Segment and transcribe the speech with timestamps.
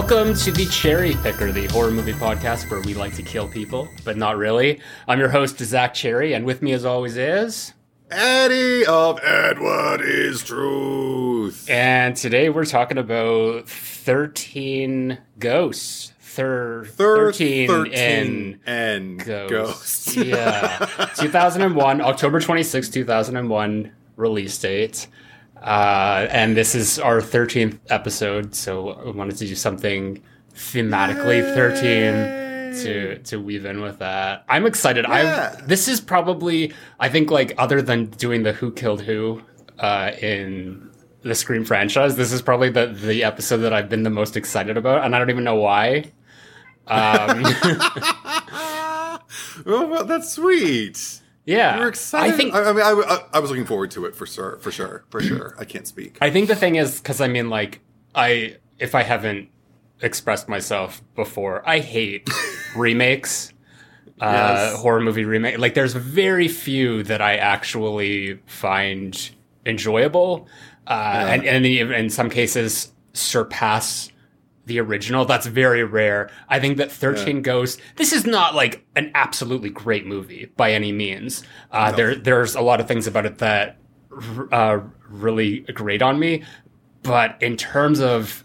[0.00, 3.86] Welcome to the Cherry Picker, the horror movie podcast where we like to kill people,
[4.02, 4.80] but not really.
[5.06, 7.74] I'm your host, Zack Cherry, and with me as always is.
[8.10, 11.68] Eddie of Edward is Truth.
[11.68, 16.14] And today we're talking about 13 ghosts.
[16.18, 19.50] Thir- Thir- 13, 13 in and Ghosts.
[19.50, 20.16] Ghosts.
[20.16, 21.10] yeah.
[21.18, 25.08] 2001, October 26, 2001 release date.
[25.60, 30.22] Uh, and this is our 13th episode, so I wanted to do something
[30.54, 32.40] thematically 13
[32.82, 34.44] to to weave in with that.
[34.48, 35.04] I'm excited.
[35.08, 35.54] Yeah.
[35.58, 39.42] I this is probably I think like other than doing the Who Killed Who
[39.78, 40.90] uh, in
[41.22, 44.76] the Scream franchise, this is probably the the episode that I've been the most excited
[44.76, 46.12] about, and I don't even know why.
[46.86, 47.42] Um,
[49.66, 51.19] oh, well, that's sweet.
[51.44, 52.32] Yeah, You're excited.
[52.32, 54.58] I think I, I mean, I, I, I was looking forward to it for sure.
[54.60, 55.04] For sure.
[55.10, 55.54] For sure.
[55.58, 56.18] I can't speak.
[56.20, 57.80] I think the thing is because I mean, like,
[58.14, 59.48] I if I haven't
[60.02, 62.28] expressed myself before, I hate
[62.76, 63.52] remakes,
[64.20, 64.76] uh, Yes.
[64.80, 65.58] horror movie remake.
[65.58, 69.30] Like, there's very few that I actually find
[69.66, 70.48] enjoyable,
[70.86, 74.10] uh, and and in, in some cases surpass
[74.66, 75.24] the original.
[75.24, 76.30] That's very rare.
[76.48, 80.92] I think that 13 Ghosts, this is not like an absolutely great movie by any
[80.92, 81.42] means.
[81.70, 83.78] Uh, there, there's a lot of things about it that
[84.52, 86.42] uh, really grate on me.
[87.02, 88.44] But in terms of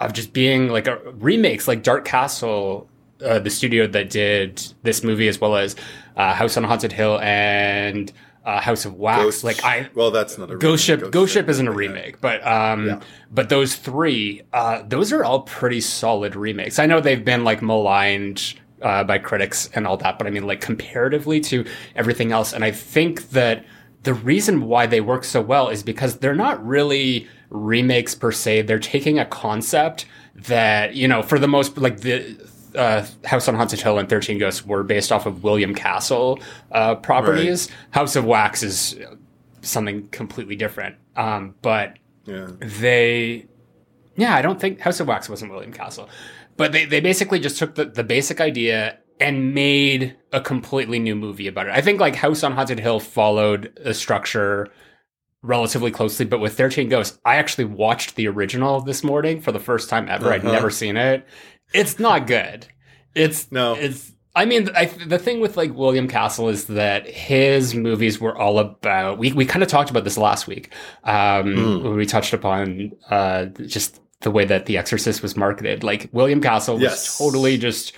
[0.00, 2.88] of just being like a remakes, like Dark Castle,
[3.24, 5.76] uh, the studio that did this movie, as well as
[6.16, 8.12] uh, House on Haunted Hill and
[8.44, 11.02] uh, House of Wax, Ghost- like I Well, that's not a Ghost remake.
[11.04, 13.00] Ship, Ghost Ship isn't a remake, but um, Yeah.
[13.30, 16.78] but those three, uh, those are all pretty solid remakes.
[16.78, 20.44] I know they've been like maligned uh, by critics and all that, but I mean,
[20.46, 23.64] like comparatively to everything else, and I think that
[24.02, 28.62] the reason why they work so well is because they're not really remakes per se.
[28.62, 32.36] They're taking a concept that you know, for the most like the
[32.76, 36.38] uh, House on Haunted Hill and Thirteen Ghosts were based off of William Castle
[36.70, 37.68] uh, properties.
[37.90, 38.98] House of Wax is
[39.62, 40.96] something completely different.
[41.16, 42.48] Um, but Yeah.
[42.60, 43.46] they,
[44.16, 46.08] yeah, I don't think House of Wax wasn't William Castle,
[46.56, 51.14] but they, they basically just took the, the basic idea and made a completely new
[51.14, 51.72] movie about it.
[51.74, 54.68] I think like House on Haunted Hill followed a structure
[55.42, 59.58] relatively closely, but with 13 Ghosts, I actually watched the original this morning for the
[59.60, 60.32] first time ever.
[60.32, 60.52] I'd Uh-huh.
[60.52, 61.26] never seen it.
[61.74, 62.66] It's not good.
[63.14, 63.74] It's No.
[63.74, 64.10] It's.
[64.34, 68.58] I mean, I, the thing with like William Castle is that his movies were all
[68.58, 69.18] about.
[69.18, 70.72] We we kind of talked about this last week
[71.04, 71.12] um,
[71.54, 71.82] Mm.
[71.82, 75.84] when we touched upon uh, just the way that The Exorcist was marketed.
[75.84, 77.18] Like William Castle was Yes.
[77.18, 77.92] totally just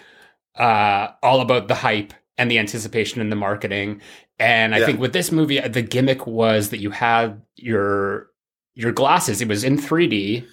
[0.58, 4.00] uh, all about the hype and the anticipation and the marketing.
[4.40, 4.86] And I Yeah.
[4.86, 8.30] think with this movie, the gimmick was that you had your
[8.74, 9.40] your glasses.
[9.40, 10.44] It was in 3D,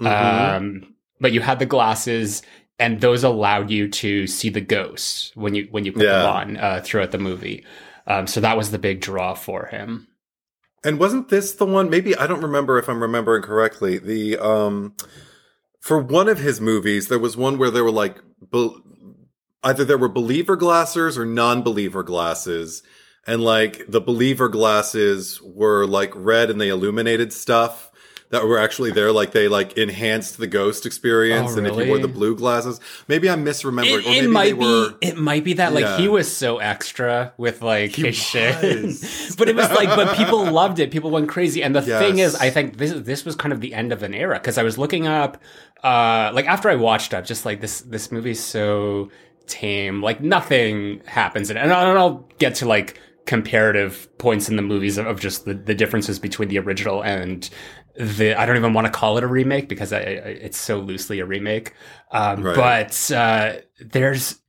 [0.00, 0.06] Mhm.
[0.56, 2.40] um, but you had the glasses,
[2.78, 6.56] and those allowed you to see the ghosts when you when you put them on
[6.56, 7.64] uh, throughout the movie.
[8.06, 10.08] Um, so that was the big draw for him.
[10.84, 11.88] And wasn't this the one?
[11.88, 13.98] Maybe I don't remember if I'm remembering correctly.
[13.98, 14.94] The um,
[15.80, 18.18] for one of his movies, there was one where there were like
[18.52, 18.76] be-
[19.62, 22.82] either there were believer glasses or non-believer glasses,
[23.26, 27.90] and like the believer glasses were like red and they illuminated stuff
[28.34, 29.12] that were actually there.
[29.12, 31.52] Like they like enhanced the ghost experience.
[31.52, 34.00] Oh, And if you wore the blue glasses, maybe I'm misremembering.
[34.00, 34.90] It, or it might they were.
[34.92, 35.06] be.
[35.08, 38.56] It might be that like he was so extra with like He his shit,
[39.38, 40.90] but it was like, but people loved it.
[40.90, 41.62] People went crazy.
[41.62, 44.14] And the thing is, I think this this was kind of the end of an
[44.14, 45.40] era because I was looking up,
[45.82, 49.10] uh, like after I watched it, just like this this movie's so
[49.46, 50.02] tame.
[50.02, 54.56] Like nothing happens in it, and I'll and I'll get to like comparative points in
[54.56, 57.48] the movies of, of just the, the differences between the original and
[57.96, 60.78] the I don't even want to call it a remake because I, I, it's so
[60.80, 61.72] loosely a remake.
[62.10, 62.56] Um, Right.
[62.56, 64.40] But uh, there's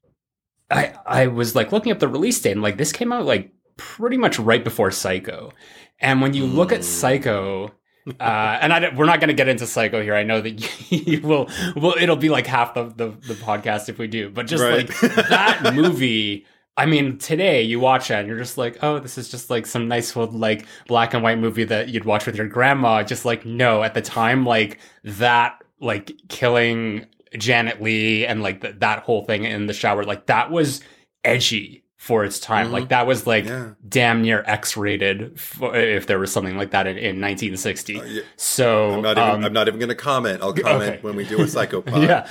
[0.72, 3.52] I I was like looking up the release date and like this came out like
[3.78, 5.52] pretty much right before Psycho,
[6.00, 6.84] and when you look at Mm.
[6.84, 7.72] Psycho.
[8.20, 10.14] Uh, and I, we're not going to get into Psycho here.
[10.14, 11.50] I know that you will.
[11.76, 14.30] Well, it'll be like half the, the, the podcast if we do.
[14.30, 14.88] But just Right.
[14.88, 16.46] like that movie,
[16.78, 19.66] I mean, today you watch it and you're just like, oh, this is just like
[19.66, 23.02] some nice old like black and white movie that you'd watch with your grandma.
[23.04, 27.06] Just like, no, at the time, like that, like killing
[27.38, 30.82] Janet Leigh and like th- that whole thing in the shower, like that was
[31.24, 32.68] edgy for its time.
[32.68, 32.72] Mhm.
[32.72, 33.70] Like that was like Yeah.
[33.88, 38.00] damn near X rated if there was something like that in, in 1960.
[38.00, 38.22] Uh, yeah.
[38.36, 39.30] So I'm not even.
[39.32, 40.42] um, I'm not even going to comment.
[40.44, 41.00] I'll comment okay.
[41.02, 42.04] when we do a psychopath.
[42.04, 42.28] yeah.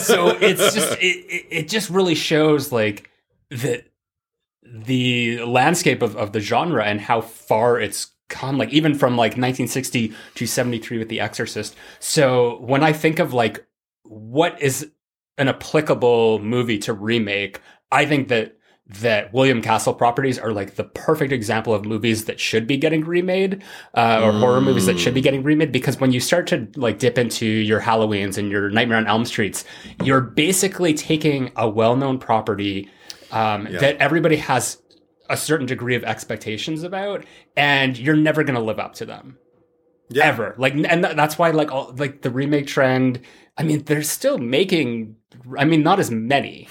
[0.00, 3.08] So it's just it, it, it just really shows like
[3.50, 3.84] the
[4.62, 9.32] the landscape of, of the genre and how far it's come like even from like
[9.32, 13.64] 1960 to 73 with the exorcist so when i think of like
[14.08, 14.90] what is
[15.38, 17.60] an applicable movie to remake,
[17.92, 18.52] I think that
[18.88, 23.04] that William Castle properties are like the perfect example of movies that should be getting
[23.04, 23.64] remade,
[23.94, 24.38] uh, or mm.
[24.38, 25.72] horror movies that should be getting remade.
[25.72, 29.24] Because when you start to like dip into your Halloweens and your Nightmare on Elm
[29.24, 29.64] Streets,
[30.04, 32.88] you're basically taking a well-known property
[33.30, 33.78] um, yeah.
[33.78, 34.80] that everybody has
[35.28, 37.24] a certain degree of expectations about,
[37.56, 39.38] and you're never going to live up to them.
[40.08, 40.26] Yeah.
[40.26, 43.20] Ever like, and that's why like all like the remake trend.
[43.58, 45.16] I mean, they're still making.
[45.58, 46.68] I mean, not as many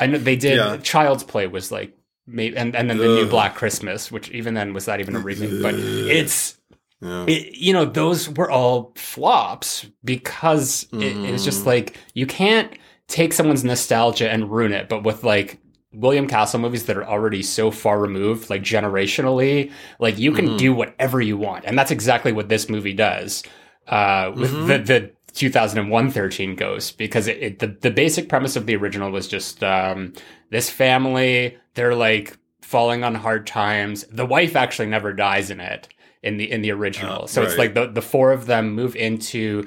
[0.00, 0.56] I know they did.
[0.56, 0.76] Yeah.
[0.78, 1.96] Child's Play was like,
[2.26, 3.24] maybe, and and then the Ugh.
[3.24, 5.62] new Black Christmas, which even then was that even a remake?
[5.62, 6.56] But it's.
[7.00, 7.26] Yeah.
[7.28, 11.00] It, you know, those were all flops because mm.
[11.00, 14.88] it, it's just like you can't take someone's nostalgia and ruin it.
[14.88, 15.60] But with like
[15.92, 20.58] William Castle movies that are already so far removed, like generationally, like you can mm.
[20.58, 23.42] do whatever you want, and that's exactly what this movie does.
[23.86, 24.66] Uh, with mm-hmm.
[24.66, 29.10] the the 2001 13 Ghost because it, it, the the basic premise of the original
[29.10, 30.12] was just um,
[30.50, 34.04] this family they're like falling on hard times.
[34.10, 35.88] The wife actually never dies in it
[36.22, 37.24] in the in the original.
[37.24, 37.48] Uh, so right.
[37.48, 39.66] it's like the the four of them move into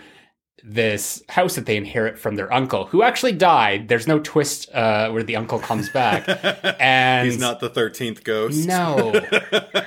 [0.64, 3.88] this house that they inherit from their uncle, who actually died.
[3.88, 6.26] There's no twist uh, where the uncle comes back,
[6.80, 8.68] and he's not the thirteenth ghost.
[8.68, 9.12] No,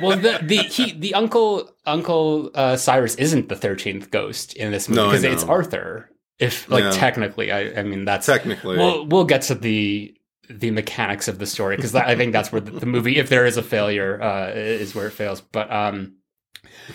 [0.00, 4.88] well, the the he the uncle Uncle uh, Cyrus isn't the thirteenth ghost in this
[4.88, 6.10] movie because no, it's Arthur.
[6.38, 6.90] If like yeah.
[6.90, 8.76] technically, I, I mean that's technically.
[8.76, 10.14] We'll we'll get to the
[10.48, 13.46] the mechanics of the story because I think that's where the, the, movie, if there
[13.46, 15.40] is a failure, uh, is where it fails.
[15.40, 16.16] But um,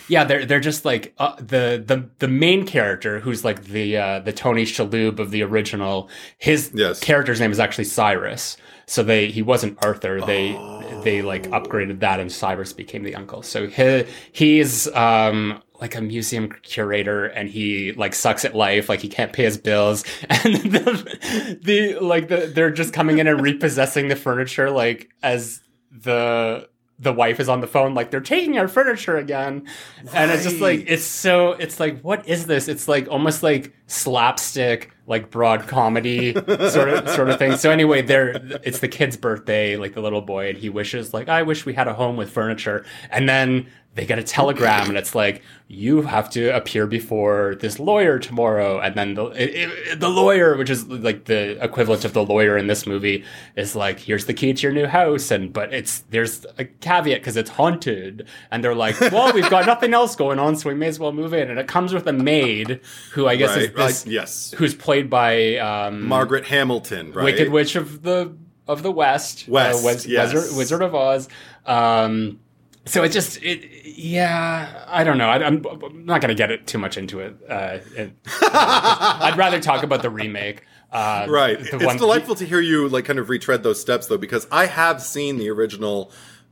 [0.08, 4.20] yeah, they're they're just like uh, the the the main character who's like the uh,
[4.20, 6.10] the Tony Shalhoub of the original.
[6.38, 7.00] His yes.
[7.00, 8.58] character's name is actually Cyrus.
[8.86, 10.22] So they he wasn't Arthur.
[10.22, 11.02] They oh.
[11.04, 13.44] they like upgraded that, and Cyrus became the uncle.
[13.44, 19.00] So he he's um like a museum curator and he like sucks at life like
[19.00, 23.42] he can't pay his bills and the, the like the, they're just coming in and
[23.42, 26.68] repossessing the furniture like as the
[27.00, 29.66] the wife is on the phone like they're taking our furniture again
[30.04, 30.16] right.
[30.16, 33.74] and it's just like it's so it's like what is this it's like almost like
[33.88, 37.58] slapstick like broad comedy sort of sort of thing.
[37.58, 38.30] So anyway there
[38.64, 41.74] it's the kid's birthday like the little boy and he wishes like i wish we
[41.74, 42.86] had a home with furniture.
[43.10, 47.80] And then they get a telegram and it's like you have to appear before this
[47.80, 48.80] lawyer tomorrow.
[48.80, 52.58] And then the it, it, the lawyer which is like the equivalent of the lawyer
[52.58, 53.24] in this movie
[53.56, 57.20] is like here's the key to your new house and but it's there's a caveat
[57.20, 58.28] because it's haunted.
[58.52, 61.12] And they're like well we've got nothing else going on so we may as well
[61.12, 61.50] move in.
[61.50, 64.54] And it comes with a maid who i guess right, is this, right, yes.
[64.58, 67.26] who's played by um, margaret hamilton right?
[67.26, 68.36] wicked witch of the
[68.70, 69.48] of the west.
[69.48, 70.32] West, uh, yes.
[70.32, 71.28] wizard, wizard of oz.
[71.66, 72.40] Um,
[72.86, 75.28] so it just it yeah i don't know.
[75.28, 75.62] I, am
[76.06, 80.02] not going to get it too much into it, uh, it i'd rather talk about
[80.02, 81.60] the remake uh, right.
[81.60, 84.66] it's one- delightful to hear you like kind of retread those steps though because i
[84.66, 86.12] have seen the original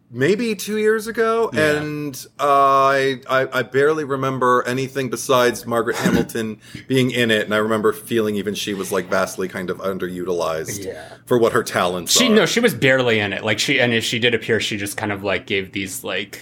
[0.09, 1.77] maybe two years ago, yeah.
[1.77, 7.53] and uh, I, I, I barely remember anything besides Margaret Hamilton being in it, and
[7.53, 11.13] I remember feeling even she was like vastly kind of underutilized yeah.
[11.25, 12.11] for what her talents.
[12.11, 12.35] She are.
[12.35, 13.43] no, she was barely in it.
[13.43, 16.41] Like she, and if she did appear, she just kind of like gave these like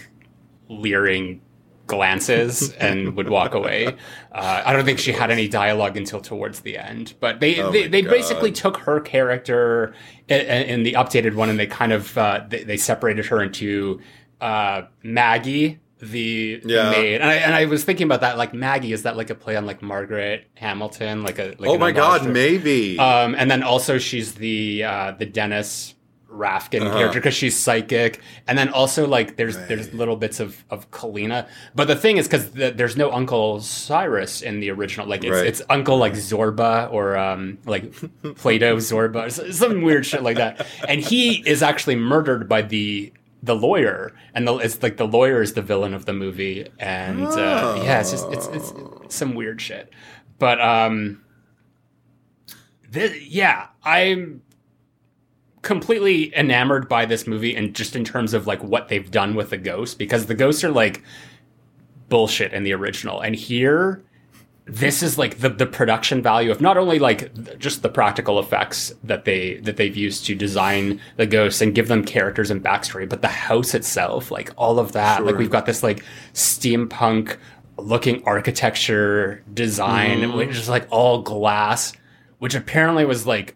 [0.69, 1.41] leering
[1.87, 3.95] glances and would walk away.
[4.35, 7.13] Uh, I don't think she had any dialogue until towards the end.
[7.21, 9.93] But they oh they, they basically took her character
[10.27, 14.01] in, in, the updated one and they kind of uh, they, they, separated her into
[14.41, 15.79] uh, Maggie.
[15.99, 16.91] The yeah.
[16.91, 18.37] maid, and I, and I was thinking about that.
[18.37, 21.23] Like Maggie, is that like a play on like Margaret Hamilton?
[21.23, 22.99] Like a like oh my god, maybe.
[22.99, 25.95] Um, and then also she's the uh, the Dennis
[26.35, 26.97] Rafkin uh-huh.
[26.97, 29.67] character because she's psychic, and then also like there's right.
[29.67, 31.47] there's little bits of of Kalina.
[31.73, 35.31] But the thing is, because the, there's no Uncle Cyrus in the original, like it's,
[35.31, 35.45] right.
[35.45, 37.91] it's Uncle like Zorba or um like
[38.35, 43.55] Plato Zorba, some weird shit like that, and he is actually murdered by the the
[43.55, 47.75] lawyer, and the, it's like the lawyer is the villain of the movie, and uh,
[47.77, 47.83] oh.
[47.83, 48.73] yeah, it's just it's, it's
[49.15, 49.91] some weird shit,
[50.39, 51.21] but um.
[52.89, 54.41] this, yeah, I'm
[55.65, 59.49] completely enamored by this movie and just in terms of like what they've done with
[59.49, 61.01] the ghosts because the ghosts are like
[62.07, 64.03] bullshit in the original and here
[64.65, 68.93] this is like the the production value of not only like just the practical effects
[69.03, 73.09] that they that they've used to design the ghosts and give them characters and backstory
[73.09, 75.25] but the house itself like all of that sure.
[75.25, 77.37] like we've got this like steampunk
[77.79, 80.37] looking architecture design mm.
[80.37, 81.91] which is like all glass
[82.37, 83.55] which apparently was like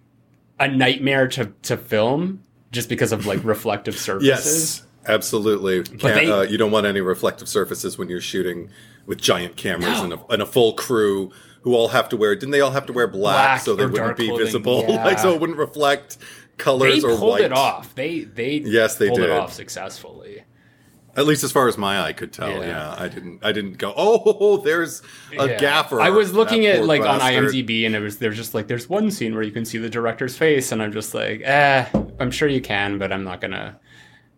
[0.59, 4.79] a nightmare to to film just because of like reflective surfaces.
[4.79, 5.81] Yes, absolutely.
[5.81, 8.69] They, uh, you don't want any reflective surfaces when you're shooting
[9.05, 10.03] with giant cameras no.
[10.03, 12.35] and, a, and, a, full crew who all have to wear.
[12.35, 13.21] Didn't they all have to wear black,
[13.57, 15.03] Black so they wouldn't be clothing, visible, yeah.
[15.05, 16.25] like so it wouldn't reflect They
[16.57, 17.41] colors or pulled white.
[17.41, 17.95] it off.
[17.95, 19.29] They they Yes, they pulled did.
[19.29, 20.43] it off successfully.
[21.17, 22.49] At least as far as my eye could tell.
[22.51, 22.67] Yeah.
[22.67, 23.43] Yeah, I didn't.
[23.43, 23.93] I didn't go.
[23.97, 25.01] Oh, there's
[25.37, 25.57] a Yeah.
[25.59, 25.99] gaffer.
[25.99, 27.19] I was looking at like on.
[27.19, 29.89] IMDb, and it was there's just like there's one scene where you can see the
[29.89, 31.85] director's face, and I'm just like, eh,
[32.19, 33.79] I'm sure you can, but I'm not gonna.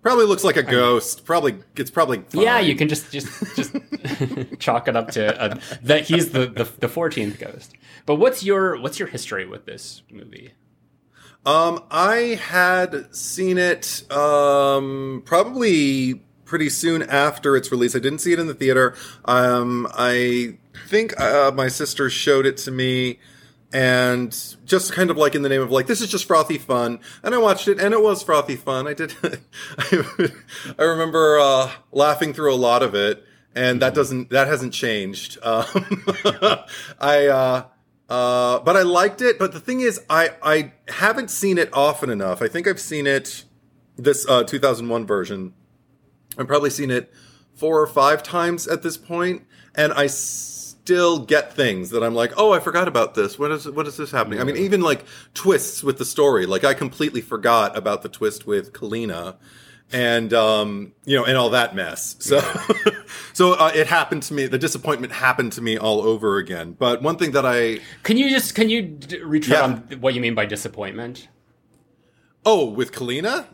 [0.01, 1.25] Probably looks like a ghost.
[1.25, 2.19] Probably it's probably.
[2.29, 2.41] Fine.
[2.41, 3.75] Yeah, you can just just just
[4.59, 7.73] chalk it up to uh, that he's the the the 14th ghost.
[8.07, 10.53] But what's your what's your history with this movie?
[11.45, 17.95] Um, I had seen it um probably pretty soon after its release.
[17.95, 18.93] I didn't see it in the theater.
[19.23, 23.19] Um, I think uh, my sister showed it to me.
[23.71, 26.99] And just kind of like in the name of like this is just frothy fun,
[27.23, 28.85] and I watched it, and it was frothy fun.
[28.85, 30.27] I did, I,
[30.77, 33.23] I remember uh, laughing through a lot of it,
[33.55, 35.37] and that doesn't that hasn't changed.
[35.45, 35.63] Um,
[36.99, 37.63] I uh,
[38.09, 39.39] uh, but I liked it.
[39.39, 42.41] But the thing is, I I haven't seen it often enough.
[42.41, 43.45] I think I've seen it
[43.95, 45.53] this uh, 2001 version.
[46.37, 47.11] I've probably seen it
[47.53, 49.43] four or five times at this point,
[49.75, 53.37] and I still get things that I'm like, oh, I forgot about this.
[53.37, 54.39] What is what is this happening?
[54.39, 56.45] I mean, even like twists with the story.
[56.45, 59.35] Like I completely forgot about the twist with Kalina.
[59.93, 62.15] And um, you know, and all that mess.
[62.19, 62.39] So,
[63.33, 64.47] so uh, it happened to me.
[64.47, 66.71] The disappointment happened to me all over again.
[66.79, 69.63] But one thing that I Can you just can you d- retread Yeah.
[69.65, 71.27] on what you mean by disappointment?
[72.45, 73.47] oh, with Kalina,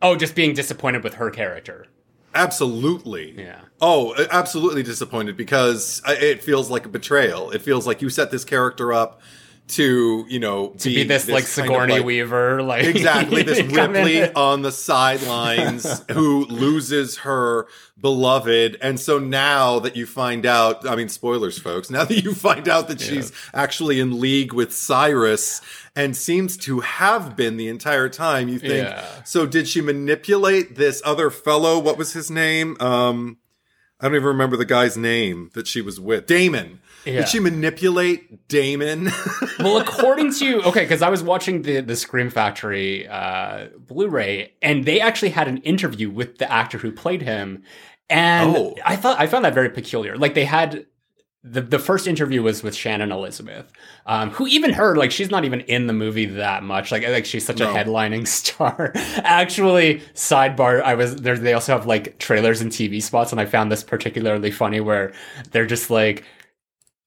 [0.00, 1.86] Oh, just being disappointed with her character.
[2.34, 3.32] Absolutely.
[3.36, 3.60] Yeah.
[3.80, 7.50] Oh, absolutely disappointed because it feels like a betrayal.
[7.50, 9.20] It feels like you set this character up
[9.66, 14.60] to, you know, To be this, like Sigourney like- Weaver, like Exactly, this Ripley on
[14.62, 17.66] the sidelines who loses her
[17.98, 18.76] beloved.
[18.82, 22.68] And so now that you find out, I mean, spoilers, folks, now that you find
[22.68, 25.60] out that she's actually in league with Cyrus
[25.96, 29.04] and seems to have been the entire time, you think, Yeah.
[29.24, 31.78] so did she manipulate this other fellow?
[31.78, 32.76] What was his name?
[32.80, 33.38] Um,
[34.00, 36.26] I don't even remember the guy's name that she was with.
[36.26, 36.80] Damon.
[37.04, 37.20] Yeah.
[37.20, 39.10] Did she manipulate Damon?
[39.58, 44.84] well, according to okay, because I was watching the the Scream Factory uh, Blu-ray, and
[44.84, 47.62] they actually had an interview with the actor who played him,
[48.08, 48.74] and Oh.
[48.84, 50.16] I thought I found that very peculiar.
[50.16, 50.86] Like they had.
[51.46, 53.70] The, the first interview was with Shannon Elizabeth,
[54.06, 56.90] um, who even her like she's not even in the movie that much.
[56.90, 58.92] Like like she's such a headlining star.
[59.16, 61.36] Actually, sidebar, I was there.
[61.36, 65.12] They also have like trailers and TV spots, and I found this particularly funny where
[65.50, 66.24] they're just like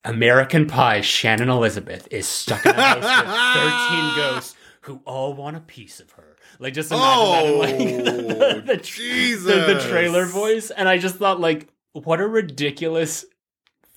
[0.03, 5.57] American Pie, Shannon Elizabeth is stuck in a house with 13 ghosts who all want
[5.57, 6.37] a piece of her.
[6.59, 9.43] Like, just imagine that in, like, Oh, the, Jesus.
[9.45, 10.71] the, the trailer voice.
[10.71, 13.25] And I just thought, like, what a ridiculous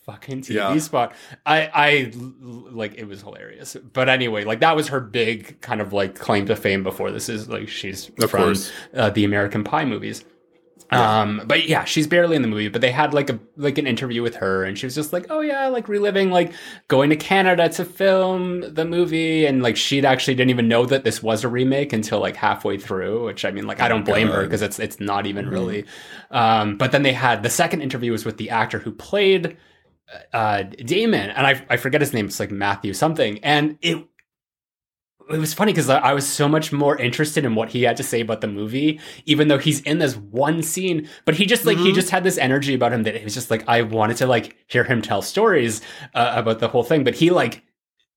[0.04, 0.76] fucking TV Yeah.
[0.78, 1.14] spot.
[1.46, 3.76] I, I, like, it was hilarious.
[3.92, 7.28] But anyway, like, that was her big kind of, like, claim to fame before this
[7.28, 8.54] is, like, she's Of from
[8.94, 10.24] uh, the American Pie movies.
[10.90, 13.86] Um, but yeah, she's barely in the movie, but they had like a like an
[13.86, 16.52] interview with her and she was just like, "Oh yeah, like reliving like
[16.88, 21.04] going to Canada to film the movie." And like she'd actually didn't even know that
[21.04, 24.28] this was a remake until like halfway through, which I mean, like I don't blame
[24.28, 25.84] her because it's it's not even really.
[26.30, 29.56] Um, but then they had the second interview was with the actor who played
[30.32, 33.38] uh Damon and I I forget his name, it's like Matthew something.
[33.44, 34.04] And it
[35.30, 38.02] it was funny because I, was so much more interested in what he had to
[38.02, 41.08] say about the movie, even though he's in this one scene.
[41.24, 41.94] But he just like he Mhm.
[41.94, 44.56] just had this energy about him that it was just like I wanted to like
[44.66, 45.80] hear him tell stories
[46.14, 47.04] uh, about the whole thing.
[47.04, 47.62] But he like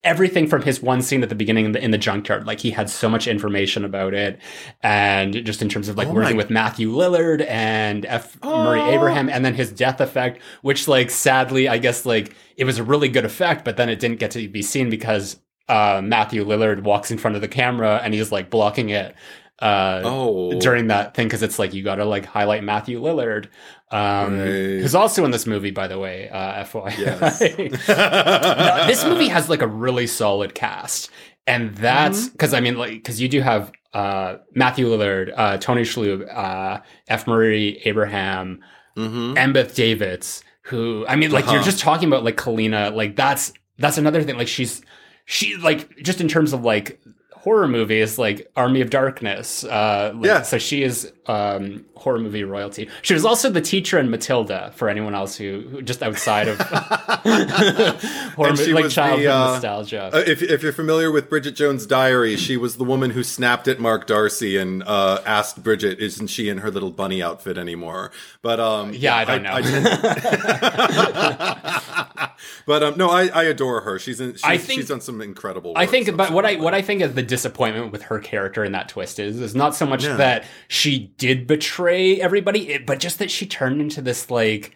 [0.03, 2.71] everything from his one scene at the beginning in the, in the junkyard, like he
[2.71, 4.37] had so much information about it,
[4.81, 8.37] and just in terms of like Oh working with Matthew Lillard and F.
[8.43, 8.91] Murray Oh.
[8.91, 12.83] Abraham, and then his death effect, which like sadly, I guess like it was a
[12.83, 15.37] really good effect, but then it didn't get to be seen because
[15.69, 19.15] uh, Matthew Lillard walks in front of the camera and he's like blocking it.
[19.59, 20.59] Uh, Oh.
[20.59, 23.45] during that thing because it's like you got to like highlight Matthew Lillard,
[23.91, 24.47] um, Right.
[24.81, 26.27] who's also in this movie, by the way.
[26.27, 27.39] Uh, FYI, Yes.
[27.87, 31.09] No, this movie has like a really solid cast,
[31.47, 32.31] and that's Mm-hmm.
[32.31, 36.79] because I mean, like, because you do have uh, Matthew Lillard, uh, Tony Shalhoub, uh,
[37.07, 37.27] F.
[37.27, 38.59] Murray Abraham,
[38.97, 39.35] Mhm.
[39.35, 41.63] Embeth Davidtz, who I mean, like, you're Uh-huh.
[41.63, 44.35] just talking about like Kalina, like that's that's another thing.
[44.37, 44.81] Like, she's
[45.25, 46.99] she like just in terms of like
[47.43, 50.41] horror movies like army of darkness uh like, Yeah.
[50.43, 54.87] so she is um horror movie royalty she was also the teacher in matilda for
[54.89, 59.51] anyone else who, who just outside of horror And movie like was the, childhood uh,
[59.53, 63.23] nostalgia Uh, if, if you're familiar with Bridget Jones' Diary, she was the woman who
[63.23, 67.57] snapped at Mark Darcy and uh, asked Bridget, "Isn't she in her little bunny outfit
[67.57, 69.53] anymore?" But um, yeah i don't know
[72.65, 73.99] But um, no, I, I adore her.
[73.99, 74.33] She's in.
[74.33, 75.71] She's, I think- she's done some incredible.
[75.71, 78.63] Work I think, but what I what I think is the disappointment with her character
[78.63, 80.17] in that twist is is not so much Yeah.
[80.17, 84.75] that she did betray everybody, it, but just that she turned into this like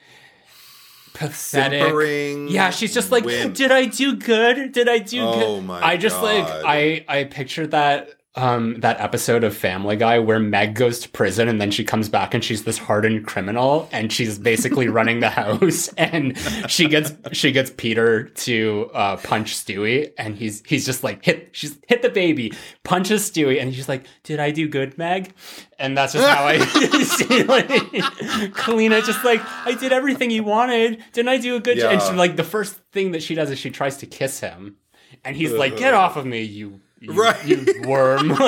[1.13, 1.81] pathetic.
[1.83, 3.53] Simpering Yeah, she's just like, wimp.
[3.55, 4.71] did I do good?
[4.71, 5.43] Did I do good?
[5.43, 10.19] Oh my I just like I I pictured that um that episode of Family Guy
[10.19, 13.89] where Meg goes to prison and then she comes back and she's this hardened criminal
[13.91, 16.37] and she's basically running the house and
[16.69, 21.49] she gets she gets Peter to uh punch Stewie and he's he's just like hit
[21.51, 22.53] she's hit the baby
[22.83, 25.33] punches Stewie and he's like did I do good Meg?
[25.79, 26.57] And that's just how I
[27.03, 31.03] see like Kalina just like I did everything you wanted.
[31.13, 31.91] Didn't I do a good job?
[31.91, 32.09] And Yeah.
[32.09, 34.77] she like the first thing that she does is she tries to kiss him
[35.23, 37.45] and he's like get off of me you you, Right.
[37.45, 38.31] you worm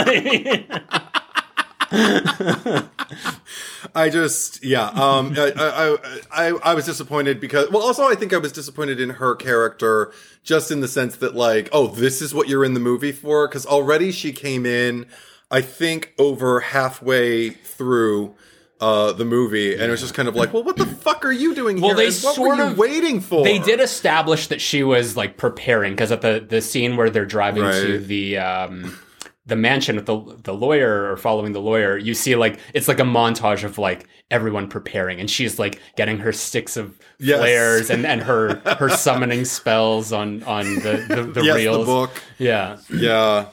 [3.95, 4.87] I just yeah.
[4.89, 5.97] Um, I, I
[6.31, 10.11] I I was disappointed because well, also I think I was disappointed in her character
[10.43, 13.47] just in the sense that like oh this is what you're in the movie for
[13.47, 15.07] because already she came in
[15.49, 18.35] I think over halfway through.
[18.79, 21.31] Uh, the movie, and it was just kind of like, well, what the fuck are
[21.33, 21.97] you doing Well, here?
[21.97, 23.43] they and what sort were you of- waiting for?
[23.43, 27.25] They did establish that she was like preparing because at the the scene where they're
[27.25, 28.97] driving to the um
[29.45, 32.99] the mansion with the the lawyer or following the lawyer, you see like it's like
[32.99, 37.39] a montage of like everyone preparing, and she's like getting her sticks of Yes.
[37.39, 41.79] flares and and her her summoning spells on on the the, the yes, reels.
[41.79, 42.11] the book.
[42.37, 43.47] Yeah, Yeah.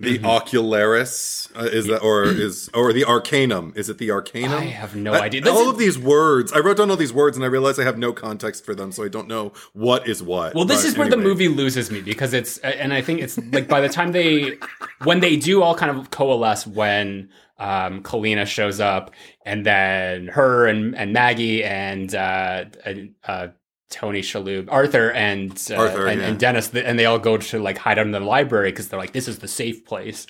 [0.00, 0.26] The Mm-hmm.
[0.26, 3.72] ocularis uh, is that, or is, or the arcanum?
[3.74, 4.52] Is it the arcanum?
[4.58, 5.40] I have no I- idea.
[5.40, 7.80] This all is- of these words, I wrote down all these words, and I realized
[7.80, 10.54] I have no context for them, so I don't know what is what.
[10.54, 13.38] Well, this But is where the movie loses me because it's, and I think it's
[13.52, 14.58] like by the time they,
[15.02, 19.10] when they do all kind of coalesce when um, Kalina shows up,
[19.44, 23.48] and then her and and Maggie and uh, and, uh,
[23.90, 26.26] Tony Shalhoub, Arthur and uh, Arthur, and, yeah.
[26.28, 28.98] and Dennis, and they all go to like hide out in the library because they're
[28.98, 30.26] like, this is the safe place.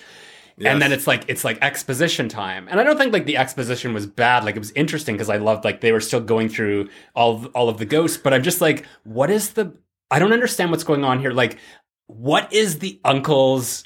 [0.61, 3.93] And then it's like it's like exposition time, and I don't think like the exposition
[3.93, 4.43] was bad.
[4.43, 7.45] Like it was interesting because I loved like they were still going through all of,
[7.55, 9.73] all of the ghosts, but I'm just like, what is the?
[10.11, 11.31] I don't understand what's going on here.
[11.31, 11.59] Like,
[12.07, 13.85] what is the uncle's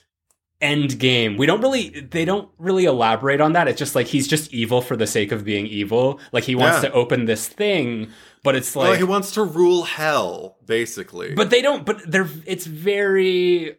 [0.62, 1.38] end game?
[1.38, 3.68] We don't really they don't really elaborate on that.
[3.68, 6.20] It's just like he's just evil for the sake of being evil.
[6.32, 6.90] Like he wants Yeah.
[6.90, 8.10] to open this thing,
[8.44, 11.34] but it's Well, like, he wants to rule hell, basically.
[11.34, 11.86] but they don't.
[11.86, 13.78] But they're it's very.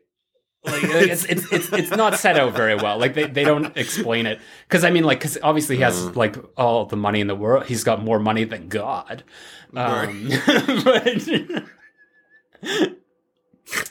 [0.66, 2.96] Like it's, it's it's it's not set out very well.
[2.98, 6.16] Like they, they don't explain it because I mean like because obviously he has Mm.
[6.16, 7.66] like all the money in the world.
[7.66, 9.24] He's got more money than God.
[9.76, 10.30] Um,
[10.84, 11.18] but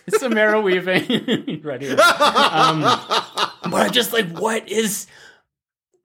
[0.09, 1.89] Samara Weaving, ready?
[1.89, 5.07] Um, but I'm just like, what is?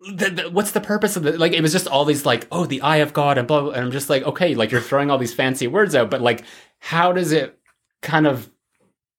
[0.00, 1.38] The, the, what's the purpose of it?
[1.38, 3.70] Like, it was just all these like, oh, the eye of God and blah, blah.
[3.72, 6.44] And I'm just like, okay, like you're throwing all these fancy words out, but like,
[6.78, 7.58] how does it
[8.00, 8.48] kind of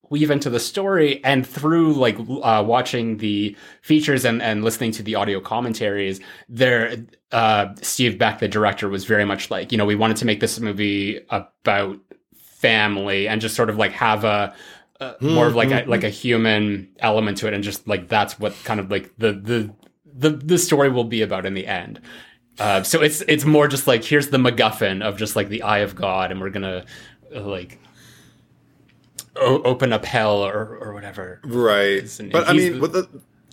[0.09, 5.03] weave into the story and through like uh, watching the features and, and listening to
[5.03, 6.95] the audio commentaries there
[7.31, 10.39] uh, steve beck the director was very much like you know we wanted to make
[10.39, 11.99] this movie about
[12.35, 14.53] family and just sort of like have a,
[14.99, 18.39] a more of like a, like a human element to it and just like that's
[18.39, 19.73] what kind of like the the
[20.17, 21.99] the, the story will be about in the end
[22.59, 25.79] uh, so it's it's more just like here's the MacGuffin of just like the eye
[25.79, 26.83] of God, and we're gonna
[27.33, 27.79] uh, like
[29.37, 31.39] o- open up hell or or whatever.
[31.45, 32.19] right.
[32.19, 33.07] and- But I and mean, the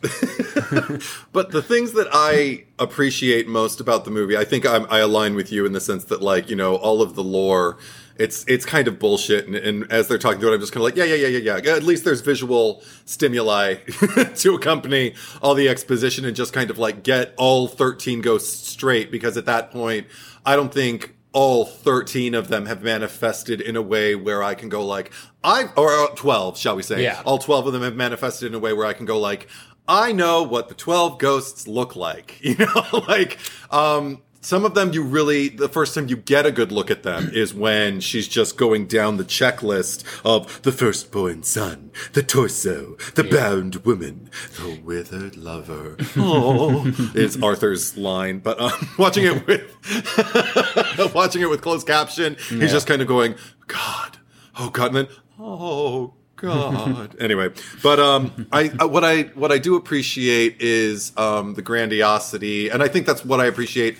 [1.33, 5.35] but the things that I appreciate most about the movie, I think I'm, I align
[5.35, 7.79] with you in the sense that, like, you know, all of the lore,
[8.19, 9.47] it's it's kind of bullshit.
[9.47, 11.38] And, and as they're talking through it, I'm just kind of like, yeah, yeah, yeah,
[11.38, 11.77] yeah, yeah.
[11.77, 13.75] At least there's visual stimuli
[14.37, 19.11] to accompany all the exposition and just kind of like get all 13 ghosts straight.
[19.11, 20.07] Because at that point,
[20.45, 24.71] I don't think all 13 of them have manifested in a way where I can
[24.71, 25.12] go like,
[25.45, 27.03] I, or uh, 12, shall we say.
[27.03, 27.21] Yeah.
[27.27, 29.47] All 12 of them have manifested in a way where I can go like,
[29.88, 32.40] I know what the 12 ghosts look like.
[32.46, 33.38] You know, like,
[33.70, 37.03] um, some of them you really, the first time you get a good look at
[37.03, 42.96] them is when she's just going down the checklist of the firstborn son, the torso,
[43.16, 45.96] the bound woman, the withered lover.
[46.16, 48.38] Oh, is Arthur's line.
[48.38, 53.35] But um, watching it with, watching it with closed caption, he's just kind of going,
[53.66, 54.18] God,
[54.61, 57.16] oh God, and then, oh God.
[57.20, 57.51] anyway,
[57.83, 62.83] but um, I, I what I what I do appreciate is um the grandiosity, and
[62.83, 63.99] I think that's what I appreciate.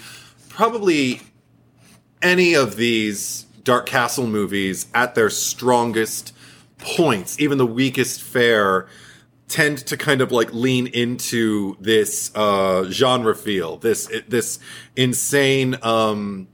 [0.49, 1.21] Probably
[2.23, 6.33] any of these Dark Castle movies at their strongest
[6.79, 8.87] points, even the weakest fare,
[9.49, 14.59] tend to kind of like lean into this uh, genre feel, this this
[14.95, 16.49] insane um,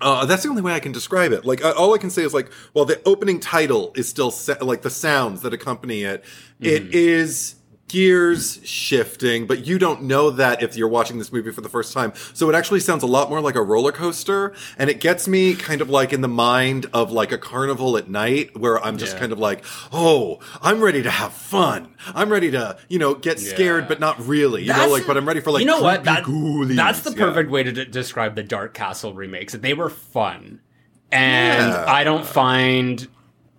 [0.00, 1.44] Uh, that's the only way I can describe it.
[1.44, 4.56] Like, uh, all I can say is like, well, the opening title is still sa-
[4.60, 6.24] like the sounds that accompany it.
[6.60, 7.56] It is
[7.88, 11.92] gears shifting, but you don't know that if you're watching this movie for the first
[11.92, 12.12] time.
[12.34, 15.54] So it actually sounds a lot more like a roller coaster, and it gets me
[15.54, 19.14] kind of like in the mind of like a carnival at night, where I'm just
[19.14, 19.20] Yeah.
[19.20, 21.94] kind of like, oh, I'm ready to have fun.
[22.14, 24.62] I'm ready to, you know, get scared, but not really.
[24.64, 26.04] You know, like, but I'm ready for like, you know what?
[26.04, 26.24] That,
[26.76, 27.16] that's the Yeah.
[27.26, 29.54] perfect way to d- describe the Dark Castle remakes.
[29.54, 30.60] They were fun,
[31.10, 31.84] and Yeah.
[31.88, 33.08] I don't find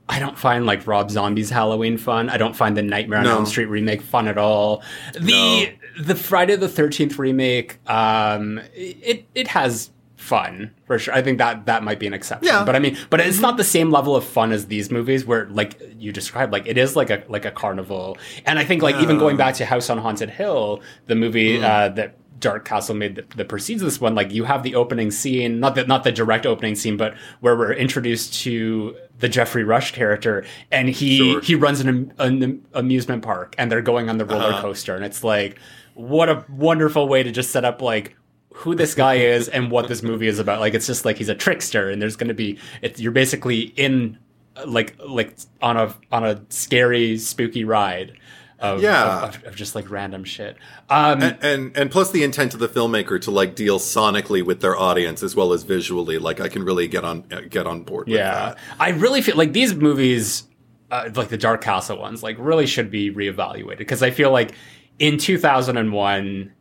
[0.10, 2.30] I don't find like Rob Zombie's Halloween fun.
[2.30, 3.36] I don't find the Nightmare on No.
[3.36, 4.84] Elm Street remake fun at all.
[5.14, 11.14] The the Friday the Thirteenth remake, um, it it has fun for sure.
[11.14, 12.48] I think that that might be an exception.
[12.48, 12.66] Yeah.
[12.66, 15.48] But I mean, but it's not the same level of fun as these movies where
[15.50, 18.18] like you described, like it is like a like a carnival.
[18.46, 21.90] And I think like even going back to House on Haunted Hill, the movie uh,
[21.90, 25.60] that Dark Castle made that, that precedes this one, like you have the opening scene,
[25.60, 29.92] not the not the direct opening scene, but where we're introduced to the Geoffrey Rush
[29.94, 31.42] character, and he Sure.
[31.42, 34.62] he runs an, an amusement park, and they're going on the roller Uh-huh.
[34.62, 35.60] coaster, and it's like
[35.96, 38.16] what a wonderful way to just set up like
[38.54, 40.60] who this guy is and what this movie is about.
[40.62, 42.58] Like it's just like he's a trickster, and there's going to be
[42.96, 44.18] you're basically in
[44.66, 48.14] like like on a on a scary spooky ride.
[48.60, 49.24] Of, Yeah.
[49.24, 50.58] of, of, of just like random shit.
[50.90, 54.60] Um, and, and and plus the intent of the filmmaker to like deal sonically with
[54.62, 58.08] their audience as well as visually like i can really get on get on board
[58.08, 60.44] with Yeah, that I really feel like these movies,
[60.92, 64.52] uh, like the Dark Castle ones, like really should be reevaluated because I feel like
[65.00, 66.52] in 2001,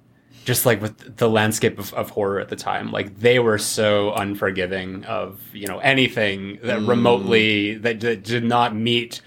[0.45, 4.13] just like with the landscape of, of horror at the time, like they were so
[4.13, 9.21] unforgiving of you know anything that remotely that, that did not meet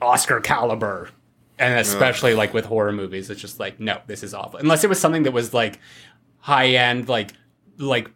[0.00, 1.10] Oscar caliber.
[1.58, 4.58] And especially like with horror movies, it's just like, no, this is awful.
[4.60, 5.80] Unless it was something that was like
[6.38, 7.32] high end, like
[7.78, 8.10] like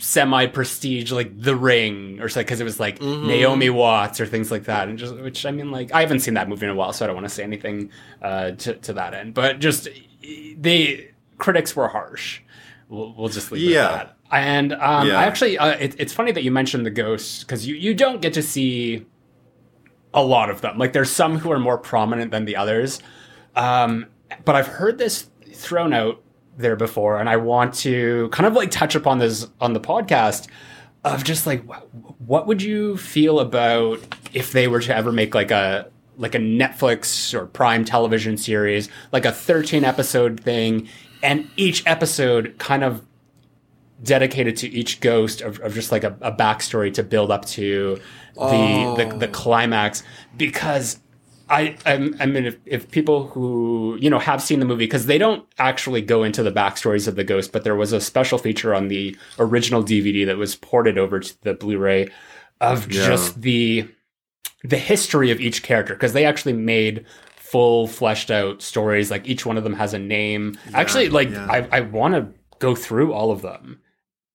[0.00, 4.50] semi prestige like The Ring or something because it was like Naomi Watts or things
[4.50, 6.74] like that, and just which I mean like I haven't seen that movie in a
[6.74, 7.90] while, so I don't want to say anything
[8.22, 9.34] uh, to to that end.
[9.34, 9.88] But just
[10.56, 11.08] the
[11.38, 12.40] critics were harsh.
[12.88, 13.84] We'll, we'll just leave it Yeah.
[13.90, 14.16] at that.
[14.30, 15.18] And um, Yeah.
[15.20, 18.22] I actually, uh, it, it's funny that you mentioned the ghost because you you don't
[18.22, 19.04] get to see
[20.14, 20.78] a lot of them.
[20.78, 23.00] Like there's some who are more prominent than the others.
[23.56, 24.06] Um,
[24.44, 26.22] but I've heard this thrown out
[26.56, 30.48] there before, and I want to kind of like touch upon this on the podcast
[31.04, 31.64] of just like
[32.18, 34.00] what would you feel about
[34.34, 38.88] if they were to ever make like a like a Netflix or Prime television series,
[39.12, 40.88] like a 13 episode thing,
[41.22, 43.04] and each episode kind of
[44.02, 48.00] dedicated to each ghost of, of just like a, a backstory to build up to
[48.34, 49.32] the the, the oh.
[49.32, 50.02] climax.
[50.36, 51.00] Because
[51.50, 55.06] I I'm, I mean if, if people who you know have seen the movie because
[55.06, 58.38] they don't actually go into the backstories of the ghost but there was a special
[58.38, 62.08] feature on the original DVD that was ported over to the Blu-ray
[62.60, 63.06] of Yeah.
[63.06, 63.88] just the
[64.64, 67.06] the history of each character because they actually made
[67.36, 69.10] full fleshed out stories.
[69.10, 70.58] Like each one of them has a name.
[70.74, 71.46] Actually like yeah.
[71.48, 73.80] I, I want to go through all of them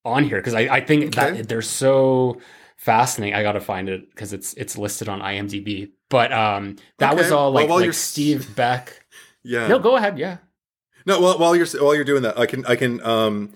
[0.05, 1.37] on here because I, I think Okay.
[1.37, 2.39] that they're so
[2.77, 3.35] fascinating.
[3.35, 5.91] I gotta find it because it's it's listed on IMDb.
[6.09, 9.05] But um, that was all like, while like you're Steve Beck.
[9.43, 10.19] yeah No, go ahead.
[10.19, 10.37] Yeah.
[11.05, 13.51] no while, while you're while you're doing that i can i can um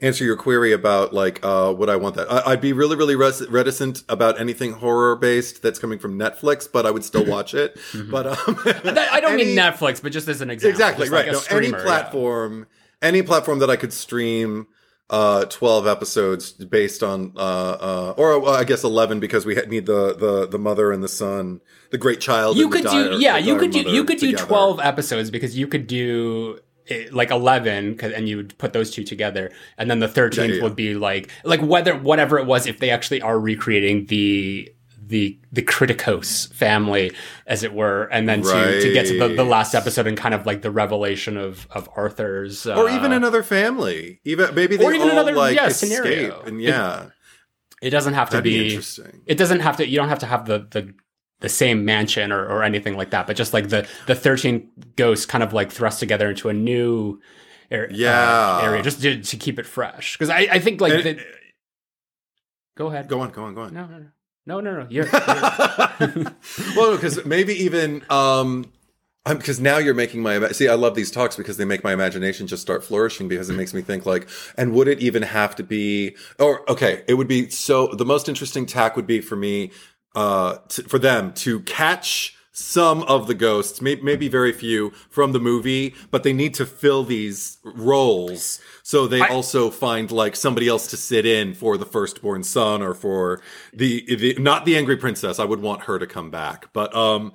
[0.00, 3.16] answer your query about like uh would i want that I, i'd be really really
[3.16, 7.54] res- reticent about anything horror based that's coming from netflix but i would still watch
[7.54, 7.76] it
[8.10, 8.36] but um
[8.84, 10.70] I don't mean Netflix, but just as an example.
[10.74, 11.84] exactly right like no, any streamer, yeah.
[11.84, 12.66] platform
[13.00, 14.66] any platform that i could stream
[15.10, 20.14] uh 12 episodes based on uh uh or i guess 11 because we need the
[20.14, 21.60] the the mother and the son
[21.90, 23.36] the great child You and the could dire- do yeah.
[23.36, 26.58] You could do you could do twelve episodes because you could do.
[26.88, 30.48] eh, Like eleven, 'cause- and you would put those two together, and then the thirteenth
[30.48, 30.62] Yeah, yeah.
[30.62, 34.72] would be like like whether whatever it was, if they actually are recreating the
[35.12, 37.12] the the Kriticos family,
[37.46, 40.34] as it were, and then to, to get to the, the last episode and kind
[40.34, 44.84] of like the revelation of of Arthur's, uh, or even another family even maybe they
[44.84, 46.40] or even all, another, like yeah, scenario.
[46.42, 47.06] and yeah
[47.80, 48.68] It doesn't have to be, be.
[48.70, 49.86] interesting it doesn't have to.
[49.86, 50.94] You don't have to have the the
[51.40, 55.26] the same mansion or, or anything like that, but just like the the thirteen ghosts
[55.26, 57.20] kind of like thrust together into a new.
[57.72, 58.60] ar- uh, Yeah.
[58.64, 61.20] area just to, to keep it fresh because I, I think like the,
[62.76, 64.08] go ahead go on go on go on no no no
[64.46, 65.12] no no no you're, you're
[66.76, 68.70] well, because maybe even um,
[69.24, 70.68] because now you're making my see.
[70.68, 73.72] I love these talks because they make my imagination just start flourishing because it makes
[73.72, 76.16] me think like, and would it even have to be?
[76.40, 77.88] Or okay, it would be so.
[77.88, 79.70] The most interesting tack would be for me,
[80.16, 80.56] uh,
[80.88, 85.94] for them to catch some of the ghosts, may- maybe very few from the movie,
[86.10, 88.60] but they need to fill these roles.
[88.92, 92.82] So they I- also find like somebody else to sit in for the firstborn son
[92.82, 93.40] or for
[93.72, 95.38] the, the not the angry princess.
[95.38, 97.32] I would want her to come back, but um,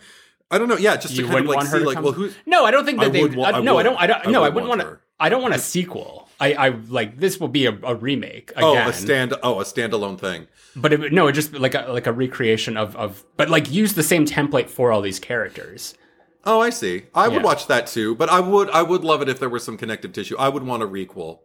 [0.51, 0.77] I don't know.
[0.77, 3.07] Yeah, just to kind of like see like well who no, I don't think that
[3.07, 3.23] I they.
[3.23, 3.99] would uh, I no, I don't.
[3.99, 4.27] I don't.
[4.27, 4.99] I no, I would wouldn't want to.
[5.19, 6.29] I don't want a sequel.
[6.39, 8.63] I, I like this will be a, a remake again.
[8.63, 10.45] oh a stand oh a standalone thing.
[10.75, 13.95] but it, no, it just like a, like a recreation of of, but like use
[13.95, 15.95] the same template for all these characters.
[16.47, 17.07] Oh, I see.
[17.13, 19.63] I would watch that too, but I would I would love it if there was
[19.63, 20.37] some connective tissue.
[20.37, 21.39] I would want a requel.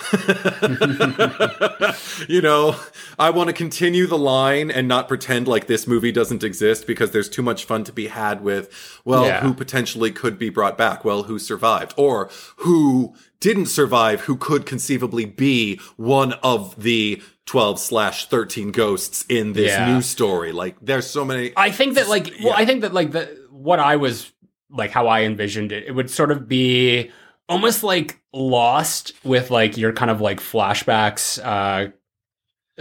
[2.28, 2.76] you know,
[3.18, 7.10] I want to continue the line and not pretend like this movie doesn't exist because
[7.10, 9.40] there's too much fun to be had with, well, Yeah.
[9.40, 11.04] who potentially could be brought back?
[11.04, 11.94] Well, who survived?
[11.96, 19.24] Or who didn't survive, who could conceivably be one of the 12 slash 13 ghosts
[19.28, 19.92] in this Yeah.
[19.94, 20.52] new story?
[20.52, 21.52] Like, there's so many.
[21.56, 22.54] I think that like well, Yeah.
[22.56, 24.30] I think that like the what I was
[24.70, 27.10] like how I envisioned it, it would sort of be
[27.50, 31.90] almost like lost with like your kind of like flashbacks uh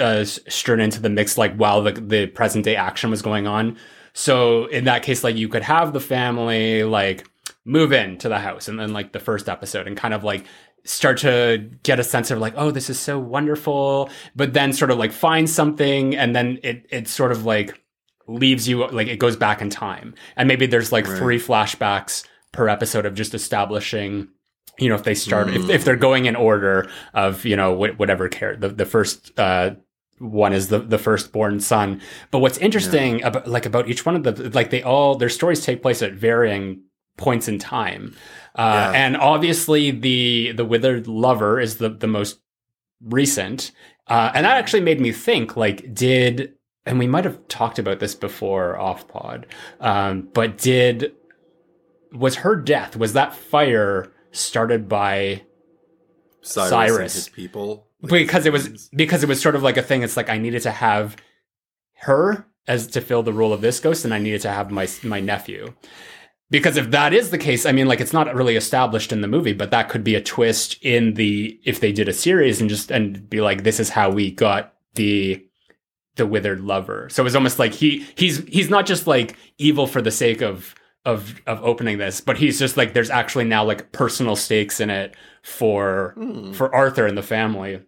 [0.01, 3.77] uh strewn into the mix like while the the present day action was going on.
[4.13, 7.27] So in that case like you could have the family like
[7.65, 10.45] move into the house and then like the first episode and kind of like
[10.85, 14.89] start to get a sense of like oh this is so wonderful but then sort
[14.91, 17.81] of like find something and then it it sort of like
[18.27, 21.17] leaves you like it goes back in time and maybe there's like Right.
[21.17, 24.29] three flashbacks per episode of just establishing
[24.79, 25.69] you know if they start if, Mm.
[25.69, 29.71] if they're going in order of you know wh- whatever care the, the first uh
[30.19, 34.23] one is the the firstborn son but what's interesting about like about each one of
[34.23, 36.81] the like they all their stories take place at varying
[37.17, 38.15] points in time
[38.55, 38.99] uh Yeah.
[39.05, 42.39] and obviously the the withered lover is the the most
[43.01, 43.71] recent
[44.07, 46.53] uh and that actually made me think like did
[46.85, 49.45] and we might have talked about this before off pod
[49.79, 51.13] um but did
[52.11, 55.43] was her death was that fire started by
[56.41, 56.97] Cyrus, Cyrus.
[56.97, 57.87] and his people.
[58.01, 60.29] Like, because it was his- because it was sort of like a thing it's like
[60.29, 61.17] i needed to have
[62.01, 64.87] her as to fill the role of this ghost and i needed to have my
[65.03, 65.73] my nephew
[66.49, 69.27] because if that is the case i mean like it's not really established in the
[69.27, 72.69] movie but that could be a twist in the if they did a series and
[72.69, 75.45] just and be like this is how we got the
[76.15, 79.85] the withered lover so it was almost like he he's he's not just like evil
[79.87, 80.73] for the sake of
[81.09, 84.89] of of opening this but he's just like there's actually now like personal stakes in
[84.89, 86.51] it for Hmm.
[86.53, 87.81] for Arthur and the family.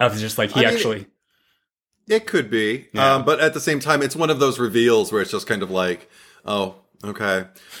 [0.00, 1.06] Of just like he I mean, actually
[2.08, 3.14] It could be, Yeah.
[3.14, 5.62] um, but at the same time, it's one of those reveals where it's just kind
[5.62, 6.10] of like,
[6.44, 6.74] oh,
[7.04, 7.46] okay.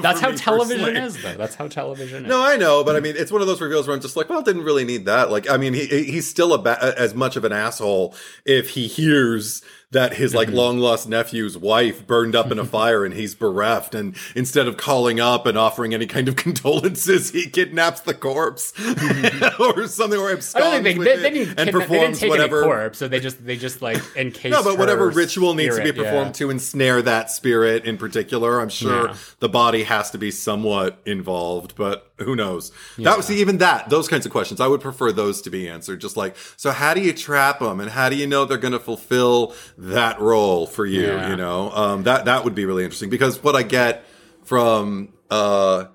[0.00, 1.06] that's how television personally.
[1.06, 1.34] is though.
[1.34, 2.28] That's how television is.
[2.28, 4.28] No, I know, but I mean, it's one of those reveals where I'm just like,
[4.28, 5.30] well, didn't really need that.
[5.30, 8.86] Like, I mean, he he's still a ba- as much of an asshole if he
[8.88, 10.36] hears that his Mm-hmm.
[10.38, 14.66] like long lost nephew's wife burned up in a fire and he's bereft, and instead
[14.66, 18.72] of calling up and offering any kind of condolences, he kidnaps the corpse
[19.60, 21.56] or something, or I absconds don't think they, with they, it they didn't and kidna-
[21.58, 22.62] they didn't performs take whatever.
[22.62, 24.52] corpse, so they just they just like encased.
[24.52, 26.32] No, but whatever ritual needs to be performed yeah.
[26.32, 29.16] to ensnare that spirit in particular, I'm sure Yeah.
[29.40, 32.72] the body has to be somewhat involved, but who knows?
[32.98, 36.00] That was even that, those kinds of questions, I would prefer those to be answered.
[36.00, 38.72] Just like, so how do you trap them, and how do you know they're going
[38.72, 41.06] to fulfill that role for you?
[41.06, 41.30] Yeah.
[41.30, 44.04] You know, um, that that would be really interesting because what I get
[44.44, 45.86] from uh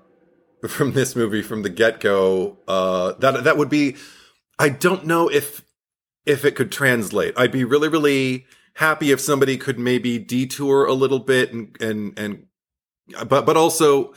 [0.68, 3.96] from this movie from the get go, uh, that that would be,
[4.58, 5.64] I don't know if
[6.26, 7.34] if it could translate.
[7.36, 12.18] I'd be really, really happy if somebody could maybe detour a little bit and and
[12.18, 12.46] and
[13.26, 14.12] but but also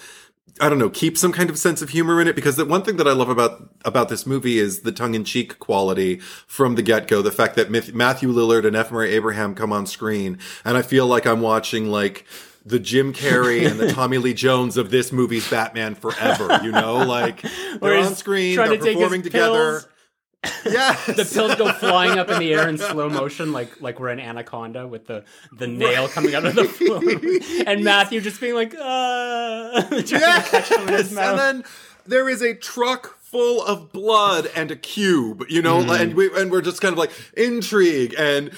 [0.60, 2.84] I don't know, keep some kind of sense of humor in it because the one
[2.84, 6.76] thing that I love about about this movie is the tongue in cheek quality from
[6.76, 7.22] the get go.
[7.22, 8.92] The fact that Matthew Lillard and F.
[8.92, 12.26] Murray Abraham come on screen, and I feel like I'm watching like
[12.66, 16.60] the Jim Carrey and the Tommy Lee Jones of this movie's Batman Forever.
[16.64, 17.42] You know, like
[17.80, 19.80] they're on screen, they're to performing together.
[19.80, 19.88] pills.
[20.66, 24.10] Yeah, The pills go flying up in the air in slow motion, like like we're
[24.10, 27.02] an anaconda with the the nail coming out of the floor,
[27.68, 31.64] and Matthew just being like, uh, trying to catch them in his Yes, and then
[32.08, 35.92] there is a truck full of blood and a cube, you know, Mm-hmm.
[36.02, 38.52] and we and we're just kind of like intrigue and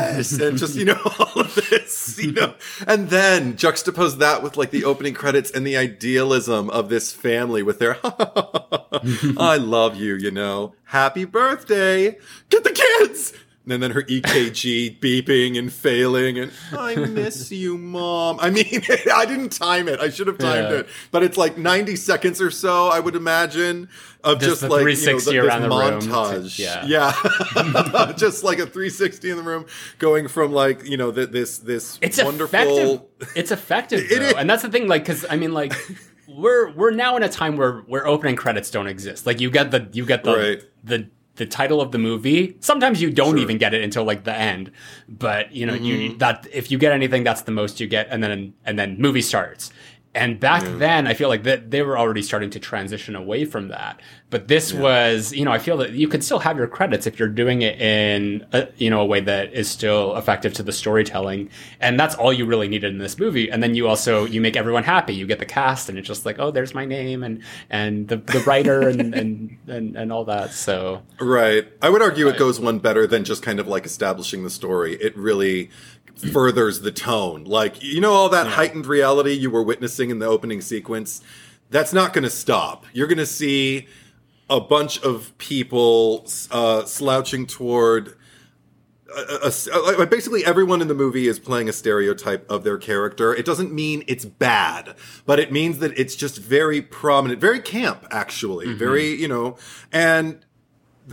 [0.00, 2.54] Cyrus and just you know all of this, you know,
[2.86, 7.62] and then juxtapose that with like the opening credits and the idealism of this family
[7.62, 13.32] with their I love you, you know, happy birthday, get the kids.
[13.72, 18.38] And then her EKG beeping and failing, and I miss you, mom.
[18.40, 18.82] I mean,
[19.14, 20.00] I didn't time it.
[20.00, 20.78] I should have timed Yeah.
[20.80, 22.88] it, but it's like ninety seconds or so.
[22.88, 23.88] I would imagine
[24.22, 26.58] of Just just, the like you know, 360 th- this around the room to- montage.
[26.58, 26.84] yeah.
[28.06, 29.66] yeah, just like a three sixty in the room,
[29.98, 32.58] going from like you know th- this this it's wonderful.
[32.58, 33.32] effective.
[33.36, 34.32] It's effective, It is.
[34.34, 34.88] and that's the thing.
[34.88, 35.72] Like, because I mean, like,
[36.28, 39.26] we're we're now in a time where where opening credits don't exist.
[39.26, 40.62] Like, you get the you get the Right.
[40.84, 41.08] the
[41.40, 42.56] the title of the movie.
[42.60, 43.38] Sometimes you don't Sure.
[43.44, 44.70] even get it until like the end.
[45.08, 45.84] But you know, Mm-hmm.
[46.12, 48.96] you that if you get anything, that's the most you get, and then and then
[48.98, 49.72] movie starts.
[50.12, 53.68] And back then, I feel like that they were already starting to transition away from
[53.68, 54.00] that.
[54.28, 57.18] But this was, you know, I feel that you could still have your credits if
[57.18, 60.72] you're doing it in, a, you know, a way that is still effective to the
[60.72, 61.50] storytelling.
[61.80, 63.50] And that's all you really needed in this movie.
[63.50, 65.14] And then you also you make everyone happy.
[65.14, 68.16] You get the cast, and it's just like, oh, there's my name and and the
[68.16, 70.52] the writer and and and, and all that.
[70.52, 71.68] So Right.
[71.82, 74.94] I would argue it goes one better than just kind of like establishing the story.
[74.94, 75.70] It really
[76.32, 77.44] furthers the tone.
[77.44, 81.22] Like, you know, all that heightened reality you were witnessing in the opening sequence,
[81.70, 82.84] that's not going to stop.
[82.92, 83.88] You're going to see
[84.48, 88.16] a bunch of people uh, slouching toward.
[89.12, 92.64] Uh, uh, a, a- a- basically, everyone in the movie is playing a stereotype of
[92.64, 93.34] their character.
[93.34, 94.94] It doesn't mean it's bad,
[95.26, 98.78] but it means that it's just very prominent, very camp, actually, mm-hmm.
[98.78, 99.56] very you know,
[99.92, 100.44] and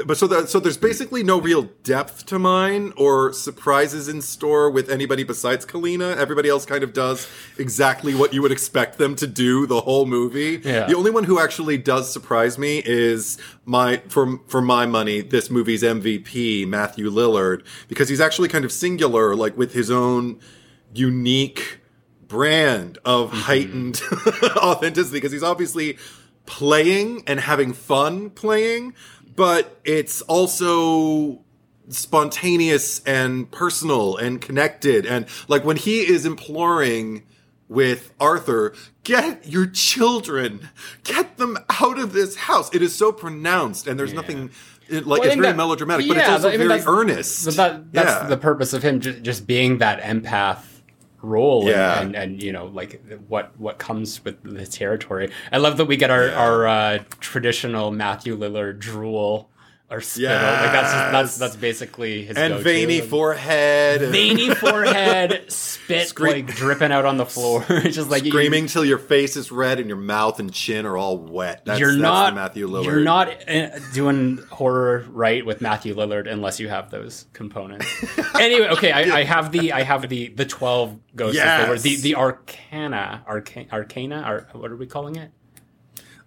[0.06, 4.70] but so that so there's basically no real depth to mine or surprises in store
[4.70, 6.16] with anybody besides Kalina.
[6.16, 10.06] Everybody else kind of does exactly what you would expect them to do the whole
[10.06, 10.62] movie.
[10.64, 10.86] Yeah.
[10.86, 15.50] The only one who actually does surprise me is my for for my money this
[15.50, 20.40] movie's MVP Matthew Lillard because he's actually kind of singular like with his own
[20.94, 21.80] unique
[22.28, 23.40] brand of mm-hmm.
[23.42, 24.02] heightened
[24.58, 25.98] authenticity because he's obviously
[26.48, 28.96] playing and having fun playing,
[29.36, 31.44] but it's also
[31.90, 35.06] spontaneous and personal and connected.
[35.06, 37.24] And like when he is imploring
[37.70, 40.70] with Arthur, get your children,
[41.04, 42.74] get them out of this house.
[42.74, 44.50] It is so pronounced and there's nothing.
[44.90, 46.88] It, like Well, it's very that- melodramatic, but it's yeah, also I mean, very that's-
[46.88, 47.46] earnest.
[47.46, 48.28] But that, that's Yeah.
[48.30, 50.64] the purpose of him just, just being that empath
[51.21, 52.01] role and- Yeah.
[52.01, 55.97] and, and you know like what what comes with the territory i love that we
[55.97, 59.49] get our our uh, traditional matthew lillard drool
[59.89, 62.63] or spittle like that's just, that's that's basically his and go-to.
[62.63, 64.02] veiny And forehead.
[64.12, 68.67] veiny forehead spit Scream- like dripping out on the floor it's just like you- screaming
[68.67, 71.63] till your face is red and your mouth and chin are all wet.
[71.65, 72.84] That's, you're that's not Matthew Lillard.
[72.86, 77.88] You're not uh, doing horror right with Matthew Lillard unless you have those components.
[78.39, 81.36] anyway, okay, I, I have the I have the the twelve ghosts.
[81.38, 81.82] Yes.
[81.82, 85.32] The the Arcana, Arca- Arcana, or what are we calling it?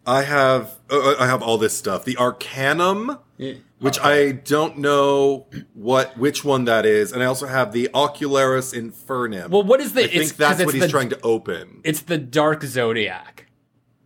[0.06, 2.04] I have uh, I have all this stuff.
[2.04, 4.28] The Arcanum, which Okay.
[4.28, 9.50] I don't know what which one that is, and I also have the Ocularis Infernum.
[9.50, 10.04] Well, what is the?
[10.04, 11.80] I think that's what he's the, trying to open.
[11.84, 13.46] It's the Dark Zodiac.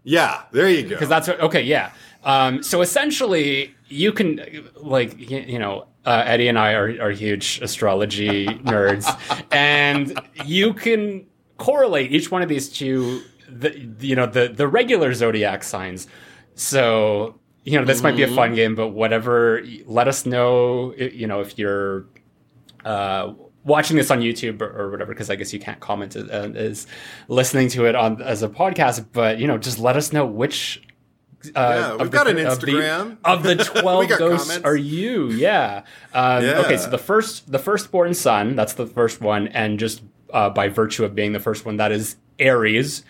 [0.04, 0.90] Yeah, there you go.
[0.90, 1.90] because that's what, okay yeah
[2.24, 7.58] um, so essentially you can like you, know uh, eddie and i are, are huge
[7.62, 9.08] astrology nerds
[9.50, 11.26] and you can
[11.56, 13.22] correlate each one of these to
[13.60, 16.06] the you know the the regular zodiac signs
[16.54, 21.26] so you know this might be a fun game but whatever let us know you
[21.26, 22.06] know if you're
[22.84, 23.32] uh,
[23.64, 26.52] watching this on YouTube or, or whatever, because I guess you can't comment as, uh,
[26.54, 26.86] as
[27.28, 29.06] listening to it on as a podcast.
[29.12, 30.82] But you know, just let us know which.
[31.46, 33.16] Uh, yeah, we've the- got an of the- Instagram.
[33.24, 34.64] of the, twelve ghosts comments.
[34.66, 35.30] are you?
[35.30, 35.84] Yeah.
[36.12, 36.58] Um, Yeah.
[36.66, 40.02] Okay, so the first, the firstborn son, that's the first one, and just
[40.34, 43.02] uh, by virtue of being the first one, that is Aries.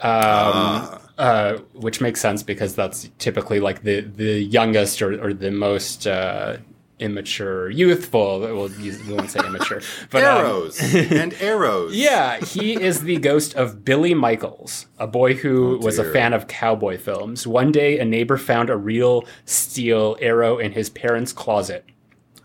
[0.00, 1.00] Um, Ah.
[1.18, 6.06] uh, which makes sense because that's typically like the the youngest or, or the most
[6.06, 6.56] uh,
[6.98, 8.40] immature, youthful.
[8.40, 9.80] Well, you- we won't say immature,
[10.10, 11.94] but um, arrows and arrows.
[11.94, 16.32] yeah, he is the ghost of Billy Michaels, a boy who Oh, was a fan
[16.32, 17.46] of cowboy films.
[17.46, 21.84] One day, a neighbor found a real steel arrow in his parents' closet.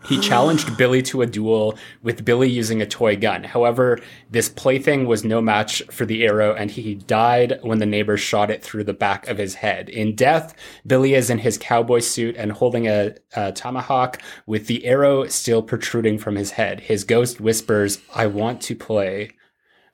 [0.06, 3.44] He challenged Billy to a duel, with Billy using a toy gun.
[3.44, 3.98] However,
[4.30, 8.50] this plaything was no match for the arrow, and he died when the neighbor shot
[8.50, 9.88] it through the back of his head.
[9.88, 10.54] In death,
[10.86, 15.62] Billy is in his cowboy suit and holding a, a tomahawk with the arrow still
[15.62, 16.80] protruding from his head.
[16.80, 19.32] His ghost whispers, I want to play.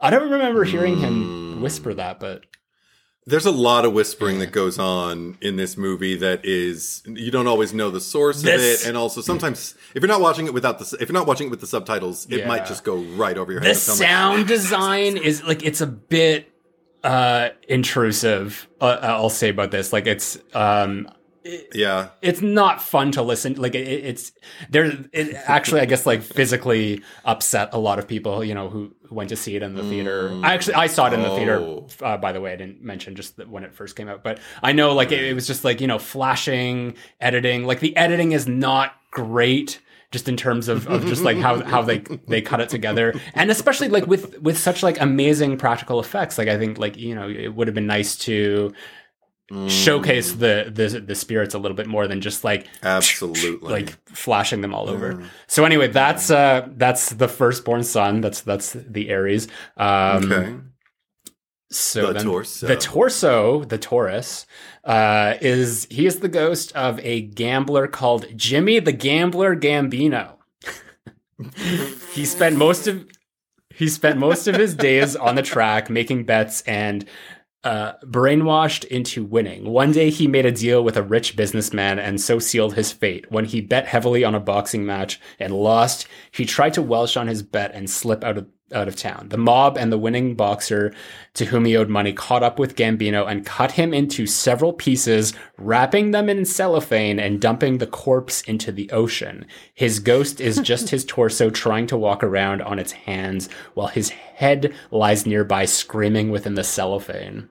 [0.00, 1.62] I don't remember hearing him hmm.
[1.62, 2.44] whisper that, but
[3.28, 7.48] There's a lot of whispering that goes on in this movie that is you don't
[7.48, 10.54] always know the source This- of it, and also sometimes if you're not watching it
[10.54, 12.46] without the if you're not watching it with the subtitles, it Yeah.
[12.48, 13.66] might just go right over your head.
[13.66, 16.52] the It's sound design is like it's a bit
[17.02, 21.08] uh intrusive uh, i'll say about this like it's um
[21.74, 22.08] yeah.
[22.22, 23.54] it's not fun to listen.
[23.54, 24.32] Like it, it's
[24.70, 24.86] there.
[25.12, 28.44] It actually, I guess, like physically upset a lot of people.
[28.44, 30.30] You know, who, who went to see it in the theater.
[30.42, 31.36] I actually I saw it in the Oh.
[31.36, 32.04] theater.
[32.04, 34.72] Uh, by the way, I didn't mention just when it first came out, but I
[34.72, 37.64] know like it, it was just like you know flashing editing.
[37.66, 39.80] Like the editing is not great.
[40.12, 43.50] Just in terms of, of just like how, how they they cut it together, and
[43.50, 47.28] especially like with with such like amazing practical effects, like I think like you know
[47.28, 48.72] it would have been nice to
[49.68, 53.70] showcase the, the the spirits a little bit more than just like Absolutely.
[53.70, 55.22] like flashing them all over.
[55.46, 58.20] So anyway, that's uh that's the firstborn son.
[58.22, 59.46] That's that's the Aries.
[59.76, 60.54] Um okay.
[61.70, 62.66] so The torso.
[62.66, 64.46] the torso, the Taurus,
[64.82, 70.32] uh is he is the ghost of a gambler called Jimmy the Gambler Gambino.
[72.12, 73.06] he spent most of
[73.76, 77.04] he spent most of his days on the track making bets and
[77.66, 79.68] uh, brainwashed into winning.
[79.68, 83.28] One day he made a deal with a rich businessman and so sealed his fate.
[83.28, 87.26] When he bet heavily on a boxing match and lost, he tried to welsh on
[87.26, 89.28] his bet and slip out of out of town.
[89.30, 90.92] The mob and the winning boxer
[91.34, 95.32] to whom he owed money caught up with Gambino and cut him into several pieces,
[95.56, 99.46] wrapping them in cellophane and dumping the corpse into the ocean.
[99.74, 104.10] His ghost is just his torso trying to walk around on its hands while his
[104.10, 107.48] head lies nearby screaming within the cellophane.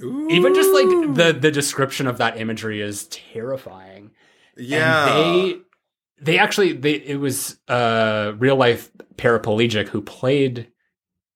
[0.00, 4.10] Even just like the the description of that imagery is terrifying.
[4.56, 5.06] Yeah.
[5.16, 5.58] And they
[6.20, 10.68] they actually they it was a real life paraplegic who played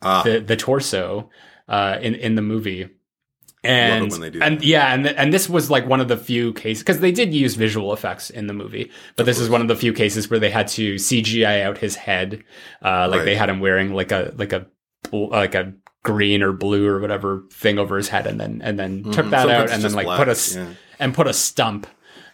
[0.02, 1.30] ah, the the torso
[1.68, 2.88] uh in in the movie.
[3.64, 4.64] And when they do and that.
[4.64, 7.54] yeah, and and this was like one of the few cases because they did use
[7.54, 10.50] visual effects in the movie, but this is one of the few cases where they
[10.50, 12.42] had to CGI out his head,
[12.84, 13.24] uh, like Right.
[13.24, 14.66] they had him wearing like a like a
[15.12, 19.04] like a green or blue or whatever thing over his head, and then and then
[19.04, 19.30] took Mhm.
[19.30, 20.66] that Sometimes out and then like black, put a yeah.
[20.98, 21.86] and put a stump,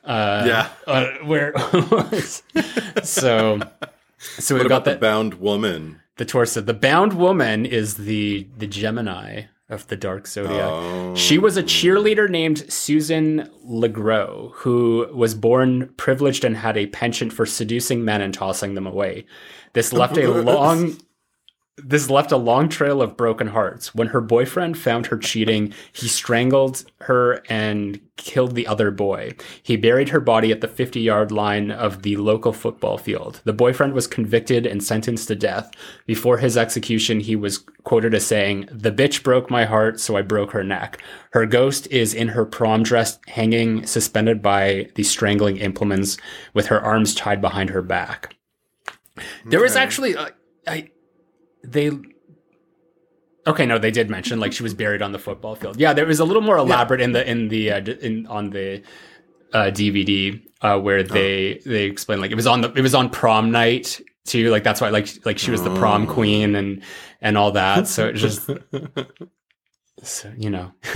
[0.04, 0.68] uh, Yeah.
[0.86, 2.42] uh, where it was.
[3.02, 3.60] so
[4.38, 6.00] so we've got the bound woman?
[6.16, 6.60] the torso.
[6.60, 10.60] The bound woman is the the Gemini of the dark zodiac.
[10.64, 11.14] Oh.
[11.14, 17.32] She was a cheerleader named Susan LeGrow, who was born privileged and had a penchant
[17.34, 19.26] for seducing men and tossing them away.
[19.74, 20.96] This left a long
[21.82, 23.94] this left a long trail of broken hearts.
[23.94, 29.34] When her boyfriend found her cheating, he strangled her and killed the other boy.
[29.62, 33.40] He buried her body at the 50 yard line of the local football field.
[33.44, 35.70] The boyfriend was convicted and sentenced to death.
[36.06, 40.22] Before his execution, he was quoted as saying, The bitch broke my heart, so I
[40.22, 41.00] broke her neck.
[41.32, 46.16] Her ghost is in her prom dress, hanging suspended by the strangling implements,
[46.54, 48.34] with her arms tied behind her back.
[49.44, 50.30] There was actually, uh,
[50.66, 50.90] I,
[51.72, 51.90] they
[53.46, 55.78] okay no they did mention like she was buried on the football field.
[55.80, 58.82] Yeah there was a little more elaborate in the in the uh, in on the
[59.52, 63.08] uh, dvd uh, where they they explain like it was on the it was on
[63.10, 64.50] prom night too.
[64.50, 66.12] Like that's why like like she was the prom Oh.
[66.12, 66.82] queen and
[67.20, 67.86] and all that.
[67.88, 68.50] So it's just
[70.02, 70.72] so, you know.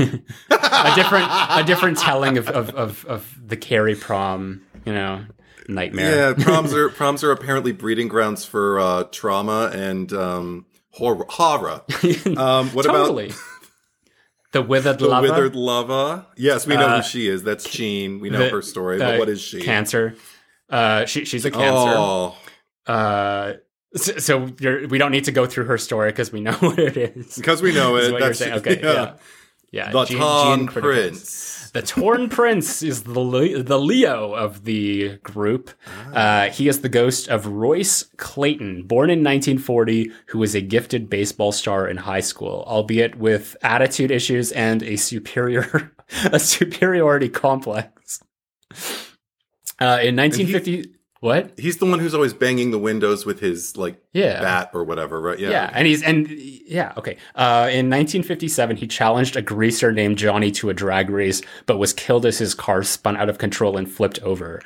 [0.84, 5.24] A different a different telling of of of, of the carrie prom you know
[5.68, 11.24] nightmare Yeah, proms are proms are apparently breeding grounds for uh, trauma and um, horror.
[11.28, 11.82] horror.
[12.36, 13.38] Um, what totally about
[14.52, 16.26] the withered the lover withered lover?
[16.36, 17.42] Yes, we know Uh, who she is.
[17.42, 18.20] That's Jean.
[18.20, 18.98] We know the- her story.
[18.98, 19.60] but what is she?
[19.62, 20.14] Cancer.
[20.68, 21.92] Uh, she, she's a cancer.
[21.96, 22.36] Oh,
[22.86, 23.54] Uh,
[23.94, 26.78] so, so you're, we don't need to go through her story because we know what
[26.78, 27.36] it is.
[27.36, 28.18] because we know it.
[28.18, 28.40] That's.
[28.40, 29.14] Okay, yeah,
[29.70, 29.90] yeah.
[29.92, 30.66] The Jean- Torn Jean.
[30.68, 31.61] Prince.
[31.72, 35.70] The Torn Prince is the Le- the Leo of the group.
[36.12, 41.08] Uh, he is the ghost of Royce Clayton, born in 1940, who was a gifted
[41.08, 45.92] baseball star in high school, albeit with attitude issues and a superior
[46.24, 48.20] a superiority complex.
[49.80, 50.90] Uh, in 1950,
[51.22, 51.52] what?
[51.56, 54.40] He's the one who's always banging the windows with his like Yeah.
[54.40, 55.38] bat or whatever, right?
[55.38, 55.50] Yeah.
[55.50, 57.16] Yeah, and he's and yeah, okay.
[57.36, 61.92] Uh, in 1957, he challenged a greaser named Johnny to a drag race, but was
[61.92, 64.60] killed as his car spun out of control and flipped over.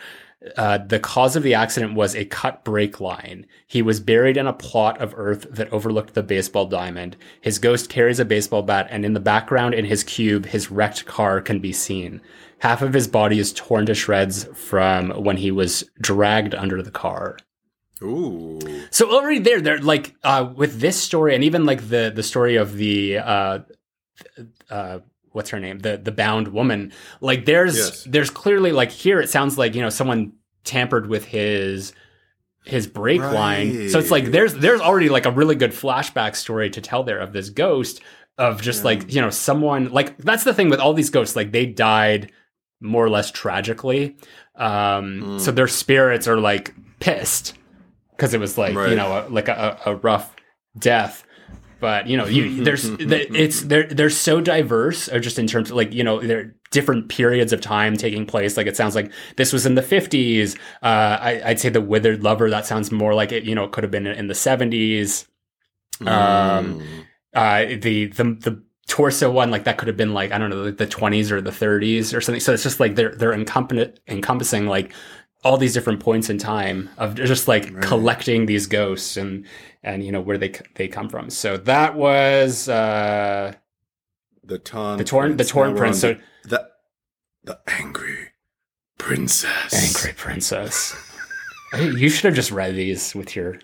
[0.57, 3.45] Uh, the cause of the accident was a cut brake line.
[3.67, 7.17] He was buried in a plot of earth that overlooked the baseball diamond.
[7.41, 11.05] His ghost carries a baseball bat, and in the background in his cube, his wrecked
[11.05, 12.21] car can be seen.
[12.59, 16.91] Half of his body is torn to shreds from when he was dragged under the
[16.91, 17.37] car.
[18.03, 18.59] Ooh.
[18.91, 22.57] So already there, they're like uh, with this story, and even like the the story
[22.57, 23.59] of the uh,
[24.71, 24.99] uh,
[25.33, 26.93] what's her name, the the bound woman.
[27.21, 28.05] Like there's Yes.
[28.05, 30.33] there's clearly like here it sounds like you know someone
[30.65, 31.93] tampered with his
[32.65, 33.89] his brake line.
[33.91, 37.19] So it's like there's there's already like a really good flashback story to tell there
[37.19, 38.01] of this ghost
[38.39, 38.85] of just Yeah.
[38.87, 42.33] like you know someone like that's the thing with all these ghosts like they died
[42.81, 44.17] more or less tragically.
[44.57, 47.55] Um, So their spirits are like pissed
[48.11, 50.35] because it was like you know a, like a, a rough
[50.79, 51.25] death.
[51.79, 55.71] But you know, you, there's the, it's they're they're so diverse, or just in terms
[55.71, 58.57] of like you know, there are different periods of time taking place.
[58.57, 60.57] Like it sounds like this was in the 50s.
[60.83, 62.49] Uh, I, I'd say the withered lover.
[62.49, 63.45] That sounds more like it.
[63.45, 65.27] You know, it could have been in the 70s.
[66.01, 66.83] Um,
[67.35, 70.63] uh, the the the torso one, like that could have been like I don't know,
[70.63, 72.41] like the 20s or the 30s or something.
[72.41, 74.93] So it's just like they're they're encompass, encompassing like
[75.45, 79.47] all these different points in time of just like collecting these ghosts and
[79.83, 81.31] and you know where they they come from.
[81.31, 83.53] So that was uh
[84.45, 86.01] the torn, the torn the torn prince.
[86.01, 86.69] So the,
[87.45, 88.29] the angry
[88.99, 89.73] princess.
[89.97, 90.95] angry princess.
[91.75, 93.59] You should have just read these with your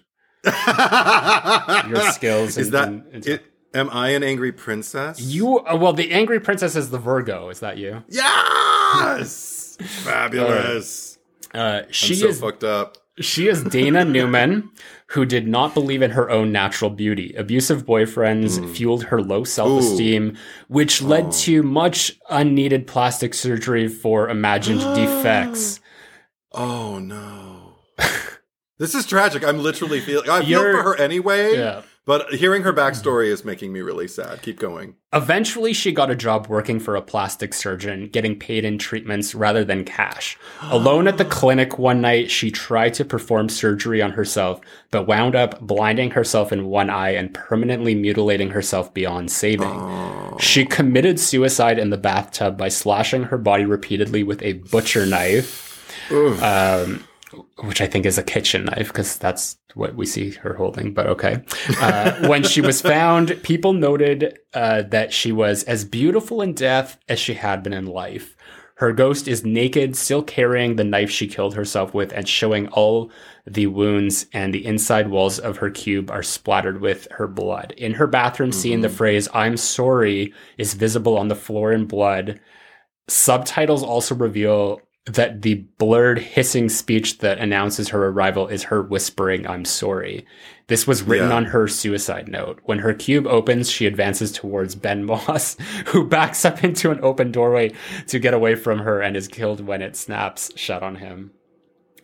[0.45, 2.59] your skills.
[2.59, 3.45] Is and- that and- and- it?
[3.75, 5.21] Am I an angry princess?
[5.21, 5.59] you?
[5.61, 7.49] uh, Well, the angry princess is the Virgo.
[7.49, 8.03] Is that you?
[8.09, 11.19] Yes, fabulous.
[11.55, 12.99] Uh, she I'm so is fucked up.
[13.21, 14.71] She is Dana Newman,
[15.09, 17.35] who did not believe in her own natural beauty.
[17.37, 18.73] Abusive boyfriends Hmm.
[18.73, 20.37] fueled her low self esteem,
[20.69, 21.31] which led Oh.
[21.31, 25.81] to much unneeded plastic surgery for imagined defects.
[26.53, 27.75] Oh no.
[28.83, 29.45] this is tragic.
[29.45, 30.29] I'm literally feeling.
[30.29, 31.57] I feel You're- for her anyway.
[31.57, 31.83] Yeah.
[32.05, 34.43] But hearing her backstory is making me really sad.
[34.43, 34.97] Keep going.
[35.13, 39.65] Eventually, she got a job working for a plastic surgeon, getting paid in treatments rather
[39.65, 40.37] than cash.
[40.63, 44.61] Alone at the clinic one night, she tried to perform surgery on herself,
[44.91, 49.71] but wound up blinding herself in one eye and permanently mutilating herself beyond saving.
[49.71, 50.37] Oh.
[50.41, 56.11] She committed suicide in the bathtub by slashing her body repeatedly with a butcher knife,
[56.43, 57.05] um,
[57.59, 60.95] which I think is a kitchen knife because that's what we see her holding.
[60.95, 61.43] But okay.
[61.81, 66.99] Uh, when she was found, people noted uh, that she was as beautiful in death
[67.09, 68.37] as she had been in life.
[68.77, 73.13] Her ghost is naked, still carrying the knife she killed herself with, and showing all
[73.47, 77.75] the wounds, and the inside walls of her cube are splattered with her blood.
[77.77, 82.41] In her bathroom scene, the phrase, I'm sorry, is visible on the floor in blood.
[83.09, 89.47] Subtitles also reveal that the blurred hissing speech that announces her arrival is her whispering,
[89.47, 90.25] I'm sorry.
[90.69, 91.37] This was written Yeah.
[91.37, 92.61] on her suicide note.
[92.65, 97.33] When her cube opens, she advances towards Ben Moss, who backs up into an open
[97.33, 97.73] doorway
[98.07, 101.33] to get away from her and is killed when it snaps shut on him.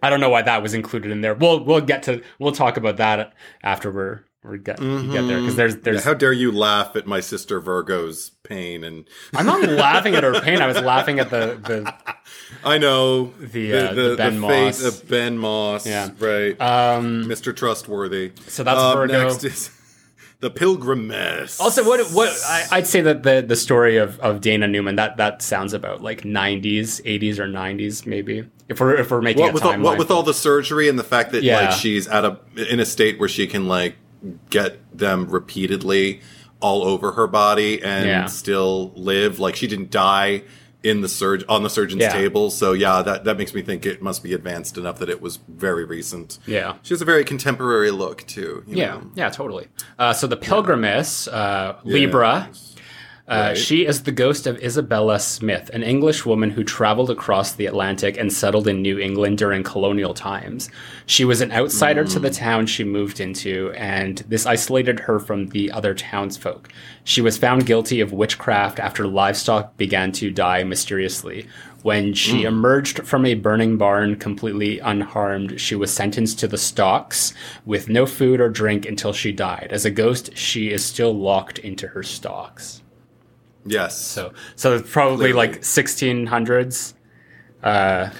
[0.02, 1.34] I don't know why that was included in there.
[1.34, 3.32] We'll we'll get to we'll talk about that
[3.64, 6.94] after we're we get we get there because there's Yeah, there's how dare you laugh
[6.96, 10.60] at my sister Virgo's pain and I'm not laughing at her pain.
[10.62, 11.94] I was laughing at the the
[12.64, 14.82] I know The, uh, the Ben fate Moss.
[14.84, 15.86] of Ben Moss.
[15.86, 16.10] Yeah.
[16.18, 16.58] Right.
[16.60, 17.54] um Mr.
[17.54, 18.32] Trustworthy.
[18.46, 19.24] So that's Um, Virgo.
[19.28, 19.70] Next is
[20.40, 21.60] the Pilgrimess.
[21.60, 25.16] Also, what what I, I'd say that the the story of, of Dana Newman that
[25.16, 28.48] that sounds about like 90s, 80s or 90s maybe.
[28.68, 31.04] If we're if we're making what with all, what with all the surgery and the
[31.04, 31.60] fact that Yeah.
[31.62, 32.38] like she's at a
[32.70, 33.96] in a state where she can like
[34.50, 36.20] get them repeatedly
[36.60, 38.26] all over her body and Yeah.
[38.26, 40.42] still live like she didn't die
[40.82, 42.12] in the surge on the surgeon's Yeah.
[42.12, 45.20] table so yeah that that makes me think it must be advanced enough that it
[45.20, 46.74] was very recent yeah.
[46.82, 49.02] she has a very contemporary look too you Yeah, know?
[49.16, 49.66] yeah, totally.
[49.98, 52.74] Uh, so the Pilgrimess, uh, Libra, Yes.
[53.28, 53.58] Uh, Right.
[53.58, 58.16] She is the ghost of Isabella Smith, an English woman who traveled across the Atlantic
[58.16, 60.70] and settled in New England during colonial times.
[61.04, 65.48] She was an outsider to the town she moved into, and this isolated her from
[65.48, 66.70] the other townsfolk.
[67.04, 71.46] She was found guilty of witchcraft after livestock began to die mysteriously.
[71.82, 77.34] When she emerged from a burning barn completely unharmed, she was sentenced to the stocks
[77.64, 79.68] with no food or drink until she died.
[79.70, 82.82] As a ghost, she is still locked into her stocks.
[83.66, 85.48] Yes So, so it's probably Clearly.
[85.48, 86.94] like 1600s.
[87.62, 88.10] Uh,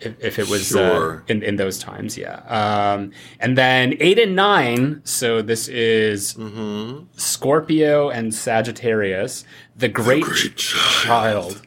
[0.00, 1.18] if, if it was Sure.
[1.18, 2.40] uh, in in those times, yeah.
[2.48, 5.00] Um, and then eight and nine.
[5.04, 7.04] So this is Mm-hmm.
[7.16, 9.44] Scorpio and Sagittarius,
[9.76, 11.62] the great, great child.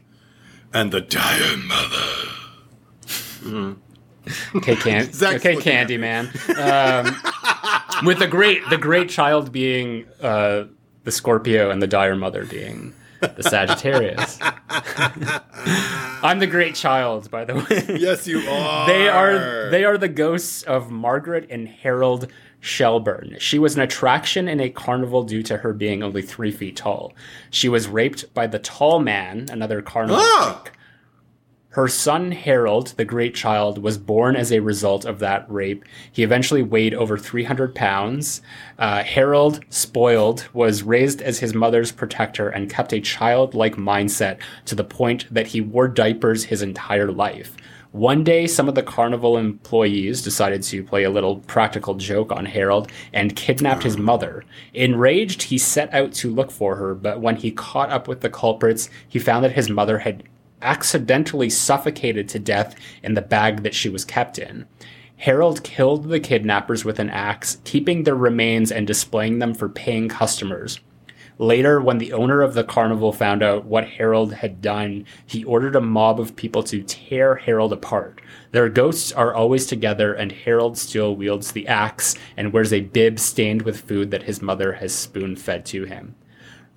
[0.73, 2.11] and the dire mother
[4.55, 5.97] Okay, can- okay, looking at me.
[5.97, 6.23] Candyman.
[6.59, 10.63] Um, with the great the great child being uh,
[11.05, 14.37] the Scorpio and the dire mother being the Sagittarius.
[16.21, 17.97] I'm the great child, by the way.
[17.99, 22.27] yes you are They are they are the ghosts of Margaret and Harold
[22.59, 23.37] Shelburne.
[23.39, 27.13] She was an attraction in a carnival due to her being only three feet tall.
[27.51, 30.61] She was raped by the tall man, another carnival Ah!
[30.63, 30.73] freak.
[31.75, 35.83] Her son Harold, the great child, was born as a result of that rape.
[36.09, 38.41] He eventually weighed over 300 pounds.
[38.79, 44.75] Uh, Harold, spoiled, was raised as his mother's protector and kept a childlike mindset to
[44.75, 47.57] the point that he wore diapers his entire life.
[47.91, 52.45] One day, some of the carnival employees decided to play a little practical joke on
[52.45, 54.45] Harold and kidnapped his mother.
[54.73, 58.29] Enraged, he set out to look for her, but when he caught up with the
[58.29, 60.23] culprits, he found that his mother had
[60.61, 64.65] accidentally suffocated to death in the bag that she was kept in.
[65.17, 70.09] Harold killed the kidnappers with an axe, keeping their remains and displaying them for paying
[70.09, 70.79] customers.
[71.37, 75.75] Later, when the owner of the carnival found out what Harold had done, he ordered
[75.75, 78.21] a mob of people to tear Harold apart.
[78.51, 83.19] Their ghosts are always together, and Harold still wields the axe and wears a bib
[83.19, 86.15] stained with food that his mother has spoon fed to him.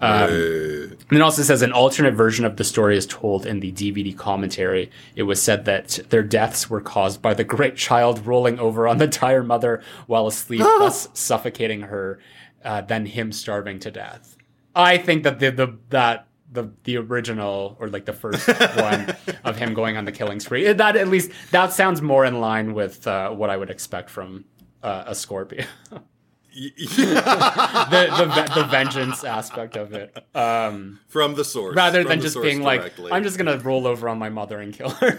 [0.00, 3.72] Um, and it also says an alternate version of the story is told in the
[3.72, 4.90] DVD commentary.
[5.16, 8.98] It was said that their deaths were caused by the great child rolling over on
[8.98, 12.20] the dire mother while asleep, thus suffocating her,
[12.64, 14.36] uh, then him starving to death.
[14.74, 18.46] I think that the, the that the the original or like the first
[18.76, 22.40] one of him going on the killing spree that at least that sounds more in
[22.40, 24.44] line with uh, what I would expect from
[24.82, 25.66] uh, a Scorpion.
[26.54, 30.16] the, the the vengeance aspect of it.
[30.34, 31.76] Um, from the source.
[31.76, 33.04] rather than just being directly.
[33.04, 35.08] like i'm just gonna roll over on my mother and kill her.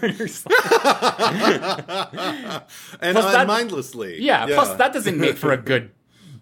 [3.00, 4.20] And that- mindlessly.
[4.22, 5.90] yeah, plus that doesn't make for a good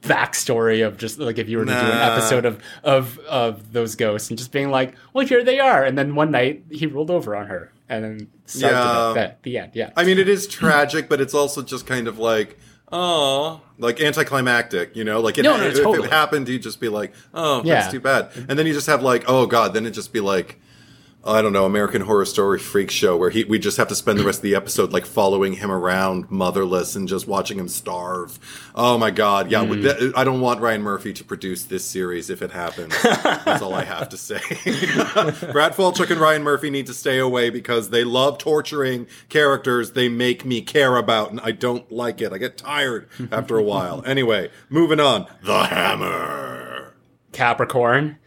[0.02, 3.96] backstory of just like if you were to do an episode of of of those
[3.96, 5.84] ghosts and just being like well here they are.
[5.84, 9.14] And then one night he rolled over on her and then Yeah.
[9.16, 9.90] at the end yeah.
[9.96, 12.58] I mean, it is tragic, but it's also just kind of like,
[12.92, 15.20] oh, like anticlimactic, you know?
[15.20, 16.08] Like, it, No, no, if totally.
[16.08, 17.74] it happened, you'd just be like, oh, Yeah.
[17.80, 18.30] that's too bad.
[18.48, 20.60] And then you just have like, oh god, then it'd just be like,
[21.24, 24.18] I don't know, American Horror Story Freak Show, where he we just have to spend
[24.20, 28.38] the rest of the episode like following him around, motherless, and just watching him starve.
[28.74, 29.64] Oh my god, yeah.
[29.64, 29.82] Mm.
[29.82, 32.94] that- I don't want Ryan Murphy to produce this series if it happens.
[33.02, 34.38] That's all I have to say.
[35.52, 40.08] Brad Falchuk and Ryan Murphy need to stay away because they love torturing characters they
[40.08, 42.32] make me care about, and I don't like it.
[42.32, 44.02] I get tired after a while.
[44.08, 45.26] Anyway, moving on.
[45.42, 46.94] The Hammer.
[47.32, 48.18] Capricorn.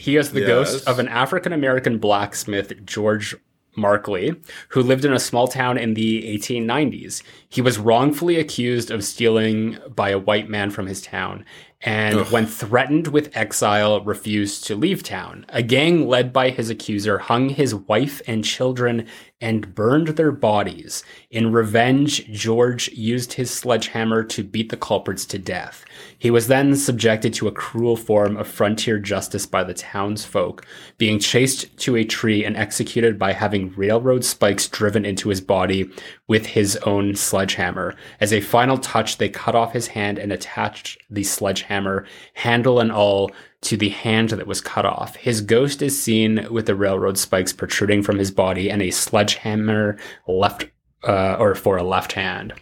[0.00, 0.48] He is the Yes.
[0.48, 3.36] ghost of an African American blacksmith, George
[3.76, 4.34] Markley,
[4.70, 7.22] who lived in a small town in the 1890s.
[7.50, 11.44] He was wrongfully accused of stealing by a white man from his town,
[11.82, 15.44] and when threatened with exile, refused to leave town.
[15.50, 19.06] A gang led by his accuser hung his wife and children
[19.40, 21.04] and burned their bodies.
[21.30, 25.84] In revenge, George used his sledgehammer to beat the culprits to death.
[26.20, 30.66] He was then subjected to a cruel form of frontier justice by the townsfolk,
[30.98, 35.90] being chased to a tree and executed by having railroad spikes driven into his body
[36.28, 37.96] with his own sledgehammer.
[38.20, 42.92] As a final touch, they cut off his hand and attached the sledgehammer, handle and
[42.92, 43.30] all,
[43.62, 45.16] to the hand that was cut off.
[45.16, 49.98] His ghost is seen with the railroad spikes protruding from his body and a sledgehammer
[50.28, 50.66] left,
[51.02, 52.52] uh, or for a left hand.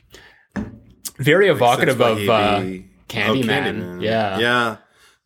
[1.19, 2.63] Very evocative of uh,
[3.09, 3.99] Candyman.
[3.99, 4.39] oh, Yeah.
[4.39, 4.77] Yeah.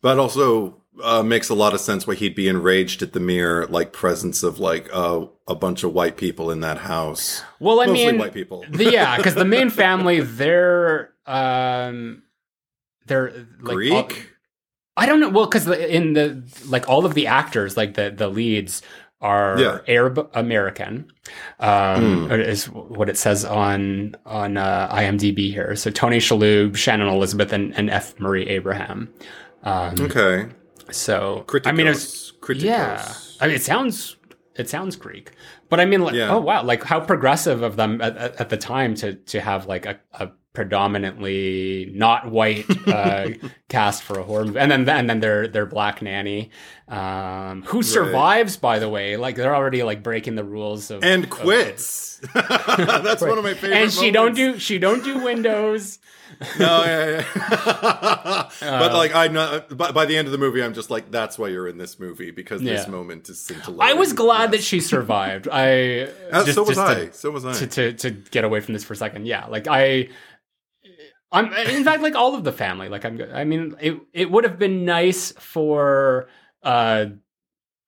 [0.01, 3.65] But also uh, makes a lot of sense why he'd be enraged at the mere
[3.67, 7.41] like presence of like uh, a bunch of white people in that house.
[7.59, 8.65] Well, I Mostly mean, white people.
[8.69, 12.23] the, yeah, because the main family, they're um,
[13.07, 13.31] they're
[13.61, 13.93] like Greek?
[13.93, 14.09] all-
[14.95, 15.29] I don't know.
[15.29, 18.83] Well, because in the like all of the actors, like the the leads
[19.23, 19.79] are Yeah.
[19.87, 21.07] Arab American,
[21.59, 25.75] um, or is what it says on on uh, IMDb here.
[25.75, 28.19] So Tony Shalhoub, Shannon Elizabeth, and, and F.
[28.19, 29.11] Murray Abraham.
[29.63, 30.47] Um, okay.
[30.91, 31.67] So Kriticos.
[31.67, 33.13] I mean, it's yeah.
[33.39, 34.17] I mean, it sounds
[34.55, 35.31] it sounds Greek,
[35.69, 36.29] but I mean, like, Yeah.
[36.31, 39.65] oh wow, like how progressive of them at, at, at the time to to have
[39.65, 43.29] like a, a predominantly not white uh,
[43.69, 46.51] cast for a horror movie, and then and then their their black nanny,
[46.87, 51.23] um, who survives by the way, like they're already like breaking the rules of and
[51.25, 52.19] of- quits.
[52.33, 53.73] That's one of my favorite.
[53.73, 55.99] and she don't do she don't do windows.
[56.57, 58.49] No, yeah, yeah.
[58.59, 61.37] but like I know, by, by the end of the movie, I'm just like, that's
[61.37, 62.91] why you're in this movie because this Yeah.
[62.91, 63.81] moment is scintillating.
[63.81, 65.47] I was glad that she survived.
[65.51, 67.09] I Uh, just- so was just to- I.
[67.11, 67.53] so was I.
[67.53, 69.27] to, to to get away from this for a second.
[69.27, 70.09] Yeah, like I,
[71.33, 72.87] I'm in fact like all of the family.
[72.89, 73.19] Like I'm.
[73.33, 76.27] I mean, it it would have been nice for
[76.61, 77.05] uh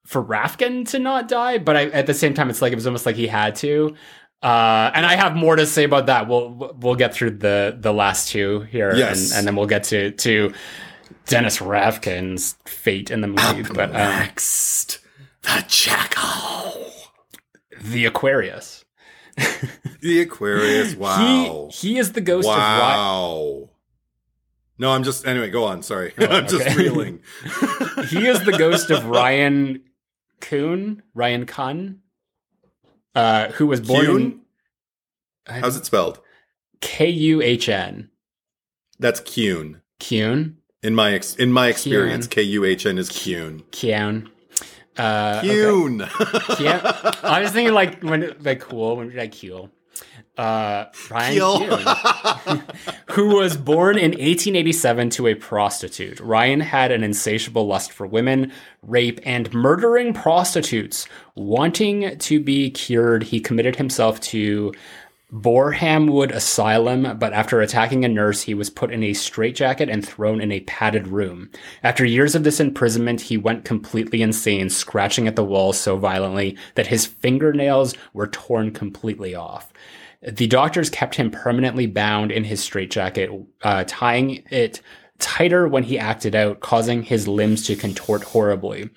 [0.06, 2.86] for Rafkin to not die, but I, at the same time, it's like it was
[2.88, 3.96] almost like he had to.
[4.44, 6.28] Uh, and I have more to say about that.
[6.28, 9.30] We'll we'll get through the the last two here, Yes.
[9.32, 10.54] and, and then we'll get to to
[11.26, 13.64] Dennis Rafkin's fate in the movie.
[13.64, 15.00] But um, Next,
[15.42, 16.92] the jackal.
[17.82, 18.85] the Aquarius.
[20.02, 20.96] The Aquarius.
[20.96, 21.70] Wow.
[21.72, 23.70] He he is the ghost of wow.
[24.78, 25.50] No, I'm just anyway.
[25.50, 25.82] Go on.
[25.84, 27.22] Sorry, I'm just Oh, reeling.
[28.10, 29.82] He is the ghost of Ryan
[30.42, 32.02] Kuhn, Ryan Kuhn,
[33.16, 34.22] uh, who was born Kuhn?
[34.22, 34.42] in
[35.62, 36.20] How's it spelled?
[36.82, 38.10] K U H N.
[39.00, 39.82] That's Kuhn.
[40.00, 40.58] Kuhn.
[40.84, 43.64] In my ex- in my experience, K U H N is Kuhn.
[43.72, 44.30] Kuhn.
[44.98, 45.62] Uh, okay.
[45.62, 46.00] Kuhn.
[46.60, 49.70] Yeah, I was thinking like when like cool when like cool.
[50.38, 51.40] Uh, Ryan.
[51.40, 52.64] Kuhn,
[53.12, 56.20] who was born in 1887 to a prostitute.
[56.20, 61.08] Ryan had an insatiable lust for women, rape, and murdering prostitutes.
[61.36, 64.74] Wanting to be cured, he committed himself to
[65.36, 70.40] Borehamwood Asylum, but after attacking a nurse, he was put in a straitjacket and thrown
[70.40, 71.50] in a padded room.
[71.84, 76.58] After years of this imprisonment, he went completely insane, scratching at the walls so violently
[76.76, 79.74] that his fingernails were torn completely off.
[80.22, 83.30] The doctors kept him permanently bound in his straitjacket,
[83.62, 84.82] uh, tying it
[85.20, 88.90] tighter when he acted out, causing his limbs to contort horribly.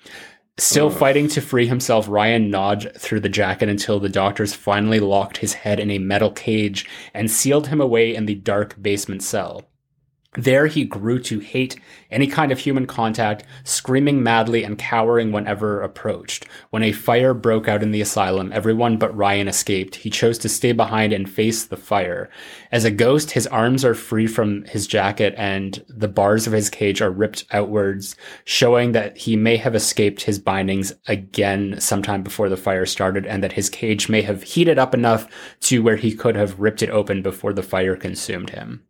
[0.59, 5.37] Still fighting to free himself, Ryan gnawed through the jacket until the doctors finally locked
[5.37, 9.69] his head in a metal cage and sealed him away in the dark basement cell.
[10.37, 11.75] There he grew to hate
[12.11, 16.45] any kind of human contact, screaming madly and cowering whenever approached.
[16.69, 19.95] When a fire broke out in the asylum, everyone but Ryan escaped.
[19.95, 22.29] He chose to stay behind and face the fire.
[22.71, 26.69] As a ghost, his arms are free from his jacket and the bars of his
[26.69, 28.15] cage are ripped outwards,
[28.45, 33.43] showing that he may have escaped his bindings again sometime before the fire started and
[33.43, 35.27] that his cage may have heated up enough
[35.61, 38.83] to where he could have ripped it open before the fire consumed him.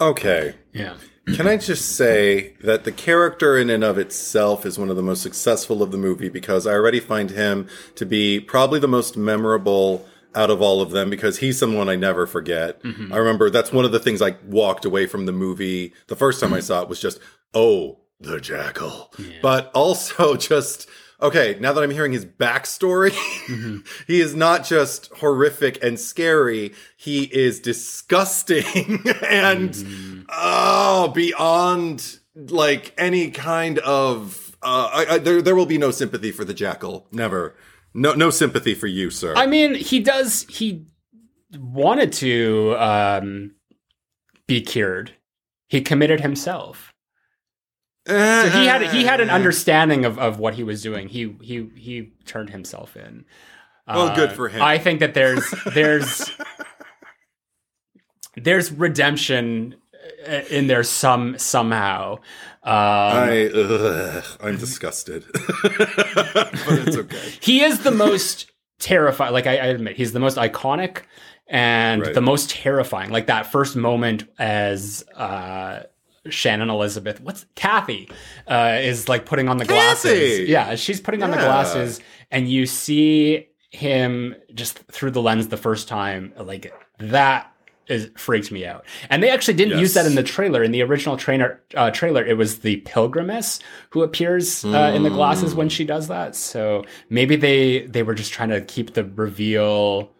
[0.00, 0.54] Okay.
[0.72, 0.94] Yeah.
[1.34, 5.02] Can I just say that the character in and of itself is one of the
[5.02, 9.16] most successful of the movie because I already find him to be probably the most
[9.16, 12.82] memorable out of all of them because he's someone I never forget.
[12.82, 13.12] Mm-hmm.
[13.12, 16.40] I remember that's one of the things I walked away from the movie the first
[16.40, 16.66] time I mm-hmm.
[16.66, 17.20] saw it was just,
[17.54, 19.12] oh, the jackal.
[19.42, 20.88] But also just,
[21.22, 23.12] okay, now that I'm hearing his backstory,
[24.06, 33.30] he is not just horrific and scary, he is disgusting and oh, beyond like any
[33.30, 37.06] kind of uh, I, I, there there will be no sympathy for the jackal.
[37.10, 37.56] Never.
[37.94, 39.34] No no sympathy for you, sir.
[39.36, 40.46] I mean, he does.
[40.48, 40.86] He
[41.58, 43.52] wanted to um,
[44.46, 45.12] be cured.
[45.68, 46.91] He committed himself.
[48.06, 51.08] So he had he had an understanding of, of what he was doing.
[51.08, 53.24] He he he turned himself in.
[53.86, 54.62] Well, good for him.
[54.62, 55.44] I think that there's
[55.74, 56.30] there's
[58.36, 59.76] there's redemption
[60.26, 62.14] uh, in there some somehow.
[62.64, 67.32] Um, I ugh, I'm disgusted, but it's okay.
[67.40, 69.32] he is the most terrifying.
[69.32, 71.02] Like I, I admit, he's the most iconic
[71.48, 72.14] and Right.
[72.14, 73.10] the most terrifying.
[73.10, 75.80] Like that first moment as uh,
[76.28, 78.08] Shannon Elizabeth, what's Kathy,
[78.46, 80.48] uh, is like putting on the glasses.
[80.48, 82.00] Yeah, she's putting on the glasses,
[82.30, 86.32] and you see him just through the lens the first time.
[86.38, 87.48] Like that
[87.88, 88.84] is freaked me out.
[89.10, 90.62] And they actually didn't use that in the trailer.
[90.62, 93.58] In the original trainer uh, trailer, it was the pilgrimess
[93.90, 96.36] who appears uh, in the glasses when she does that.
[96.36, 100.12] So maybe they they were just trying to keep the reveal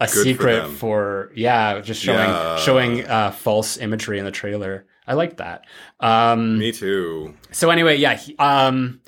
[0.00, 0.74] a for secret them.
[0.74, 2.56] for yeah, just showing Yeah.
[2.58, 4.84] showing uh, false imagery in the trailer.
[5.06, 5.64] I like that.
[6.00, 7.34] Um, Me too.
[7.50, 9.00] so anyway, yeah, he, um,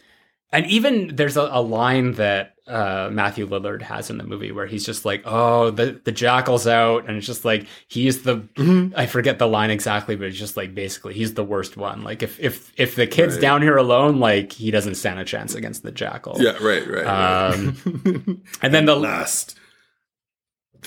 [0.53, 4.66] and even there's a, a line that uh, Matthew Lillard has in the movie where
[4.66, 8.94] he's just like, "Oh, the the jackal's out," and it's just like he's the Mm-hmm.
[8.97, 12.03] I forget the line exactly, but it's just like basically he's the worst one.
[12.03, 13.40] Like if if if the kid's Right.
[13.42, 16.36] down here alone, like he doesn't stand a chance against the jackal.
[16.40, 17.05] Yeah, right, right.
[17.05, 17.53] right.
[17.55, 19.57] Um, and then the Last,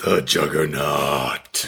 [0.04, 1.66] the juggernaut.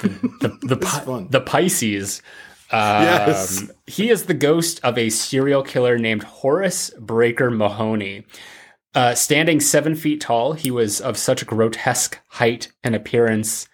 [0.00, 2.22] the the, It's Pi- the Pisces.
[2.70, 3.70] Um, Yes.
[3.86, 8.24] He is the ghost of a serial killer named Horace Breaker Mahoney.
[8.94, 13.68] Uh, standing seven feet tall, he was of such grotesque height and appearance.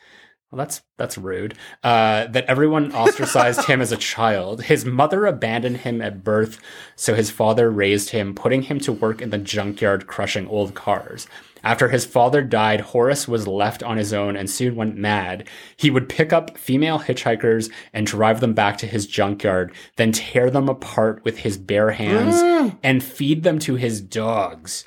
[0.55, 1.59] Well, that's that's rude.
[1.83, 4.63] Uh, that everyone ostracized him as a child.
[4.63, 6.61] His mother abandoned him at birth,
[6.95, 11.27] so his father raised him, putting him to work in the junkyard crushing old cars.
[11.65, 15.49] After his father died, Horace was left on his own and soon went mad.
[15.77, 20.51] He would pick up female hitchhikers and drive them back to his junkyard, then tear
[20.51, 24.87] them apart with his bare hands and feed them to his dogs.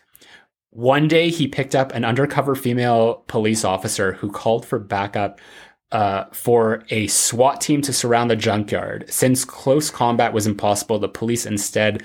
[0.78, 5.42] One day, he picked up an undercover female police officer who called for backup
[5.92, 9.06] uh, for a SWAT team to surround the junkyard.
[9.10, 12.04] Since close combat was impossible, the police instead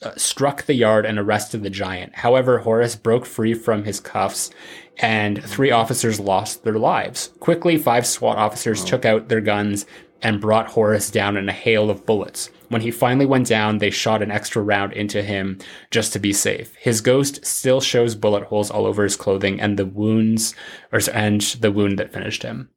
[0.00, 2.16] uh, struck the yard and arrested the giant.
[2.16, 4.48] However, Horace broke free from his cuffs
[4.96, 7.34] and three officers lost their lives.
[7.40, 9.84] Quickly, five SWAT officers took out their guns
[10.22, 12.48] and brought Horace down in a hail of bullets.
[12.68, 15.58] When he finally went down, they shot an extra round into him
[15.90, 16.74] just to be safe.
[16.76, 20.54] His ghost still shows bullet holes all over his clothing and the wounds,
[20.92, 22.70] or and the wound that finished him.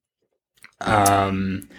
[0.80, 1.70] Um,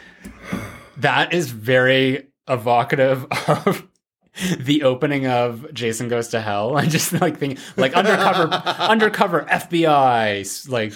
[0.96, 3.88] that is very evocative of
[4.59, 6.76] the opening of Jason Goes to Hell.
[6.83, 10.93] I just like think like undercover undercover FBI like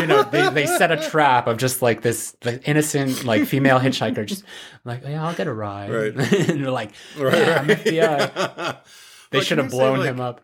[0.00, 3.78] you know they, they set a trap of just like this the innocent like female
[3.78, 4.42] hitchhiker just
[4.84, 6.14] like yeah I'll get a ride Right.
[6.48, 7.68] and they're like Right, yeah, I'm.
[7.68, 8.76] FBI.
[9.30, 10.40] They should have I say, blown like- him up.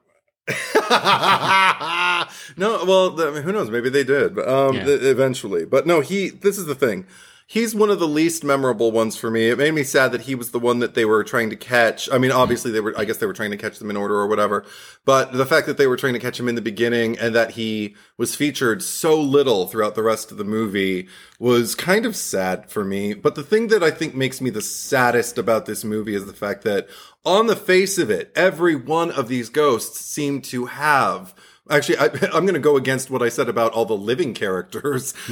[2.56, 3.70] no, well, who knows?
[3.70, 4.84] Maybe they did, but, um, Yeah.
[4.86, 5.64] eventually.
[5.64, 6.28] But no, he.
[6.30, 7.06] This is the thing.
[7.48, 9.50] He's one of the least memorable ones for me.
[9.50, 12.10] It made me sad that he was the one that they were trying to catch.
[12.10, 12.92] I mean, obviously they were.
[12.98, 14.64] I guess they were trying to catch them in order or whatever.
[15.04, 17.52] But the fact that they were trying to catch him in the beginning and that
[17.52, 21.06] he was featured so little throughout the rest of the movie
[21.38, 23.14] was kind of sad for me.
[23.14, 26.32] But the thing that I think makes me the saddest about this movie is the
[26.32, 26.88] fact that
[27.24, 31.32] on the face of it, every one of these ghosts seem to have
[31.68, 32.04] Actually, I,
[32.34, 35.14] I'm going to go against what I said about all the living characters,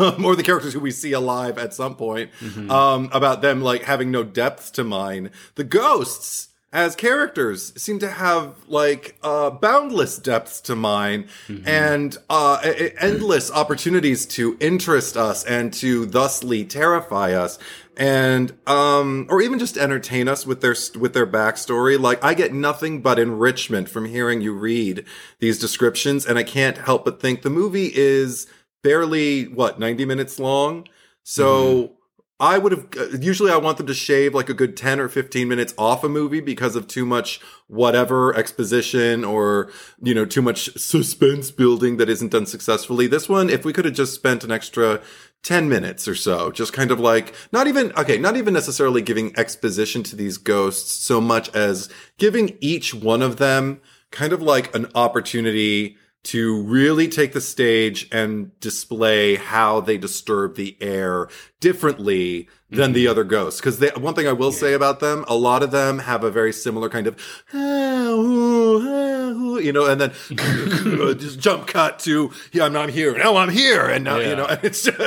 [0.00, 2.30] um, or the characters who we see alive at some point,
[2.70, 5.30] um, about them like having no depth to mine.
[5.54, 11.28] The ghosts, as characters, seem to have like uh, boundless depths to mine,
[11.64, 17.58] and uh, e- e- endless opportunities to interest us and to thusly terrify us
[17.96, 21.98] and um or even just entertain us with their with their backstory.
[21.98, 25.04] Like i get nothing but enrichment from hearing you read
[25.38, 28.46] these descriptions and i can't help but think the movie is
[28.86, 30.86] barely what 90 minutes long?
[31.24, 31.95] So
[32.38, 35.08] I would have uh, usually I want them to shave like a good 10 or
[35.08, 39.70] 15 minutes off a movie because of too much whatever exposition or
[40.02, 43.06] you know too much suspense building that isn't done successfully.
[43.06, 45.00] This one if we could have just spent an extra
[45.44, 49.36] 10 minutes or so just kind of like not even okay, not even necessarily giving
[49.38, 53.80] exposition to these ghosts so much as giving each one of them
[54.10, 55.96] kind of like an opportunity
[56.26, 61.28] to really take the stage and display how they disturb the air
[61.60, 63.60] differently than the other ghosts.
[63.60, 66.52] Because one thing I will say about them, a lot of them have a very
[66.52, 67.16] similar kind of,
[67.54, 70.12] "Ah, ooh, ah, ooh," you know, and then
[71.18, 73.16] just jump cut to, yeah, I'm not here.
[73.16, 73.86] Now I'm here.
[73.86, 74.30] And now, Yeah.
[74.30, 74.98] you know, and it's just,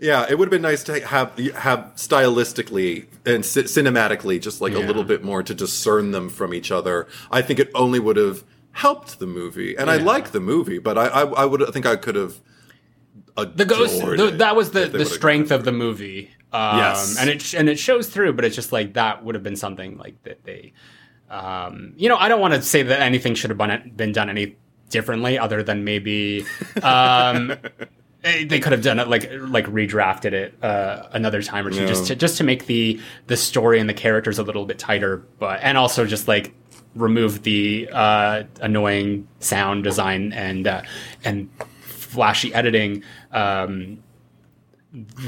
[0.00, 4.74] yeah, it would have been nice to have, have stylistically and ci- cinematically just like
[4.74, 7.06] a little bit more to discern them from each other.
[7.30, 8.42] I think it only would have
[8.76, 9.74] helped the movie.
[9.76, 10.04] And I Yeah.
[10.04, 12.34] like the movie, but I, I, I would I think I could have
[13.36, 17.16] the ghost the, that was the, the strength of the movie um, Yes.
[17.18, 19.96] and it and it shows through but it's just like that would have been something
[19.98, 20.72] like that they
[21.30, 24.28] um, you know i don't want to say that anything should have been, been done
[24.30, 24.56] any
[24.90, 26.44] differently other than maybe
[26.82, 27.50] um,
[28.24, 31.80] eh, they could have done it like like redrafted it uh, another time or two
[31.80, 31.86] Yeah.
[31.86, 35.18] just to just to make the the story and the characters a little bit tighter
[35.38, 36.54] but and also just like
[36.96, 40.82] remove the uh, annoying sound design and uh,
[41.24, 41.48] and
[41.80, 44.02] flashy editing um,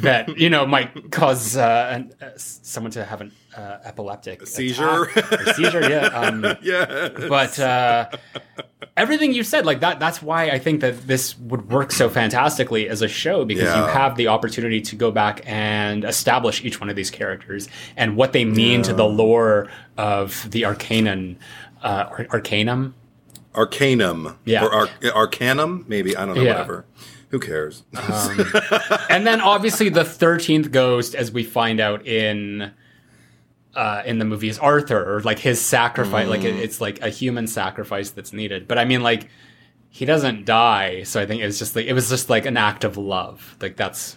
[0.01, 5.05] that you know might cause uh, uh, someone to have an uh, epileptic seizure?
[5.05, 5.91] attack or seizure.
[5.91, 7.09] Yeah, um, yeah.
[7.29, 8.09] but uh,
[8.97, 12.89] everything you said, like that, that's why I think that this would work so fantastically
[12.89, 16.89] as a show because you have the opportunity to go back and establish each one
[16.89, 21.37] of these characters and what they mean to the lore of the Arcanon,
[21.83, 22.95] uh, Ar- Arcanum.
[23.55, 24.39] Arcanum.
[24.45, 24.65] Yeah.
[24.65, 25.85] Or Ar- Arcanum?
[25.89, 26.17] Maybe.
[26.17, 26.43] I don't know.
[26.43, 26.53] Yeah.
[26.53, 26.85] Whatever.
[27.31, 27.83] Who cares?
[29.11, 32.73] and then obviously the thirteenth ghost, as we find out in
[33.79, 36.27] uh, in the movie, is Arthur, or like his sacrifice.
[36.27, 38.67] Like it, it's like a human sacrifice that's needed.
[38.67, 39.29] But I mean, like
[39.89, 42.57] he doesn't die, so I think it was just like it was just like an
[42.57, 43.57] act of love.
[43.61, 44.17] Like that's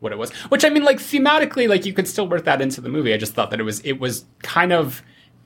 [0.00, 0.32] what it was.
[0.48, 3.14] Which I mean, like thematically, like you could still work that into the movie.
[3.14, 5.04] I just thought that it was it was kind of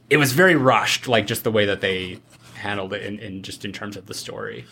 [0.08, 2.20] it was very rushed, like just the way that they
[2.54, 4.64] handled it in, in just in terms of the story.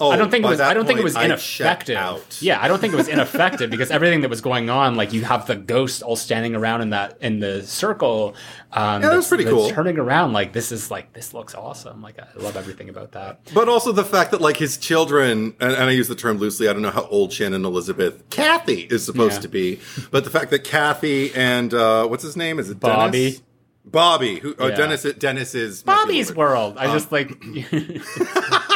[0.00, 0.60] Oh, I don't think it was.
[0.60, 1.96] I don't think it was ineffective.
[2.40, 5.24] Yeah, I don't think it was ineffective because everything that was going on, like you
[5.24, 8.34] have the ghost all standing around in that in the circle.
[8.72, 9.68] Um, Yeah, that was pretty cool.
[9.70, 12.00] Turning around, like this is like this looks awesome.
[12.02, 13.40] Like I love everything about that.
[13.52, 16.68] But also the fact that like his children, and, and I use the term loosely.
[16.68, 19.40] I don't know how old Shannon Elizabeth Kathy is supposed Yeah.
[19.40, 19.80] to be,
[20.10, 23.18] but the fact that Kathy and uh, what's his name is it Bobby.
[23.32, 23.42] Dennis?
[23.84, 24.70] Bobby, who Yeah.
[24.70, 25.02] Dennis?
[25.18, 26.76] Dennis is Bobby's World.
[26.78, 27.30] Um, I just like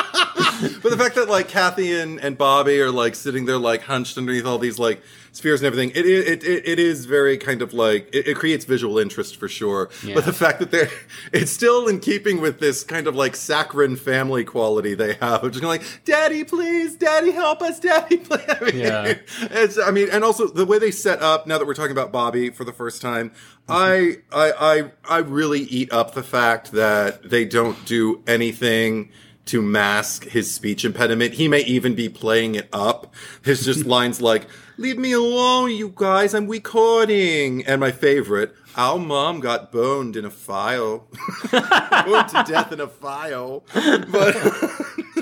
[0.83, 4.17] but the fact that like Kathy and, and Bobby are like sitting there like hunched
[4.19, 5.03] underneath all these like
[5.33, 8.65] spheres and everything, it it it, it is very kind of like it, it creates
[8.65, 9.91] visual interest for sure.
[10.05, 10.15] Yeah.
[10.15, 10.91] But the fact that they're
[11.33, 15.53] it's still in keeping with this kind of like saccharine family quality they have of
[15.53, 18.41] just going like, Daddy, please, Daddy, help us, Daddy, please.
[18.49, 19.15] I mean, Yeah.
[19.41, 21.47] it's I mean, and also the way they set up.
[21.47, 23.33] Now that we're talking about Bobby for the first time,
[23.69, 29.11] I I I I really eat up the fact that they don't do anything
[29.47, 31.35] to mask his speech impediment.
[31.35, 33.15] He may even be playing it up.
[33.43, 36.35] There's just lines like, "Leave me alone, you guys.
[36.35, 41.07] I'm recording." And my favorite, "Our mom got boned in a file,
[41.53, 44.37] boned to death in a file." But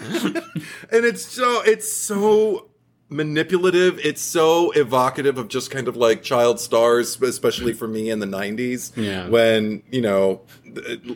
[0.91, 2.69] and it's so it's so
[3.13, 3.99] manipulative.
[4.05, 8.27] It's so evocative of just kind of like child stars, especially for me in the
[8.27, 8.97] '90s.
[8.97, 9.29] Yeah.
[9.29, 10.43] When you know,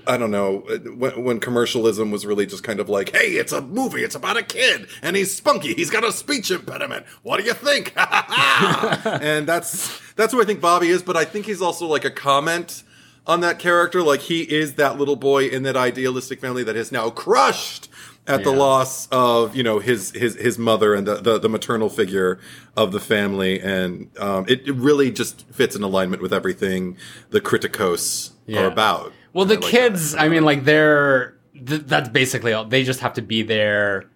[0.06, 0.58] I don't know,
[0.96, 4.02] when, when commercialism was really just kind of like, "Hey, it's a movie.
[4.02, 5.74] It's about a kid, and he's spunky.
[5.74, 7.06] He's got a speech impediment.
[7.22, 11.02] What do you think?" and that's that's who I think Bobby is.
[11.02, 12.82] But I think he's also like a comment
[13.26, 14.02] on that character.
[14.02, 17.88] Like he is that little boy in that idealistic family that is now crushed
[18.28, 21.88] at the loss of you know his his his mother and the the, the maternal
[21.88, 22.38] figure
[22.76, 26.96] of the family, and um, it, it really just fits in alignment with everything
[27.30, 28.62] the Kriticos Yeah.
[28.62, 29.12] are about.
[29.32, 30.22] Well, the I like kids, that.
[30.22, 32.64] I mean, like they're th- that's basically all.
[32.64, 34.10] They just have to be there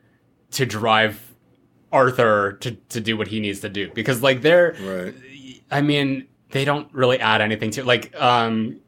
[0.52, 1.34] to drive
[1.92, 5.14] Arthur to to do what he needs to do because like they're right.
[5.70, 7.84] I mean, they don't really add anything to.
[7.84, 8.80] Like, um,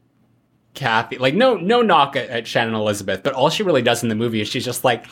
[0.73, 4.09] Kathy, like, no, no knock at, at Shannon Elizabeth, but all she really does in
[4.09, 5.05] the movie is she's just like,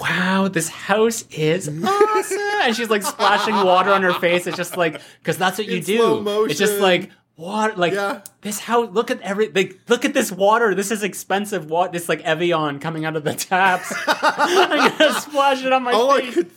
[0.00, 2.38] wow, this house is awesome.
[2.62, 4.46] and she's like splashing water on her face.
[4.46, 6.44] It's just like, cause that's what you do.
[6.46, 8.20] It's just like, water, like Yeah.
[8.42, 10.74] this house, look at every, like, look at this water.
[10.74, 11.92] This is expensive water.
[11.92, 13.92] This like Evian coming out of the taps.
[14.06, 16.34] I'm gonna splash it on my all I face.
[16.34, 16.50] could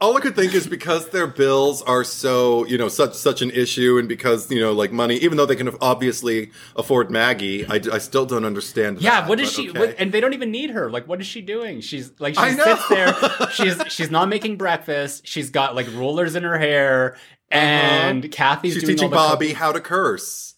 [0.00, 3.50] all I could think is because their bills are so, you know, such such an
[3.50, 7.80] issue, and because you know, like money, even though they can obviously afford Maggie, I,
[7.92, 9.00] I still don't understand.
[9.00, 9.70] Yeah, that, what is she?
[9.70, 9.78] okay.
[9.78, 10.88] What, and they don't even need her.
[10.90, 11.80] Like, what is she doing?
[11.80, 13.14] She's like, she sits there.
[13.52, 15.26] She's she's not making breakfast.
[15.26, 17.16] She's got like rollers in her hair,
[17.50, 18.80] and Kathy's Uh-huh.
[18.80, 20.54] She's doing teaching Bobby how to curse,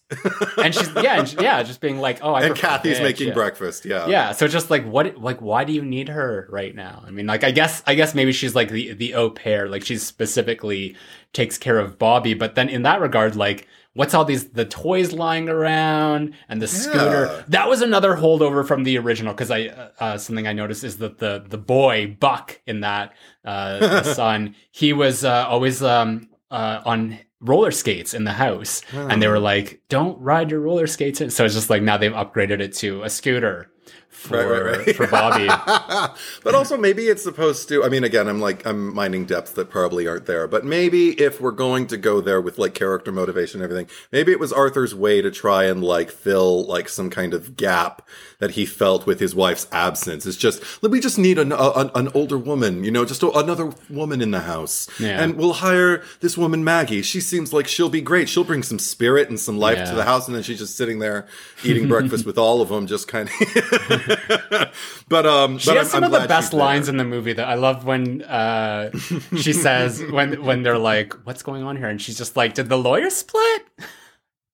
[0.57, 3.33] And she's yeah, and she- yeah, just being like, oh, I and Kathy's making yeah.
[3.33, 3.85] breakfast.
[3.85, 7.03] Yeah, Yeah, so just like what, like why do you need her right now?
[7.05, 9.83] I mean, like I guess I guess maybe she's like the the au pair, like
[9.83, 10.95] she specifically
[11.33, 12.33] takes care of Bobby.
[12.33, 16.67] But then in that regard, like what's all these the toys lying around and the
[16.67, 17.43] scooter?
[17.47, 20.97] That was another holdover from the original because I uh, uh, something I noticed is
[20.97, 23.13] that the the boy Buck in that
[23.45, 28.81] uh, the son he was uh, always um uh, on roller skates in the house.
[29.11, 31.29] And they were like don't ride your roller skates in.
[31.29, 33.71] so it's just like now they've upgraded it to a scooter
[34.11, 34.95] for Right, right, right.
[34.95, 35.47] for Bobby
[36.43, 37.83] but also maybe it's supposed to.
[37.83, 40.47] I mean, again, I'm like I'm mining depths that probably aren't there.
[40.47, 44.31] But maybe if we're going to go there with like character motivation and everything, maybe
[44.31, 48.07] it was Arthur's way to try and like fill like some kind of gap
[48.39, 50.25] that he felt with his wife's absence.
[50.25, 54.21] It's just we just need an a, an older woman, you know, just another woman
[54.21, 55.21] in the house, Yeah.
[55.23, 57.01] and we'll hire this woman Maggie.
[57.01, 58.29] She seems like she'll be great.
[58.29, 59.85] She'll bring some spirit and some life Yeah.
[59.91, 61.27] to the house, and then she's just sitting there
[61.63, 64.00] eating breakfast with all of them, just kind of.
[65.09, 67.33] but um, She but has I'm, some I'm of the best lines in the movie
[67.33, 68.91] that I love when uh,
[69.37, 72.69] she says when when they're like, "What's going on here?" and she's just like, "Did
[72.69, 73.63] the lawyer split?"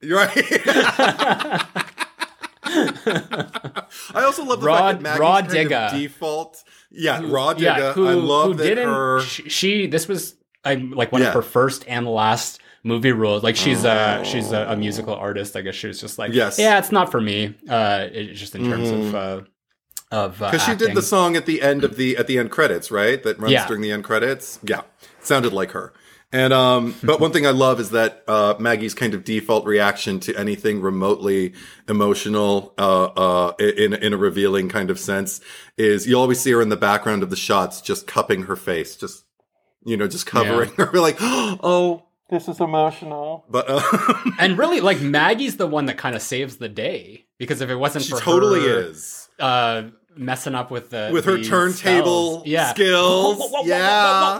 [0.01, 0.31] You're right.
[2.69, 5.85] I also love the Rah- fact that Maggie's Rah kind Digga.
[5.87, 6.63] of default.
[6.91, 7.59] Yeah, Rah Digga.
[7.61, 8.89] yeah, who, I love who that didn't?
[8.89, 9.21] her.
[9.21, 11.29] She, she this was um, like one Yeah.
[11.29, 13.43] of her first and last movie roles.
[13.43, 13.89] Like she's Oh.
[14.21, 15.55] a she's a, a musical artist.
[15.55, 16.57] I guess she was just like, Yes.
[16.59, 17.55] Yeah, it's not for me.
[17.69, 19.41] Uh, it, just in terms of uh,
[20.11, 22.91] of Because she did the song at the end of the at the end credits,
[22.91, 23.21] right?
[23.23, 23.67] That runs Yeah.
[23.67, 24.59] during the end credits.
[24.63, 24.81] Yeah,
[25.21, 25.93] sounded like her.
[26.29, 30.19] And um, but one thing I love is that uh, Maggie's kind of default reaction
[30.21, 31.53] to anything remotely
[31.87, 35.39] emotional, uh, uh, in in a revealing kind of sense,
[35.77, 38.97] is you always see her in the background of the shots, just cupping her face,
[38.97, 39.23] just
[39.85, 43.45] you know, just covering her, like, oh, this is emotional.
[43.49, 43.81] But uh,
[44.39, 47.75] and really like Maggie's the one that kind of saves the day because if it
[47.75, 49.29] wasn't she for totally her, is.
[49.39, 49.83] uh,
[50.15, 52.47] messing up with the With her turntable spells.
[52.47, 52.69] yeah.
[52.73, 54.39] skills, yeah.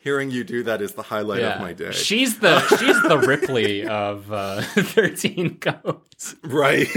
[0.00, 1.54] Hearing you do that is the highlight yeah.
[1.54, 1.92] of my day.
[1.92, 6.34] She's the she's the Ripley of uh, Thirteen Ghosts.
[6.42, 6.88] Right.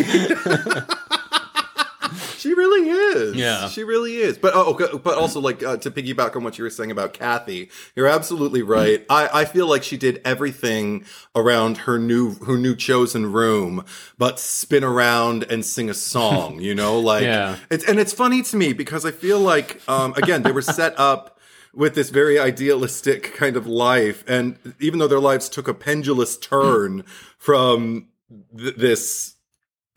[2.46, 3.36] She really is.
[3.36, 3.68] Yeah.
[3.70, 4.38] she really is.
[4.38, 7.14] But oh, okay, but also like uh, to piggyback on what you were saying about
[7.14, 9.04] Kathy, you're absolutely right.
[9.10, 13.84] I, I feel like she did everything around her new her new chosen room,
[14.18, 16.62] but spin around and sing a song.
[16.62, 17.58] You know, like Yeah.
[17.72, 20.94] it's and it's funny to me because I feel like um, again they were set
[21.00, 21.40] up
[21.74, 26.38] with this very idealistic kind of life, and even though their lives took a pendulous
[26.38, 27.04] turn
[27.38, 28.08] from
[28.58, 29.35] th- this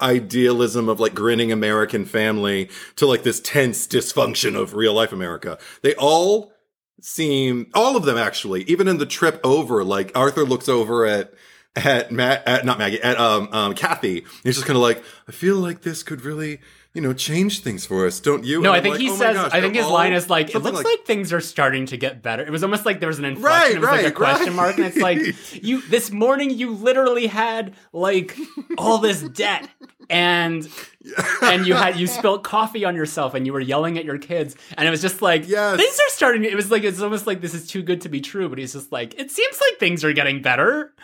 [0.00, 5.58] idealism of like grinning American family to like this tense dysfunction of real life America.
[5.82, 6.52] They all
[7.00, 11.34] seem, all of them actually, even in the trip over, like Arthur looks over at,
[11.76, 14.24] at Matt, at, not Maggie, at, um, um, Kathy.
[14.42, 16.60] He's just kind of like, I feel like this could really,
[16.98, 18.60] you know, change things for us, don't you?
[18.60, 19.36] No, And I think like, he oh says.
[19.36, 22.24] gosh, I think his line is like, "It looks like, things are starting to get
[22.24, 23.52] better." It was almost like there was an inflection.
[23.52, 24.56] Right, it was like a question right.
[24.56, 25.80] mark, and it's like you.
[25.82, 28.36] This morning, you literally had like
[28.78, 29.68] all this debt,
[30.10, 30.68] and
[31.42, 34.56] and you had you spilled coffee on yourself, and you were yelling at your kids,
[34.76, 35.76] and it was just like, Yes.
[35.76, 36.42] things are starting.
[36.42, 38.72] It was like it's almost like this is too good to be true, but he's
[38.72, 40.94] just like, it seems like things are getting better.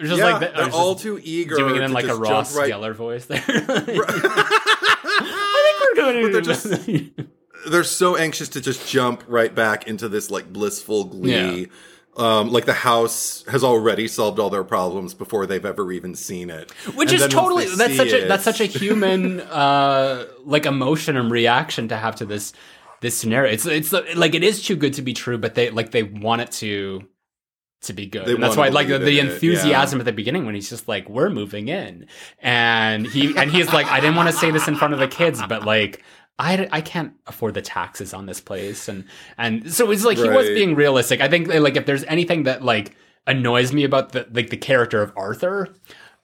[0.00, 2.72] Just yeah, like I they're all too eager doing it in like a Ross right
[2.72, 3.42] Geller voice there.
[6.08, 6.84] I think we're doing it.
[6.86, 7.30] they're just-
[7.70, 11.68] they're so anxious to just jump right back into this like blissful glee.
[12.16, 16.50] Um, like the house has already solved all their problems before they've ever even seen
[16.50, 16.72] it.
[16.96, 21.30] which And is totally that's such a that's such a human uh like emotion and
[21.30, 22.52] reaction to have to this
[23.02, 25.92] this scenario it's it's like it is too good to be true but they like
[25.92, 27.02] they want it to
[27.82, 28.28] to be good.
[28.28, 31.08] And that's why like the, the it, enthusiasm at the beginning when he's just like
[31.08, 32.06] we're moving in.
[32.40, 35.08] And he and he's like i didn't want to say this in front of the
[35.08, 36.02] kids but like
[36.40, 38.88] I, I can't afford the taxes on this place.
[38.88, 39.04] And
[39.36, 41.20] and so it's like he was being realistic.
[41.20, 42.94] I think like if there's anything that like
[43.26, 45.74] annoys me about the like the character of arthur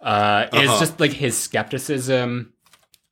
[0.00, 0.78] uh is Uh-huh.
[0.80, 2.52] just like his skepticism.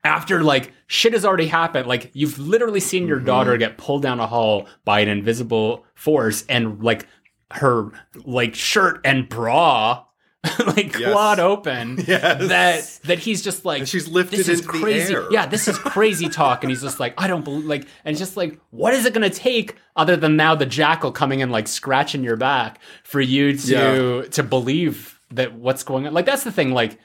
[0.05, 3.09] After like shit has already happened like you've literally seen Mm-hmm.
[3.09, 7.07] your daughter get pulled down a hall by an invisible force and like
[7.55, 7.91] her
[8.25, 10.05] like shirt and bra
[10.67, 11.13] like Yes.
[11.13, 12.49] clawed open Yes.
[12.49, 15.25] that that he's just like And she's lifted this is crazy air.
[15.31, 18.37] yeah this is crazy talk and he's just like i don't believe like and just
[18.37, 22.25] like what is it gonna take other than now the jackal coming and like scratching
[22.25, 26.73] your back for you to to believe that what's going on like that's the thing
[26.73, 26.99] like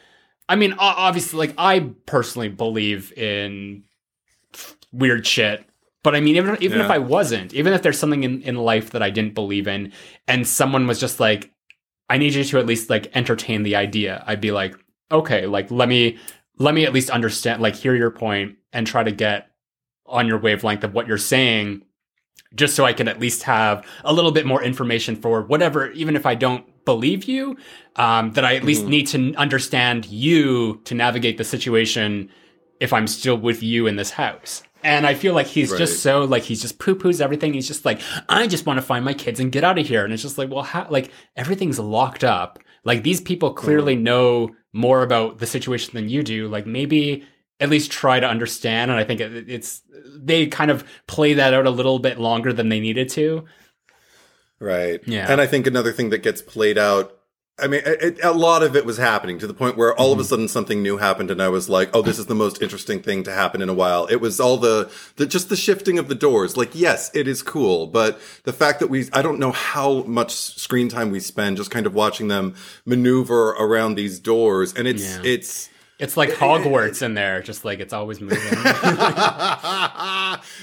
[0.49, 3.83] i mean obviously like i personally believe in
[4.91, 5.63] weird shit
[6.07, 8.87] but i mean even, even if i wasn't even if there's something in, in life
[8.91, 9.91] that i didn't believe in
[10.27, 11.51] and someone was just like
[12.09, 14.73] i need you to at least like entertain the idea i'd be like
[15.11, 16.17] okay like let me
[16.65, 19.39] let me at least understand like hear your point and try to get
[20.05, 21.81] on your wavelength of what you're saying
[22.55, 26.15] just so i can at least have a little bit more information for whatever even
[26.15, 27.57] if i don't believe you
[27.97, 28.87] um, that i at least Mhm.
[28.95, 32.29] need to understand you to navigate the situation
[32.79, 35.77] if i'm still with you in this house and i feel like he's Right.
[35.79, 37.99] just so like he's just poo-poos everything he's just like
[38.29, 40.37] i just want to find my kids and get out of here and it's just
[40.37, 45.45] like well how like everything's locked up like these people clearly know more about the
[45.47, 47.23] situation than you do like maybe
[47.59, 49.81] at least try to understand and i think it, it's
[50.19, 53.45] they kind of play that out a little bit longer than they needed to
[54.59, 54.99] Right.
[55.05, 55.31] Yeah.
[55.31, 57.16] And I think another thing that gets played out.
[57.59, 60.19] I mean, it, a lot of it was happening to the point where all of
[60.19, 60.29] a Mm-hmm.
[60.29, 63.23] sudden something new happened, and I was like, "Oh, this is the most interesting thing
[63.23, 66.13] to happen in a while." It was all the, the just the shifting of the
[66.13, 66.55] doors.
[66.55, 70.87] Like, yes, it is cool, but the fact that we—I don't know how much screen
[70.87, 72.53] time we spend just kind of watching them
[72.85, 75.21] maneuver around these doors, and it's Yeah.
[75.23, 75.69] it's.
[75.99, 78.37] It's like hogwarts in there just like it's always moving.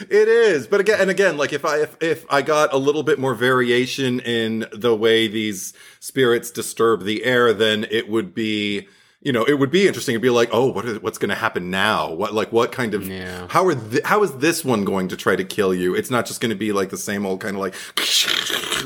[0.09, 3.03] It is, but again and again, like if I if, if I got a little
[3.03, 8.89] bit more variation in the way these spirits disturb the air, then it would be
[9.25, 10.13] you know it would be interesting.
[10.13, 12.13] It'd be like, oh, what is what's going to happen now?
[12.13, 13.47] What like what kind of Yeah.
[13.49, 15.95] how are th- how is this one going to try to kill you?
[15.97, 17.75] It's not just going to be like the same old kind of like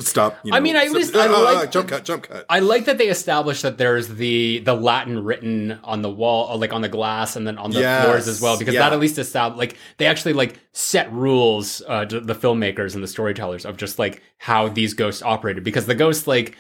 [0.01, 0.39] stop.
[0.45, 2.25] You know, I mean, I at least- uh, I uh, uh, like jump cut, jump
[2.25, 2.47] cut.
[2.49, 6.73] I like that they established that there's the the Latin written on the wall, like
[6.73, 8.81] on the glass, and then on the Yes, floors as well, because yeah.
[8.81, 13.03] that at least established like they actually like set rules, uh, to the filmmakers and
[13.03, 16.57] the storytellers of just like how these ghosts operated, because the ghosts like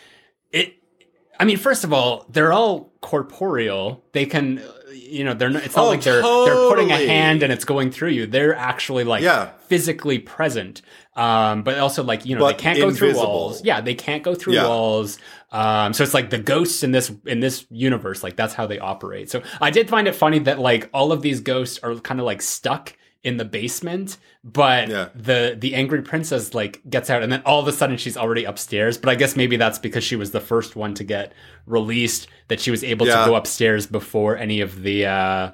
[0.50, 0.74] it.
[1.40, 4.04] I mean, first of all, they're all corporeal.
[4.12, 5.64] They can, you know, they're not.
[5.64, 8.26] It's not Oh, like they're they're putting a hand and it's going through you.
[8.26, 9.50] They're actually like Yeah.
[9.66, 10.82] physically present.
[11.14, 13.64] Um, but also like you know But they can't go through walls.
[13.64, 14.66] Yeah, they can't go through Yeah.
[14.68, 15.18] walls.
[15.50, 18.78] Um, so it's like the ghosts in this in this universe, like that's how they
[18.78, 19.30] operate.
[19.30, 22.26] So I did find it funny that like all of these ghosts are kind of
[22.26, 25.08] like stuck in the basement, but Yeah.
[25.14, 28.44] the the angry princess like gets out, and then all of a sudden she's already
[28.44, 28.96] upstairs.
[28.96, 31.32] But I guess maybe that's because she was the first one to get
[31.66, 33.24] released, that she was able Yeah.
[33.24, 35.50] to go upstairs before any of the uh,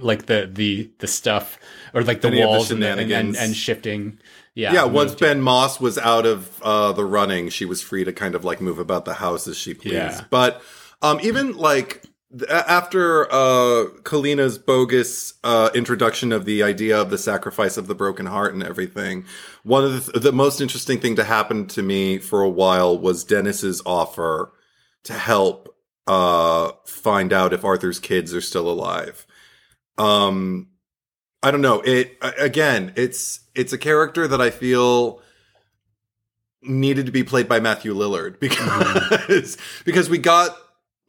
[0.00, 1.58] like the the the stuff
[1.94, 4.18] or like the Any the walls and, the- and, and and shifting.
[4.54, 8.12] Yeah, Yeah, once Ben Moss was out of uh, the running, she was free to
[8.12, 9.94] kind of like move about the house as she pleased.
[9.94, 10.24] Yeah.
[10.28, 10.60] But
[11.00, 12.02] um, even like
[12.48, 18.26] after uh, Kalina's bogus uh, introduction of the idea of the sacrifice of the broken
[18.26, 19.24] heart and everything,
[19.62, 23.24] one of the, the most interesting thing to happen to me for a while was
[23.24, 24.52] Dennis's offer
[25.04, 25.76] to help
[26.06, 29.26] uh, find out if Arthur's kids are still alive.
[29.98, 30.68] Um,
[31.42, 31.80] I don't know.
[31.80, 35.20] It again, it's it's a character that I feel
[36.62, 40.56] needed to be played by Matthew Lillard because because we got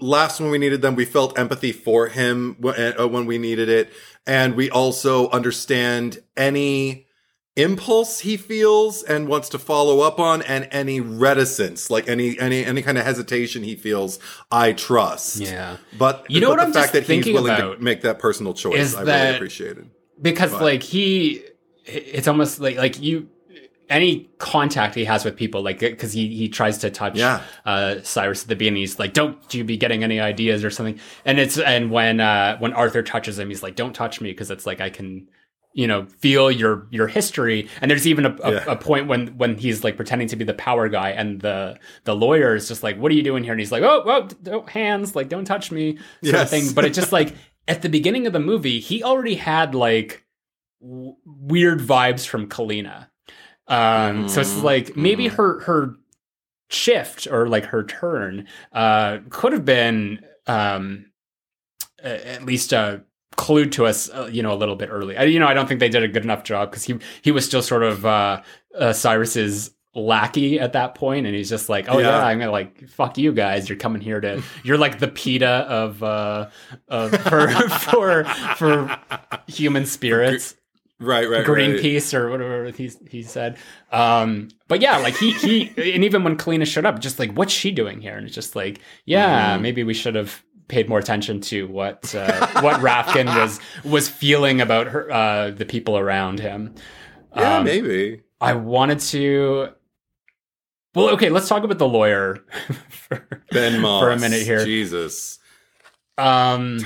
[0.04, 0.96] laughs when we needed them.
[0.96, 3.92] We felt empathy for him when, uh, we needed it,
[4.28, 7.08] and we also understand any
[7.56, 12.66] impulse he feels and wants to follow up on and any reticence like any any
[12.66, 14.18] any kind of hesitation he feels
[14.52, 15.78] i trust Yeah.
[15.96, 18.56] but You know but what the I'm fact that he's willing to make that personal
[18.56, 19.86] choice i really appreciate it
[20.20, 21.44] because But- like he
[21.86, 23.30] it's almost like like you
[23.94, 27.42] any contact he has with people like because he he tries to touch Yeah.
[27.66, 31.00] uh cyrus at the beginning he's like don't you be getting any ideas or something
[31.26, 34.50] and it's and when uh when arthur touches him he's like don't touch me because
[34.52, 35.28] it's like i can
[35.76, 38.64] you know feel your your history and there's even a, a, Yeah.
[38.68, 42.16] a point when when he's like pretending to be the power guy and the the
[42.16, 44.70] lawyer is just like what are you doing here and he's like oh oh don't,
[44.70, 47.34] hands like don't touch me sort of thing but it's just like
[47.68, 50.24] at the beginning of the movie he already had like
[50.82, 53.08] w- weird vibes from Kalina.
[53.74, 55.36] Um, so it's Mhm, like maybe mhm.
[55.36, 55.96] her her
[56.70, 61.06] shift or like her turn uh, could have been um,
[62.04, 62.98] at least uh,
[63.38, 65.16] clued to us, uh, you know, a little bit early.
[65.18, 67.32] I, you know, I don't think they did a good enough job because he he
[67.32, 68.42] was still sort of uh,
[68.78, 72.08] uh, Cyrus's lackey at that point and he's just like oh yeah.
[72.08, 72.26] Yeah.
[72.26, 76.02] i'm gonna like fuck you guys you're coming here to you're like the peta of
[76.02, 76.50] uh
[76.88, 77.48] of for
[77.92, 78.24] for
[78.58, 79.00] for
[79.48, 80.56] human spirits
[81.00, 81.46] right right right.
[81.46, 83.58] Greenpeace or whatever he he said.
[83.92, 87.54] Um, but yeah, like he he and even when Kalina showed up, just like what's
[87.54, 88.16] she doing here?
[88.18, 89.62] And it's just like, yeah, Mhm.
[89.62, 94.62] maybe we should have paid more attention to what uh, what Rafkin was was feeling
[94.62, 96.74] about her uh, the people around him.
[97.36, 99.70] yeah Um, maybe I wanted to.
[100.96, 102.46] Well, okay, let's talk about the lawyer
[102.90, 104.64] for, ben moss for a minute here.
[104.64, 105.40] jesus
[106.20, 106.86] Um,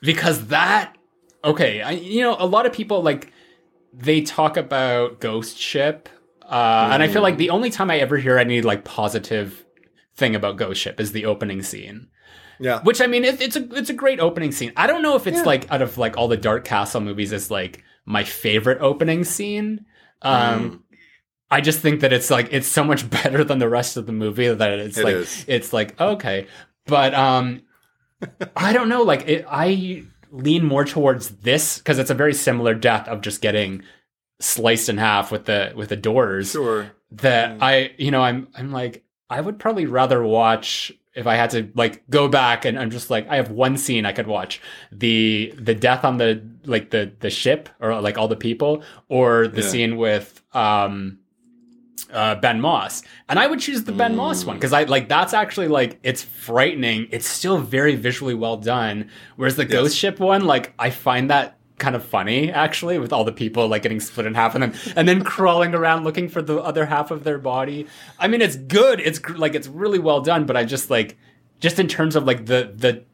[0.00, 0.96] because that
[1.44, 3.32] okay, I, you know, a lot of people like
[3.92, 6.08] they talk about Ghost Ship,
[6.44, 9.64] uh, and I feel like the only time I ever hear any like positive
[10.16, 12.08] thing about Ghost Ship is the opening scene.
[12.58, 14.72] yeah Which I mean, it, it's a it's a great opening scene.
[14.76, 15.44] I don't know if it's Yeah.
[15.44, 19.86] like out of like all the Dark Castle movies, it's like my favorite opening scene.
[20.22, 20.80] Um, Mm.
[21.50, 24.12] I just think that it's like it's so much better than the rest of the
[24.12, 25.44] movie that it's It like is.
[25.48, 26.46] it's like okay,
[26.86, 27.62] but um,
[28.56, 29.02] I don't know.
[29.02, 33.40] Like it, I lean more towards this because it's a very similar death of just
[33.40, 33.82] getting
[34.40, 36.52] sliced in half with the with the doors.
[36.52, 37.62] sure That Mm.
[37.62, 41.68] I you know I'm I'm like I would probably rather watch if I had to
[41.74, 44.60] like go back and I'm just like I have one scene I could watch
[44.92, 49.46] the the death on the like the the ship or like all the people or
[49.48, 49.68] the Yeah.
[49.68, 51.18] scene with um
[52.12, 54.46] uh, Ben Moss, and I would choose the Ben Moss Mm.
[54.48, 57.08] one because I like that's actually like it's frightening.
[57.10, 59.08] It's still very visually well done.
[59.36, 63.24] Whereas the Ghost Ship one, like I find that kind of funny actually, with all
[63.24, 66.42] the people like getting split in half and then and then crawling around looking for
[66.42, 67.86] the other half of their body.
[68.18, 69.00] I mean, it's good.
[69.00, 71.16] It's like it's really well done, but I just like
[71.58, 73.04] just in terms of like the the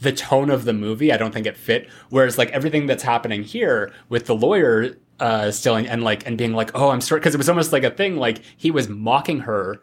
[0.00, 1.88] the tone of the movie, I don't think it fit.
[2.10, 6.36] Whereas like everything that's happening here with the lawyer uh still and, and like and
[6.38, 8.88] being like, oh, I'm sorry, because it was almost like a thing like he was
[8.88, 9.80] mocking her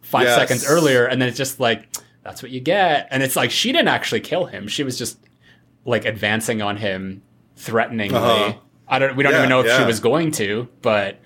[0.00, 0.34] five Yes.
[0.36, 1.88] seconds earlier, and then it's just like
[2.22, 5.18] that's what you get, and it's like she didn't actually kill him; she was just
[5.84, 7.22] like advancing on him,
[7.56, 8.16] threateningly.
[8.18, 8.58] Uh-huh.
[8.88, 9.16] I don't.
[9.16, 11.20] We don't Yeah, even know if she was going to, but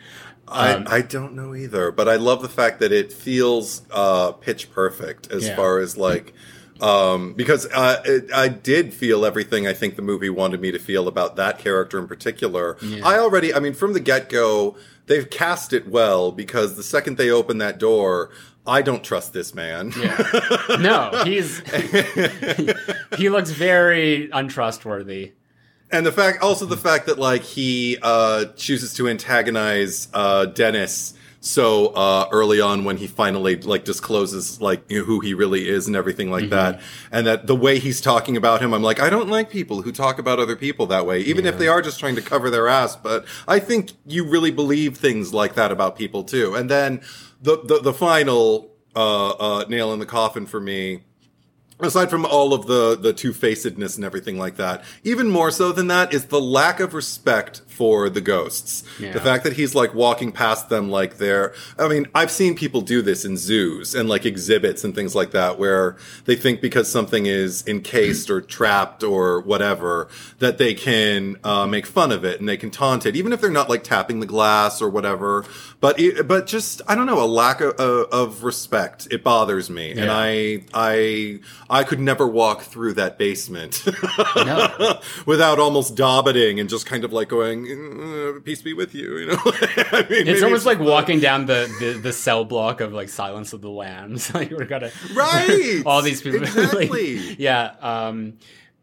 [0.48, 4.32] um, I, I don't know either, but I love the fact that it feels uh,
[4.32, 5.56] pitch perfect as Yeah.
[5.56, 6.34] far as like
[6.80, 10.78] um, because uh, it, I did feel everything I think the movie wanted me to
[10.78, 12.76] feel about that character in particular.
[12.82, 13.06] Yeah.
[13.06, 14.76] I already, I mean, from the get go,
[15.06, 18.30] they've cast it well because the second they open that door,
[18.66, 19.92] I don't trust this man.
[19.98, 21.58] yeah, no, he's
[23.18, 25.32] he looks very untrustworthy.
[25.90, 31.14] And the fact, also the fact that like he uh, chooses to antagonize uh, Dennis
[31.44, 35.68] so uh, early on when he finally like discloses like you know, who he really
[35.68, 36.80] is and everything like that,
[37.12, 39.92] and that the way he's talking about him, I'm like, I don't like people who
[39.92, 42.66] talk about other people that way, even if they are just trying to cover their
[42.66, 42.96] ass.
[42.96, 46.54] But I think you really believe things like that about people too.
[46.54, 47.02] And then
[47.42, 51.02] the the, the final uh, uh, nail in the coffin for me
[51.80, 55.88] aside from all of the the two-facedness and everything like that even more so than
[55.88, 59.12] that is the lack of respect for the ghosts Yeah.
[59.12, 62.80] the fact that he's like walking past them like they're i mean i've seen people
[62.80, 66.90] do this in zoos and like exhibits and things like that where they think because
[66.90, 72.38] something is encased or trapped or whatever that they can uh, make fun of it
[72.40, 75.44] and they can taunt it even if they're not like tapping the glass or whatever
[75.80, 79.68] but it, but just i don't know a lack of, of, of respect it bothers
[79.68, 81.38] me and i i
[81.68, 83.84] i could never walk through that basement
[84.36, 85.00] No.
[85.26, 89.26] without almost dobbiting and just kind of like going "Uh, peace be with you you
[89.26, 92.80] know I mean, It's almost like just the- walking down the, the, the cell block
[92.80, 94.32] of like Silence of the Lambs.
[94.38, 95.82] like we're gonna Right!
[95.86, 96.40] all these people.
[96.40, 97.36] like, Exactly.
[97.38, 97.74] yeah.
[97.80, 98.34] Um,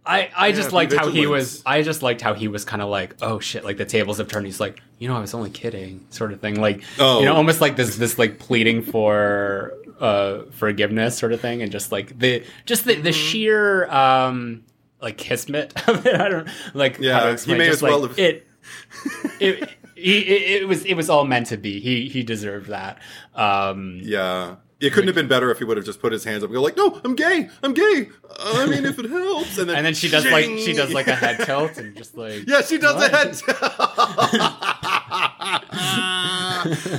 [0.06, 1.62] I I just liked how he was.
[1.66, 4.28] I just liked how he was kind of like, oh shit, like the tables have
[4.28, 4.48] turned.
[4.48, 6.60] He's like, you know, I was only kidding, sort of thing.
[6.60, 7.20] Like, Oh.
[7.20, 11.72] you know, almost like this this like pleading for uh forgiveness, sort of thing, and
[11.72, 13.04] just like the just the Mm-hmm.
[13.04, 14.64] the sheer um
[15.04, 16.20] like kismet of it.
[16.20, 18.48] I don't like Yeah, how to he may just as well like have- it.
[19.40, 21.80] it, he, it, it was it was all meant to be.
[21.80, 23.00] He he deserved that.
[23.36, 26.44] Um, yeah it couldn't have been better if he would have just put his hands
[26.44, 29.70] up and go like no i'm gay i'm gay i mean if it helps and
[29.70, 32.48] then, and then she does like she does like a head tilt and just like
[32.48, 33.14] Yeah, she does What?
[33.14, 33.34] a head.
[33.34, 33.60] Tilt.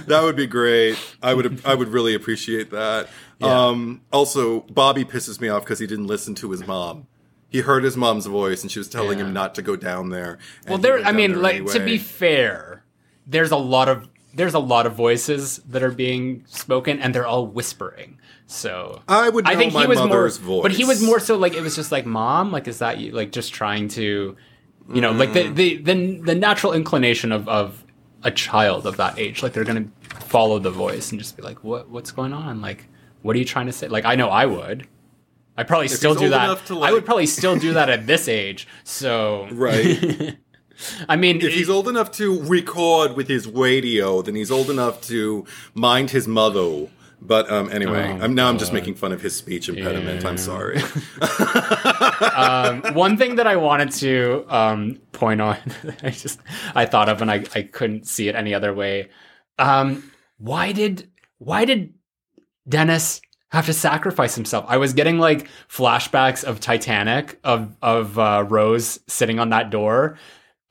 [0.07, 0.97] that would be great.
[1.23, 3.09] I would I would really appreciate that.
[3.39, 3.67] Yeah.
[3.69, 7.07] Um, also, Bobby pisses me off because he didn't listen to his mom.
[7.53, 9.27] He heard his mom's voice and she was telling Yeah.
[9.27, 10.39] him not to go down there.
[10.67, 10.99] Well, there.
[11.05, 12.83] I mean, there like to be fair,
[13.27, 17.27] there's a lot of there's a lot of voices that are being spoken, and they're
[17.27, 18.19] all whispering.
[18.47, 20.63] So I would I think my he was more, mother's voice.
[20.63, 23.13] but he was more so like it was just like, "Mom, like is that you?"
[23.13, 24.37] Like just trying to,
[24.93, 25.35] you know, like Mm.
[25.35, 27.85] the the the, the natural inclination of of
[28.23, 29.87] a child of that age, like they're gonna
[30.21, 32.61] follow the voice and just be like, "What what's going on?
[32.63, 32.87] Like,
[33.23, 34.87] what are you trying to say?" Like I know I would.
[35.57, 36.67] I probably still do that.
[36.67, 38.67] to, I would probably still do that at this age.
[38.85, 40.37] So Right.
[41.09, 45.01] I mean, If he's old enough to record with his radio, then he's old enough
[45.03, 46.89] to mind his mother.
[47.21, 50.25] But um, anyway, Oh, I'm now I'm just making fun of his speech impediment.
[50.25, 50.79] I'm sorry.
[52.35, 55.57] um, one thing that I wanted to um, point on,
[56.03, 56.41] I just
[56.75, 59.11] I thought of and I, I couldn't see it any other way.
[59.59, 61.95] Um, why did why did
[62.69, 63.21] Dennis
[63.53, 64.65] have to sacrifice himself?
[64.69, 70.19] I was getting like flashbacks of Titanic of of uh, Rose sitting on that door,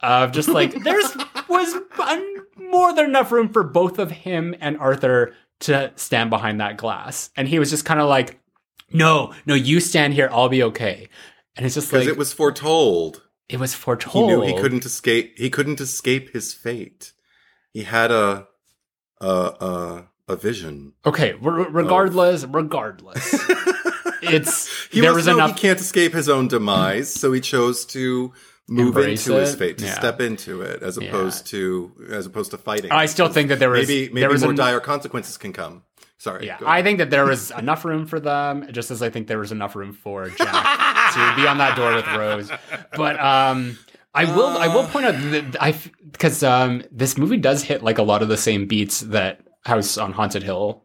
[0.02, 1.16] of just like there's
[1.48, 6.60] was un- more than enough room for both of him and Arthur to stand behind
[6.60, 8.40] that glass, and he was just kind of like.
[8.94, 10.28] No, no, you stand here.
[10.34, 11.08] I'll be okay.
[11.56, 13.22] And it's just Because like it was foretold.
[13.48, 14.30] it was foretold.
[14.30, 15.38] He knew he couldn't escape.
[15.38, 17.14] He couldn't escape his fate.
[17.72, 18.48] He had a
[19.22, 20.94] a a, a vision.
[21.06, 23.34] Okay, re- regardless, regardless,
[24.22, 25.56] it's He there was know enough.
[25.56, 28.34] he can't escape his own demise, so he chose to
[28.68, 29.94] move Embrace into his fate, to Yeah.
[29.94, 32.92] step into it, as opposed to as opposed to fighting.
[32.92, 35.84] I still think that there was maybe maybe more an- dire consequences can come.
[36.18, 36.46] Sorry.
[36.46, 39.40] Yeah, I think that there was enough room for them, just as I think there
[39.40, 42.52] was enough room for Jack to be on that door with Rose.
[42.96, 43.80] But um,
[44.14, 45.74] I will I will point out that I
[46.12, 49.98] because um, this movie does hit like a lot of the same beats that House
[49.98, 50.84] on Haunted Hill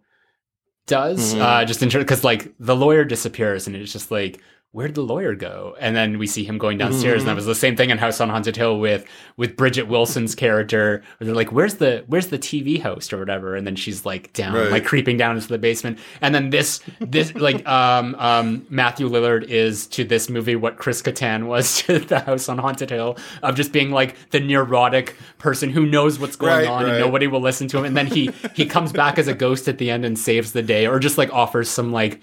[0.87, 1.35] does.
[1.35, 1.41] Mhm.
[1.41, 4.41] Uh, just in terms because like the lawyer disappears and it's just like.
[4.77, 5.75] Where'd the lawyer go?
[5.81, 8.21] And then we see him going downstairs, and that was the same thing in House
[8.21, 9.07] on Haunted Hill with
[9.39, 11.03] with Bridgette Wilson's character.
[11.17, 14.35] Where they're like, "Where's the Where's the TV host or whatever?" And then she's like
[14.35, 14.71] down, Right.
[14.71, 15.99] like creeping down into the basement.
[16.21, 21.01] And then this this like um um Matthew Lillard is to this movie what Chris
[21.01, 25.71] Kattan was to the House on Haunted Hill of just being like the neurotic person
[25.71, 27.87] who knows what's going Right, on and nobody will listen to him.
[27.87, 30.63] And then he he comes back as a ghost at the end and saves the
[30.63, 32.21] day, or just like offers some like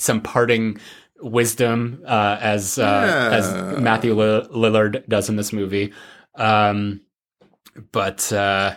[0.00, 0.78] some parting
[1.20, 2.82] wisdom uh, as uh,
[3.30, 3.36] Yeah.
[3.36, 5.92] as Matthew Lillard does in this movie.
[6.34, 7.00] Um,
[7.92, 8.74] but uh,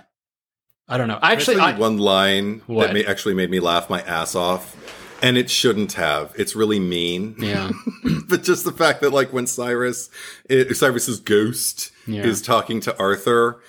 [0.87, 1.19] I don't know.
[1.21, 2.87] I Actually, I, one line What?
[2.87, 4.75] that may, actually made me laugh my ass off,
[5.21, 6.33] and it shouldn't have.
[6.37, 7.35] It's really mean.
[7.39, 7.71] yeah.
[8.27, 10.09] but just the fact that like when Cyrus,
[10.49, 12.23] it, Cyrus's ghost Yeah.
[12.23, 13.61] is talking to Arthur,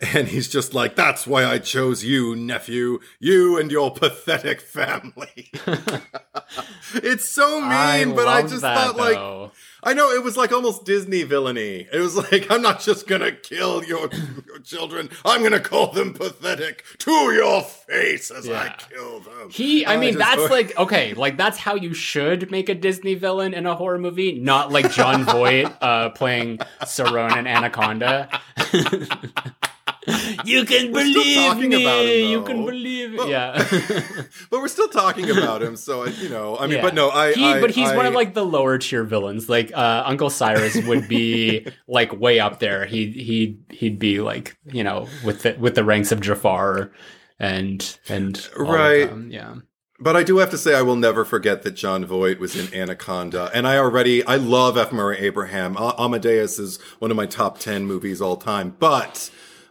[0.14, 3.00] and he's just like, "That's why I chose you, nephew.
[3.18, 5.50] You and your pathetic family."
[6.94, 9.14] it's so mean, but I just that, thought like.
[9.14, 9.52] though.
[9.82, 11.88] I know it was like almost Disney villainy.
[11.90, 14.10] It was like, I'm not just gonna kill your,
[14.46, 15.08] your children.
[15.24, 19.48] I'm gonna call them pathetic to your face as I kill them.
[19.50, 22.74] He, I mean, just that's thought- like okay, like that's how you should make a
[22.74, 28.28] Disney villain in a horror movie, not like Jon Voight uh, playing Serone and Anaconda.
[30.44, 31.72] you can We're believe me.
[31.74, 33.16] him, you can believe it.
[33.18, 33.66] But- yeah.
[34.50, 36.82] but we're still talking about him, so I, you know, I mean, Yeah.
[36.82, 39.48] but no, I, He, I but he's one of like the lower tier villains.
[39.48, 42.86] Like uh, Uncle Cyrus would be like way up there.
[42.86, 46.90] He he he'd be like you know with the with the ranks of Jafar
[47.38, 49.10] and and Right.
[49.28, 49.56] Yeah.
[50.02, 52.72] But I do have to say, I will never forget that Jon Voight was in
[52.74, 54.92] Anaconda, and I already I love F.
[54.92, 55.76] Murray Abraham.
[55.76, 59.30] Amadeus is one of my top ten movies all time, but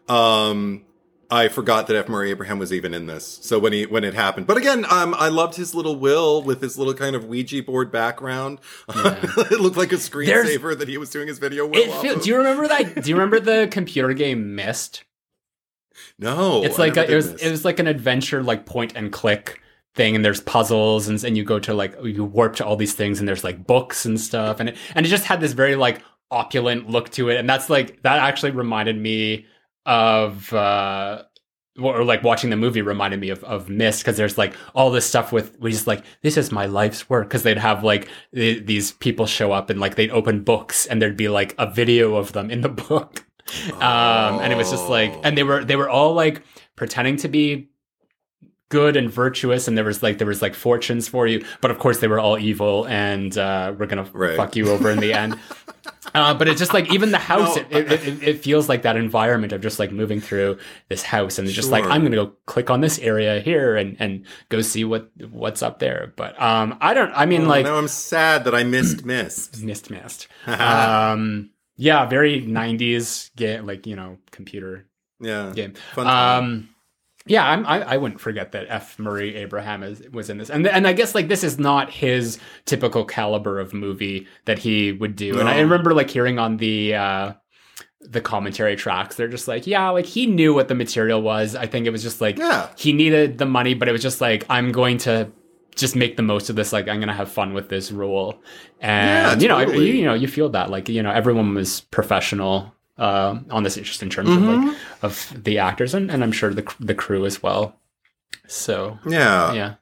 [0.10, 0.86] um,
[1.32, 2.10] I forgot that F.
[2.10, 3.40] Murray Abraham was even in this.
[3.44, 6.62] So when he when it happened, but again, um, I loved his little will with
[6.62, 8.60] his little kind of Ouija board background.
[8.90, 11.92] it looked like a screensaver that he was doing his video will.
[11.92, 13.04] Off feel, do you remember that?
[13.04, 15.04] Do you remember the computer game Myst?
[16.18, 19.62] no, It's like a, it was it was like an adventure like point and click
[19.96, 22.94] thing and there's puzzles and and you go to like you warp to all these
[22.94, 25.76] things and there's like books and stuff and it, and it just had this very
[25.76, 29.46] like opulent look to it and that's like that actually reminded me
[29.86, 31.24] of uh
[31.82, 35.06] or like watching the movie reminded me of, of Myst because there's like all this
[35.06, 38.66] stuff with we just like this is my life's work because they'd have like th-
[38.66, 42.16] these people show up and like they'd open books and there'd be like a video
[42.16, 43.26] of them in the book.
[43.74, 46.44] Um and it was just like and they were they were all like
[46.76, 47.70] pretending to be
[48.70, 51.44] good and virtuous and there was like there was like fortunes for you.
[51.62, 54.38] But of course they were all evil and uh we're gonna Right.
[54.38, 55.38] fuck you over in the end.
[56.14, 58.82] Uh but it's just like even the house No, it, it, it, it feels like
[58.82, 62.16] that environment of just like moving through this house and it's just like i'm gonna
[62.16, 66.14] go click on this area here and and go see what what's up there.
[66.16, 69.62] But um i don't i mean Oh, like now I'm sad that I missed missed
[69.64, 69.92] missed.
[69.92, 74.86] Missed um yeah very 90s game like you know computer
[75.22, 75.74] yeah, game.
[75.94, 76.70] Fun time.
[77.30, 79.00] Yeah, I'm, I I wouldn't forget that F.
[79.00, 82.40] Murray Abraham is, was in this, and and I guess like this is not his
[82.66, 85.40] typical caliber of movie that he would do.
[85.40, 87.34] And I remember like hearing on the uh,
[88.02, 91.56] the commentary tracks, they're just like, yeah, like he knew what the material was.
[91.56, 92.70] I think it was just like Yeah.
[92.76, 95.32] he needed the money, but it was just like I'm going to
[95.76, 96.74] just make the most of this.
[96.74, 98.42] Like I'm gonna have fun with this role,
[98.82, 99.88] and Yeah, you know, totally.
[99.88, 103.76] you, you know, you feel that like you know everyone was professional uh, on this,
[103.76, 104.68] just in terms of Mm-hmm.
[104.68, 107.76] like of the actors, and, and I'm sure the the crew as well.
[108.48, 109.74] So yeah, yeah,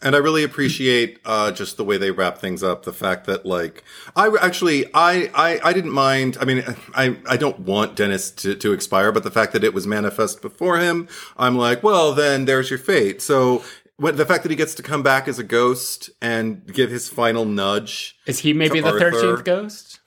[0.00, 2.84] And I really appreciate uh, just the way they wrap things up.
[2.84, 3.84] The fact that like
[4.16, 6.36] I actually I I, I didn't mind.
[6.40, 6.64] I mean
[6.94, 10.40] I I don't want Dennis to, to expire, but the fact that it was manifest
[10.42, 11.06] before him,
[11.36, 13.20] I'm like, well then there's your fate.
[13.22, 13.62] So
[13.96, 17.08] when, the fact that he gets to come back as a ghost and give his
[17.08, 19.10] final nudge, is he maybe the Arthur.
[19.10, 19.97] thirteenth ghost?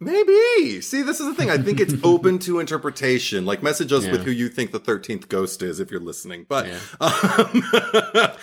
[0.00, 0.80] Maybe.
[0.80, 1.50] See, this is the thing.
[1.50, 3.44] I think it's open to interpretation.
[3.46, 6.46] Like message us with who you think the thirteenth ghost is if you're listening.
[6.48, 6.78] But Yeah.
[7.00, 7.62] um,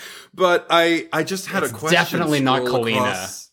[0.34, 1.95] but I I just had It's a question.
[1.95, 2.98] definitely not scroll Kalina.
[3.11, 3.52] across-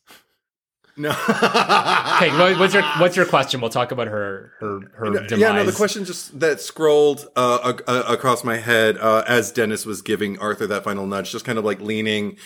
[0.96, 1.08] No.
[1.10, 3.60] Okay, what's your what's your question?
[3.62, 5.38] We'll talk about her her her demise.
[5.38, 5.64] Yeah, no.
[5.64, 10.38] The question just that scrolled uh, a- across my head uh, as Dennis was giving
[10.38, 12.36] Arthur that final nudge, just kind of like leaning,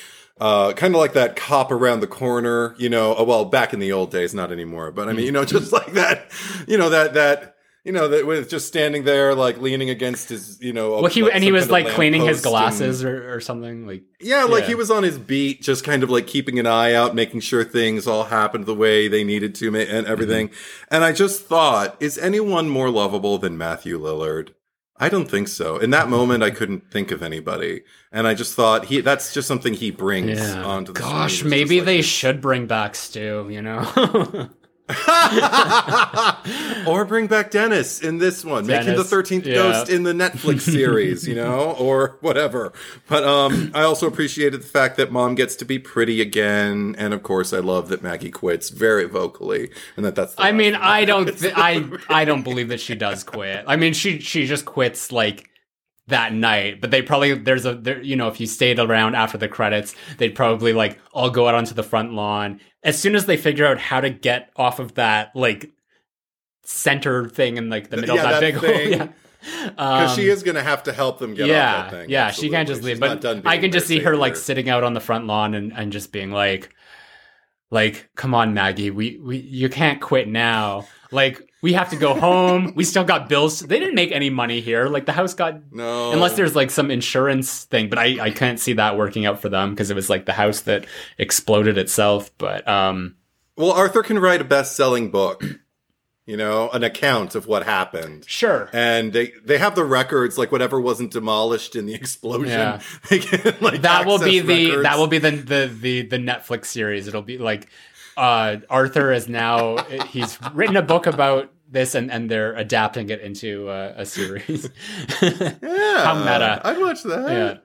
[0.40, 2.74] uh, kind of like that cop around the corner.
[2.78, 4.90] You know, uh, well, back in the old days, not anymore.
[4.92, 6.30] But I mean, you know, just like that.
[6.66, 7.52] You know that that.
[7.84, 11.22] You know that with just standing there, like leaning against his, you know, Well, he
[11.22, 14.02] like and he was like cleaning his lamppost and- glasses or, or something like.
[14.20, 14.68] Yeah, like Yeah.
[14.70, 17.62] he was on his beat, just kind of like keeping an eye out, making sure
[17.62, 20.50] things all happened the way they needed to and everything.
[20.90, 24.48] And I just thought, is anyone more lovable than Matthew Lillard?
[24.98, 25.76] I don't think so.
[25.76, 27.82] In that moment, I couldn't think of anybody,
[28.12, 30.64] and I just thought he that's just something he brings Yeah.
[30.64, 33.46] onto the Gosh, maybe just they like- should bring back Stu.
[33.50, 34.48] You know.
[36.86, 38.66] or bring back Dennis in this one.
[38.66, 39.54] Make him the thirteenth yeah.
[39.54, 42.72] ghost in the Netflix series, you know, or whatever.
[43.08, 47.12] But um, I also appreciated the fact that mom gets to be pretty again, and
[47.12, 50.34] of course, I love that Maggie quits very vocally, and that that's.
[50.38, 53.64] I mean, I don't, th- I, I don't believe that she does quit.
[53.66, 55.50] I mean, she, she just quits like
[56.08, 56.80] that night.
[56.80, 59.94] But they probably there's a, there, you know, if you stayed around after the credits,
[60.18, 63.66] they'd probably like all go out onto the front lawn as soon as they figure
[63.66, 65.72] out how to get off of that like
[66.64, 68.98] center thing in like the middle Yeah, of that, that big thing.
[68.98, 69.08] hole.
[69.08, 69.08] Yeah.
[69.70, 72.10] because Um, she is going to have to help them get yeah, off that thing.
[72.10, 72.96] yeah, she can't just leave.
[72.96, 75.72] She's But I can just see her like sitting out on the front lawn and,
[75.72, 76.74] and just being like,
[77.70, 80.86] like, come on, Maggie, we, we you can't quit now.
[81.16, 82.74] Like, we have to go home.
[82.76, 83.58] we still got bills.
[83.58, 84.86] They didn't make any money here.
[84.86, 88.60] Like the house got No, unless there's like some insurance thing, but I I can't
[88.60, 90.86] see that working out for them because it was like the house that
[91.18, 92.30] exploded itself.
[92.38, 93.16] But um,
[93.56, 95.42] Well, Arthur can write a best-selling book.
[96.28, 98.24] You know, an account of what happened.
[98.26, 98.68] sure.
[98.72, 102.80] and they they have the records like whatever wasn't demolished in the explosion Yeah.
[103.08, 104.82] can, like, that will be the records.
[104.82, 107.06] that will be the, the the the Netflix series.
[107.08, 107.68] It'll be like
[108.16, 109.76] uh Arthur is now
[110.08, 114.68] he's written a book about this and and they're adapting it into a, a series.
[115.20, 116.60] Yeah, How meta.
[116.64, 117.30] I'd watch that.
[117.30, 117.58] yeah.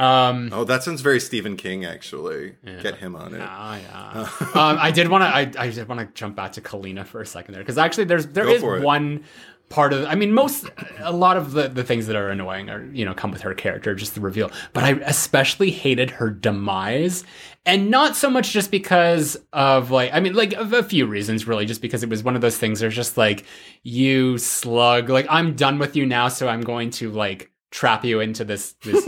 [0.00, 0.50] Um.
[0.52, 1.84] Oh, that sounds very Stephen King.
[1.84, 3.40] Actually, get him on it.
[3.42, 4.20] Ah, yeah.
[4.54, 5.26] um, I did want to.
[5.26, 8.04] I, I did want to jump back to Kalina for a second there because actually,
[8.04, 9.24] there's there Go is one
[9.68, 10.04] part of.
[10.06, 10.66] I mean, most
[11.00, 13.54] a lot of the the things that are annoying are you know come with her
[13.54, 14.50] character, just the reveal.
[14.72, 17.24] But I especially hated her demise,
[17.66, 20.10] and not so much just because of like.
[20.12, 22.58] I mean, like of a few reasons, really, just because it was one of those
[22.58, 22.80] things.
[22.80, 23.44] There's just like
[23.82, 25.08] you slug.
[25.10, 28.72] Like I'm done with you now, so I'm going to like trap you into this
[28.82, 29.06] this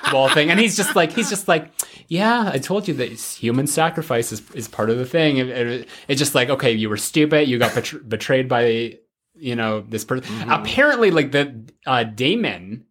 [0.14, 1.70] wall thing and he's just like he's just like
[2.08, 5.88] yeah i told you that human sacrifice is, is part of the thing It- it-
[6.08, 8.96] it's just like okay you were stupid you got betr- betrayed by
[9.34, 10.50] you know this person Mm-hmm.
[10.50, 12.84] apparently like the uh damon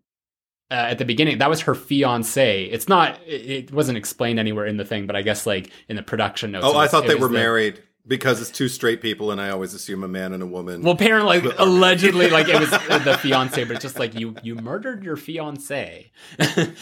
[0.72, 4.66] uh, at the beginning that was her fiance it's not it, it wasn't explained anywhere
[4.66, 7.08] in the thing but i guess like in the production notes Oh, it I thought
[7.08, 10.34] they were the- married because it's two straight people, and I always assume a man
[10.34, 10.82] and a woman.
[10.82, 12.70] well, apparently, like, allegedly, like it was
[13.06, 16.10] the fiance, but it's just like you you murdered your fiance.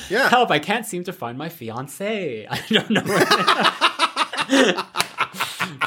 [0.09, 0.29] Yeah.
[0.29, 0.49] Help!
[0.49, 2.47] I can't seem to find my fiance.
[2.49, 3.03] I don't know.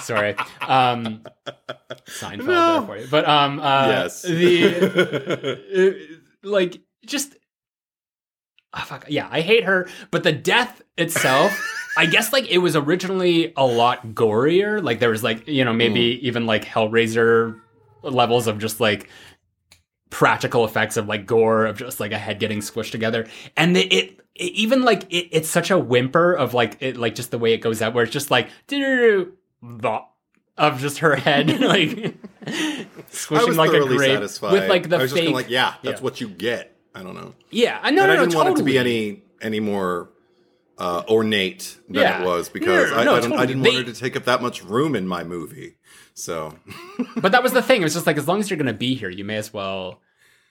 [0.03, 0.35] Sorry.
[0.61, 1.23] Um,
[2.07, 2.79] Seinfeld No.
[2.79, 4.23] there for you, but um, uh, Yes.
[4.23, 6.11] the
[6.45, 7.35] uh, like just.
[8.75, 9.07] ah, fuck.
[9.09, 11.53] Yeah, I hate her, but the death itself,
[11.97, 14.83] I guess like it was originally a lot gorier.
[14.83, 17.61] Like there was like, you know, maybe even like Hellraiser
[18.03, 19.09] levels of just like
[20.11, 23.27] practical effects of like gore of just like a head getting squished together.
[23.57, 27.15] And it, it, it even like it, it's such a whimper of like it like
[27.15, 28.49] just the way it goes out where it's just like
[29.63, 29.99] doo-doo-doo,
[30.59, 32.15] of just her head like
[33.11, 34.53] squishing like a grape satisfied.
[34.53, 36.05] with like the I was just fake kinda like, yeah, that's Yeah.
[36.05, 36.77] what you get.
[36.95, 37.35] I don't know.
[37.51, 40.11] yeah I know no, I didn't want it to be any any more
[40.79, 42.23] uh, ornate than Yeah.
[42.23, 43.47] it was because No, I, no, I, don't, I totally.
[43.47, 45.77] didn't They- want her to take up that much room in my movie.
[46.15, 46.55] So
[47.17, 47.81] but that was the thing.
[47.81, 50.01] It was just like as long as you're gonna be here, you may as well,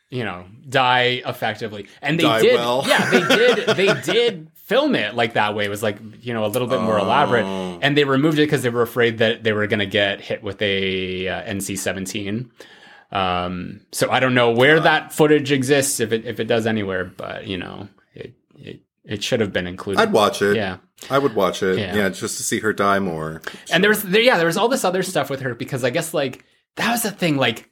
[0.09, 1.87] you know, die effectively.
[2.01, 2.55] And they Die did.
[2.55, 2.83] well.
[2.87, 3.67] Yeah, they did.
[3.77, 5.65] They did film it like that way.
[5.65, 7.79] It was like you know a little bit more elaborate, Oh.
[7.81, 10.61] and they removed it because they were afraid that they were gonna get hit with
[10.61, 12.49] a uh, NC-17.
[13.11, 17.05] Um, so I don't know where that footage exists if it if it does anywhere,
[17.05, 19.99] but you know it it, it should have been included.
[20.01, 20.55] I'd watch it.
[20.55, 20.77] Yeah.
[21.09, 21.79] I would watch it.
[21.79, 21.95] Yeah.
[21.95, 23.41] Yeah, just to see her die more.
[23.73, 25.89] And there was there, yeah, there was all this other stuff with her because I
[25.89, 26.45] guess like
[26.77, 27.69] that was the thing, like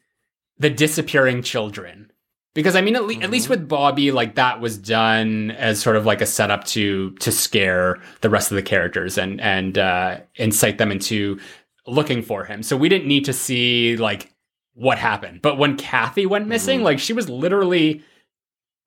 [0.58, 2.12] the disappearing children.
[2.60, 5.96] Because I mean, at, le- at least with Bobby, like that was done as sort
[5.96, 10.18] of like a setup to to scare the rest of the characters and and uh,
[10.36, 11.40] incite them into
[11.88, 12.62] looking for him.
[12.62, 14.34] So we didn't need to see like
[14.74, 15.42] what happened.
[15.42, 18.04] But when Kathy went missing, like she was literally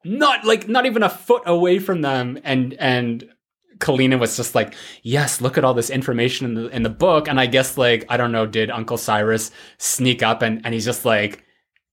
[0.04, 3.24] not like not even a foot away from them, and and
[3.78, 7.26] Kalina was just like, "Yes, look at all this information in the in the book."
[7.26, 10.84] And I guess like I don't know, did Uncle Cyrus sneak up and and he's
[10.84, 11.44] just like,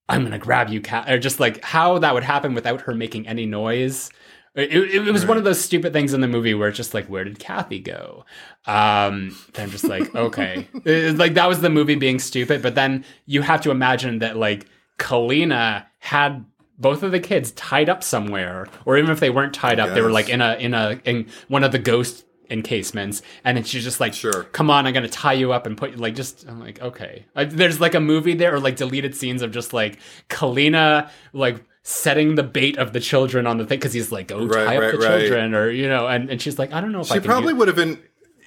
[0.10, 3.28] "I'm gonna grab you, cat," or just like how that would happen without her making
[3.28, 4.10] any noise.
[4.56, 6.94] It, it, it was one of those stupid things in the movie where it's just
[6.96, 8.26] like, where did Kathy go?
[8.66, 12.62] Um, then I'm just like, okay, It- like that was the movie being stupid.
[12.62, 14.66] But then you have to imagine that like
[14.98, 16.44] Kalina had
[16.78, 20.02] both of the kids tied up somewhere, or even if they weren't tied up, they
[20.02, 23.84] were like in a in a in one of the ghost encasements, and then she's
[23.84, 24.44] just like, Sure.
[24.52, 27.26] come on, I'm gonna tie you up and put you like just." I'm like, okay.
[27.36, 30.00] I, there's like a movie there, or like deleted scenes of just like
[30.30, 34.46] Kalina like setting the bait of the children on the thing because he's like, go
[34.46, 35.20] Right, tie up right, the right.
[35.22, 37.28] children, or you know, and and she's like, I don't know if I She can
[37.30, 38.00] probably do- would have been.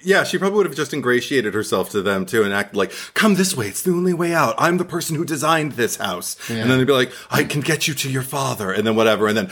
[0.03, 3.35] Yeah, she probably would have just ingratiated herself to them too and acted like, "Come
[3.35, 3.67] this way.
[3.67, 4.55] It's the only way out.
[4.57, 7.87] I'm the person who designed this house." And then they'd be like, "I can get
[7.87, 9.47] you to your father," and then whatever, and then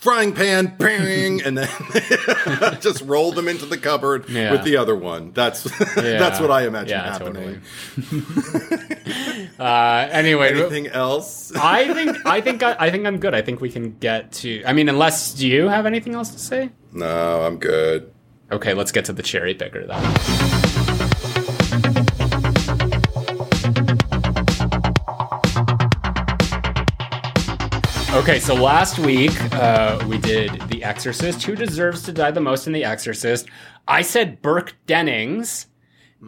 [0.00, 1.68] frying pan, bang, and then
[2.80, 4.52] just roll them into the cupboard Yeah.
[4.52, 5.32] with the other one.
[5.32, 5.62] That's
[5.94, 7.60] that's what I imagine Yeah, happening.
[7.96, 8.22] totally.
[9.58, 11.52] uh, anyway, Anything else?
[11.54, 13.34] I think I think I, I think I'm good.
[13.34, 14.62] I think we can get to.
[14.64, 16.70] I mean, unless do you have anything else to say?
[16.92, 18.12] no, I'm good.
[18.52, 19.98] Okay, let's get to the cherry picker then.
[28.14, 31.42] Okay, so last week uh, we did The Exorcist.
[31.44, 33.48] Who deserves to die the most in The Exorcist?
[33.88, 35.66] I said Burke Dennings,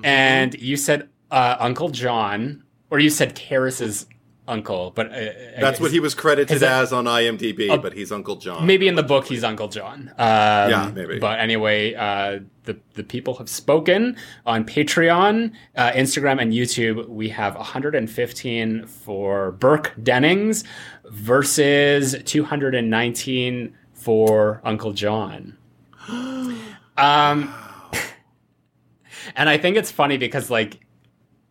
[0.02, 4.06] and you said uh, Uncle John, or you said Karras's
[4.46, 4.92] uncle.
[4.94, 5.30] But uh,
[5.60, 8.66] That's what he was credited that- as on IMDb, but he's Uncle John.
[8.66, 10.10] Maybe in the book he's Uncle John.
[10.18, 11.18] Um, Yeah, maybe.
[11.18, 14.16] But anyway, uh, the the people have spoken
[14.46, 17.08] on Patreon, uh, Instagram, and YouTube.
[17.08, 20.64] We have 115 for Burke Dennings
[21.10, 25.56] versus 219 for Uncle John.
[26.96, 27.52] Um,
[29.34, 30.78] and I think it's funny because like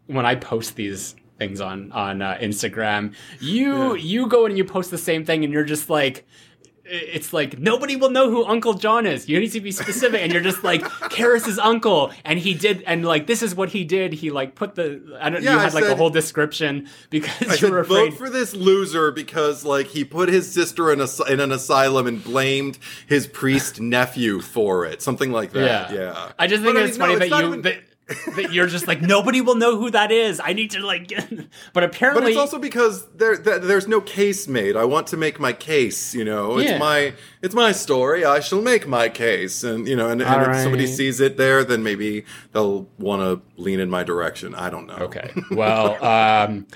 [0.08, 3.14] when I post these things on on uh, Instagram.
[3.40, 6.26] You you go and you post the same thing, and you're just like.
[6.86, 9.30] It's like nobody will know who Uncle John is.
[9.30, 10.82] You need to be specific, and you're just like
[11.14, 14.12] Karras's uncle, and he did, and like this is what he did.
[14.12, 15.42] He like put the I don't.
[15.42, 18.10] Yeah, you I had like a whole description because I you were afraid.
[18.10, 22.06] vote for this loser because, like, he put his sister in, a, in an asylum
[22.06, 22.78] and blamed
[23.08, 25.02] his priest nephew for it.
[25.02, 25.90] Something like that.
[25.90, 25.98] Yeah.
[25.98, 26.32] Yeah.
[26.38, 27.78] I just think But, it's mean, funny no, that you even- that,
[28.36, 30.40] that you're just like nobody will know who that is.
[30.44, 31.12] I need to like,
[31.74, 34.76] but apparently, But it's also because there, th- there's no case made.
[34.76, 36.14] I want to make my case.
[36.14, 36.78] You know, it's Yeah.
[36.78, 38.26] my it's my story.
[38.26, 41.64] I shall make my case, and you know, and, and if somebody sees it there,
[41.64, 44.56] then maybe they'll want to lean in my direction.
[44.56, 44.96] I don't know.
[44.96, 45.32] okay.
[45.52, 46.04] Well,
[46.50, 46.68] um,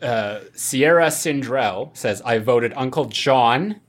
[0.00, 3.80] uh, Sierra Sindrell says I voted Uncle John.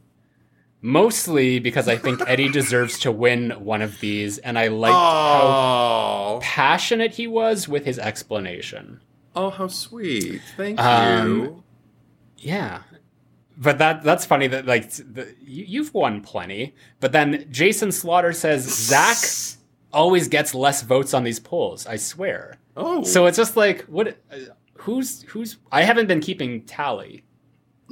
[0.86, 6.36] Mostly because I think Eddie deserves to win one of these, and I liked how
[6.36, 9.00] Oh, passionate he was with his explanation.
[9.36, 10.42] oh, how sweet!
[10.58, 11.64] Thank Um, you.
[12.38, 12.82] Yeah.
[13.58, 16.76] But that that's funny that like the, you, you've won plenty.
[17.00, 19.18] But then Jason Slaughter says Zack
[19.94, 21.88] always gets less votes on these polls.
[21.88, 22.58] I swear.
[22.76, 24.18] Oh, So it's just like what?
[24.30, 24.38] Uh,
[24.80, 25.58] who's who's?
[25.72, 27.24] I haven't been keeping tally.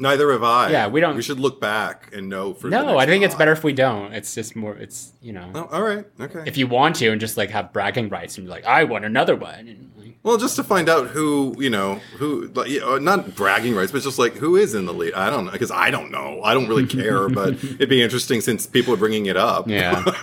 [0.01, 0.69] Neither have I.
[0.71, 2.69] Yeah, we don't- We should look back and know for.
[2.69, 4.11] the No, I think it's better if we don't.
[4.13, 4.75] It's just more.
[4.75, 6.05] It's you know, Oh, all right.
[6.19, 6.43] Okay.
[6.45, 9.03] if you want to and just like have bragging rights and be like, I won
[9.05, 9.91] another one.
[9.97, 13.75] Like, Well, just to find out who you know who, like, you know, not bragging
[13.75, 15.13] rights, but just like who is in the lead.
[15.13, 16.41] I don't know because I don't know.
[16.43, 19.67] I don't really care, but it'd be interesting since people are bringing it up.
[19.69, 20.03] Yeah.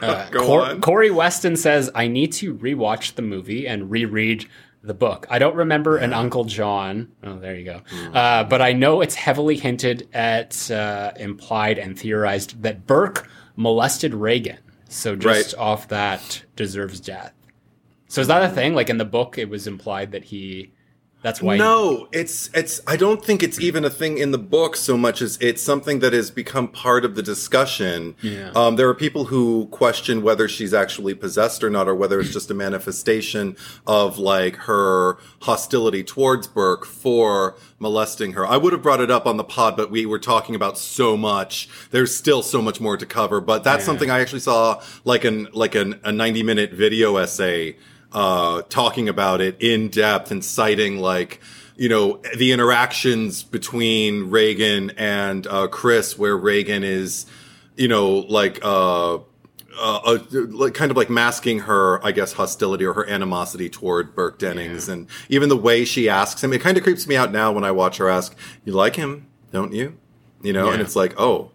[0.00, 0.80] Uh, Go Cor- on.
[0.80, 4.46] Corey Weston says, I need to rewatch the movie and reread
[4.82, 5.26] the book.
[5.28, 7.12] I don't remember an Uncle John.
[7.22, 7.82] Oh, there you go.
[7.90, 8.16] Hmm.
[8.16, 14.14] Uh, but I know it's heavily hinted at, uh, implied, and theorized that Burke molested
[14.14, 14.58] Regan.
[14.88, 15.60] So just Right.
[15.62, 17.32] off that deserves death.
[18.08, 18.74] So is that a thing?
[18.74, 20.72] Like in the book, it was implied that he.
[21.22, 21.58] That's why.
[21.58, 22.80] No, it's it's.
[22.86, 25.98] I don't think it's even a thing in the book so much as it's something
[25.98, 28.14] that has become part of the discussion.
[28.22, 28.52] Yeah.
[28.56, 32.32] Um, there are people who question whether she's actually possessed or not, or whether it's
[32.32, 33.54] just a manifestation
[33.86, 38.46] of like her hostility towards Burke for molesting her.
[38.46, 41.18] I would have brought it up on the pod, but we were talking about so
[41.18, 41.68] much.
[41.90, 43.86] There's still so much more to cover, but that's Yeah.
[43.86, 47.76] something I actually saw like an like an, a 90 minute video essay
[48.12, 51.40] uh, talking about it in depth and citing like
[51.76, 57.26] you know the interactions between Regan and uh, Chris, where Regan is
[57.76, 59.18] you know like uh, uh,
[60.04, 64.38] uh, like kind of like masking her, I guess, hostility or her animosity toward Burke
[64.38, 67.50] Dennings, and even the way she asks him, it kind of creeps me out now
[67.52, 69.96] when I watch her ask, "You like him, don't you?"
[70.42, 71.52] You know, and it's like, oh.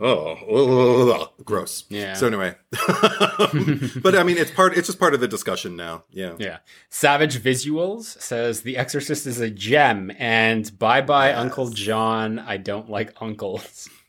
[0.00, 1.84] Oh, oh, oh, oh, gross.
[1.88, 2.14] Yeah.
[2.14, 4.76] So anyway, but I mean, it's part.
[4.76, 6.04] It's just part of the discussion now.
[6.10, 6.34] Yeah.
[6.38, 6.58] Yeah.
[6.88, 12.38] Savage Visuals says The Exorcist is a gem, and bye bye, Uncle John.
[12.38, 13.88] I don't like uncles.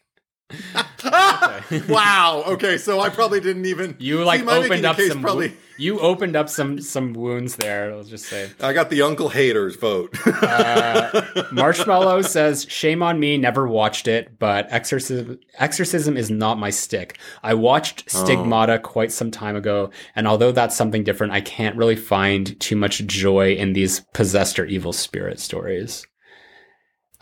[1.88, 2.44] wow.
[2.48, 2.78] Okay.
[2.78, 3.95] So I probably didn't even.
[3.99, 5.22] You See, like my opened up some.
[5.22, 5.49] Probably.
[5.49, 7.91] wo- you opened up some some wounds there.
[7.91, 8.52] I'll just say.
[8.61, 10.15] I got the uncle haters vote.
[10.44, 13.38] Uh, Marshmallow says, "Shame on me.
[13.38, 17.18] Never watched it, but exorcism exorcism is not my stick.
[17.41, 21.95] I watched Stigmata quite some time ago, and although that's something different, I can't really
[21.95, 26.06] find too much joy in these possessed or evil spirit stories."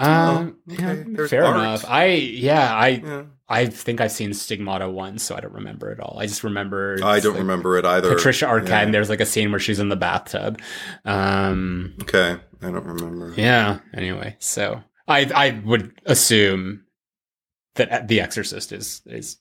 [0.02, 1.06] Um, Oh, okay.
[1.08, 1.58] yeah, fair art.
[1.58, 1.86] enough.
[1.88, 3.24] I yeah, I yeah.
[3.48, 6.18] I think I've seen Stigmata once, so I don't remember it all.
[6.20, 8.14] I just remember I don't like remember it either.
[8.16, 8.70] Patricia Arquette.
[8.70, 8.80] Yeah.
[8.82, 10.60] And there's like a scene where she's in the bathtub.
[11.06, 12.38] Um, Okay.
[12.62, 13.34] I don't remember.
[13.36, 13.80] yeah.
[13.94, 16.86] Anyway, so I I would assume
[17.76, 19.38] that The Exorcist is is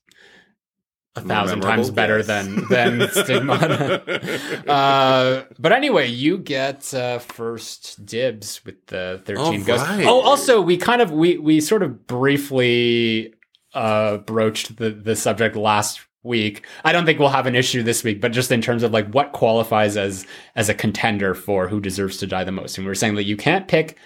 [1.17, 2.27] a thousand times better Yes.
[2.27, 4.65] than than Stigmata.
[4.71, 9.87] uh, but anyway, you get uh, first dibs with the thirteen ghosts.
[9.89, 10.07] right.
[10.07, 13.35] Oh, also, we kind of we we sort of briefly
[13.75, 16.65] uh, broached the the subject last week.
[16.85, 19.11] I don't think we'll have an issue this week, but just in terms of like
[19.13, 22.91] what qualifies as as a contender for who deserves to die the most, and we
[22.91, 23.97] were saying that you can't pick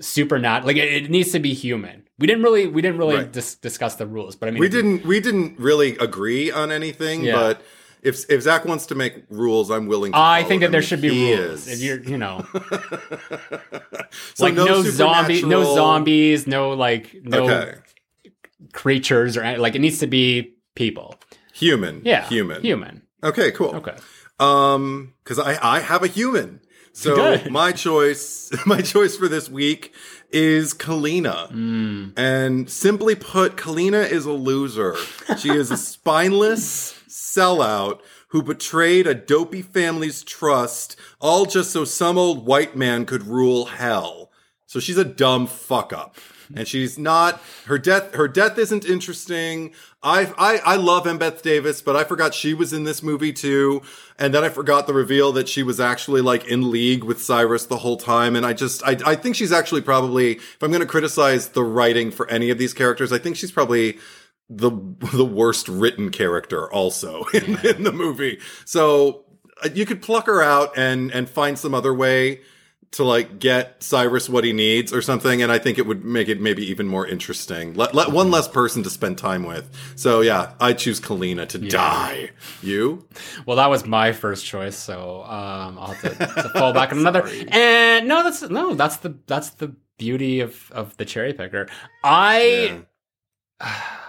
[0.00, 2.05] super not like it, it needs to be human.
[2.18, 3.32] We didn't really we didn't really Right.
[3.32, 5.04] dis- discuss the rules, but I mean we didn't.
[5.04, 7.22] We didn't really agree on anything.
[7.24, 7.34] Yeah.
[7.34, 7.62] But
[8.02, 10.12] if if Zack wants to make rules, I'm willing.
[10.12, 11.66] to I think that there should be He rules.
[11.66, 11.74] is.
[11.74, 12.44] If you're, you know,
[14.34, 17.74] So like no, zombie, no zombies, no like no Okay.
[18.72, 21.16] creatures or like it needs to be people.
[21.54, 22.02] Human.
[22.04, 22.62] Yeah, Human.
[22.62, 23.02] human.
[23.24, 23.50] Okay.
[23.50, 23.74] Cool.
[23.76, 23.94] Okay.
[24.38, 26.60] Um, because I I have a human.
[26.92, 29.94] So my choice, my choice for this week
[30.30, 31.50] is Kalina.
[31.52, 32.12] Mm.
[32.16, 34.96] And simply put, Kalina is a loser.
[35.38, 42.18] She is a spineless sellout who betrayed a dopey family's trust, all just so some
[42.18, 44.30] old white man could rule hell.
[44.66, 46.16] So she's a dumb fuck up.
[46.54, 49.72] And she's not her death her death isn't interesting.
[50.02, 53.82] I I I love Embeth Davidtz, but I forgot she was in this movie too.
[54.18, 57.66] And then I forgot the reveal that she was actually like in league with Cyrus
[57.66, 58.36] the whole time.
[58.36, 62.10] And I just I I think she's actually probably if I'm gonna criticize the writing
[62.10, 63.98] for any of these characters, I think she's probably
[64.48, 64.70] the
[65.12, 68.38] the worst written character also in, in the movie.
[68.64, 69.24] So
[69.64, 72.40] uh, you could pluck her out and and find some other way
[72.96, 76.28] to like get Cyrus what he needs or something, and I think it would make
[76.28, 77.74] it maybe even more interesting.
[77.74, 79.70] Let, let one less person to spend time with.
[79.96, 81.70] So yeah, I choose Kalina to yeah.
[81.70, 82.30] die.
[82.62, 83.06] You?
[83.44, 86.98] Well, that was my first choice, so um, I'll have to, to fall back on
[86.98, 87.26] another.
[87.48, 91.68] And no, that's no, that's the that's the beauty of of the cherry picker.
[92.02, 92.82] I.
[93.60, 93.82] Yeah.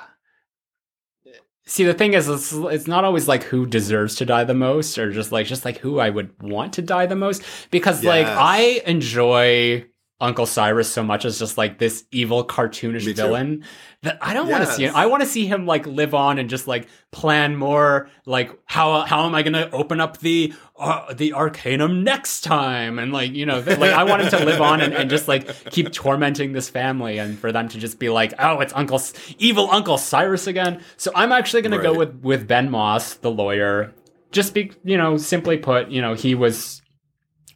[1.70, 4.98] See, the thing is, it's, it's, not always like who deserves to die the most,
[4.98, 7.44] or just like just like who I would want to die the most.
[7.72, 8.10] Because yes.
[8.10, 9.86] like I enjoy
[10.20, 13.64] Uncle Cyrus so much as just like this evil cartoonish villain
[14.02, 14.60] that I don't yes.
[14.60, 14.96] want to see him.
[14.96, 19.02] I want to see him like live on and just like plan more like how
[19.02, 23.34] how am I going to open up the uh, the Arcanum next time and like
[23.34, 26.52] you know like I want him to live on and, and just like keep tormenting
[26.52, 29.00] this family and for them to just be like oh it's Uncle
[29.38, 30.82] evil Uncle Cyrus again.
[30.98, 31.84] So I'm actually going right.
[31.84, 33.94] to go with with Ben Moss the lawyer.
[34.32, 36.82] Just be you know simply put you know he was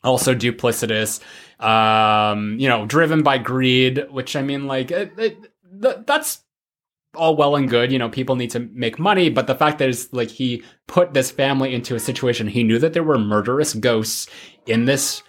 [0.03, 1.19] also duplicitous
[1.61, 5.37] um, you know, driven by greed, which I mean, like, it, it,
[6.05, 6.41] that's
[7.15, 7.91] all well and good.
[7.91, 11.13] You know, people need to make money, but the fact that is like he put
[11.13, 14.27] this family into a situation, he knew that there were murderous ghosts
[14.65, 15.23] in this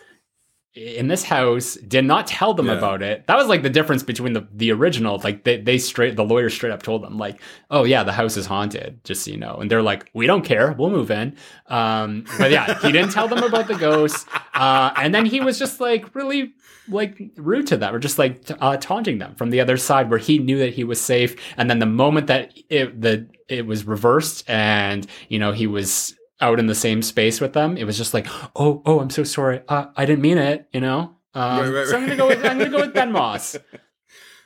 [0.74, 2.78] in this house did not tell them yeah.
[2.78, 3.26] about it.
[3.26, 6.48] That was like the difference between the the original like they, they straight the lawyer
[6.48, 9.56] straight up told them like oh yeah the house is haunted just so you know.
[9.56, 10.72] And they're like we don't care.
[10.72, 11.36] We'll move in.
[11.66, 14.24] Um but yeah he didn't tell them about the ghosts.
[14.54, 16.54] Uh and then he was just like really
[16.88, 20.18] like rude to them or just like uh, taunting them from the other side where
[20.18, 21.36] he knew that he was safe.
[21.56, 26.16] And then the moment that it the it was reversed and you know he was
[26.42, 29.24] out in the same space with them, it was just like, oh, oh, I'm so
[29.24, 29.62] sorry.
[29.68, 31.16] Uh, I didn't mean it, you know?
[31.34, 33.56] Um, right, right, so I'm gonna go with I'm gonna go with Ben Moss.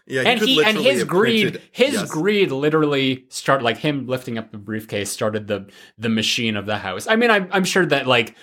[0.08, 2.08] Yeah, and he and his greed, printed, his yes.
[2.08, 5.68] greed literally started like him lifting up the briefcase started the
[5.98, 7.08] the machine of the house.
[7.08, 8.36] I mean, I'm I'm sure that like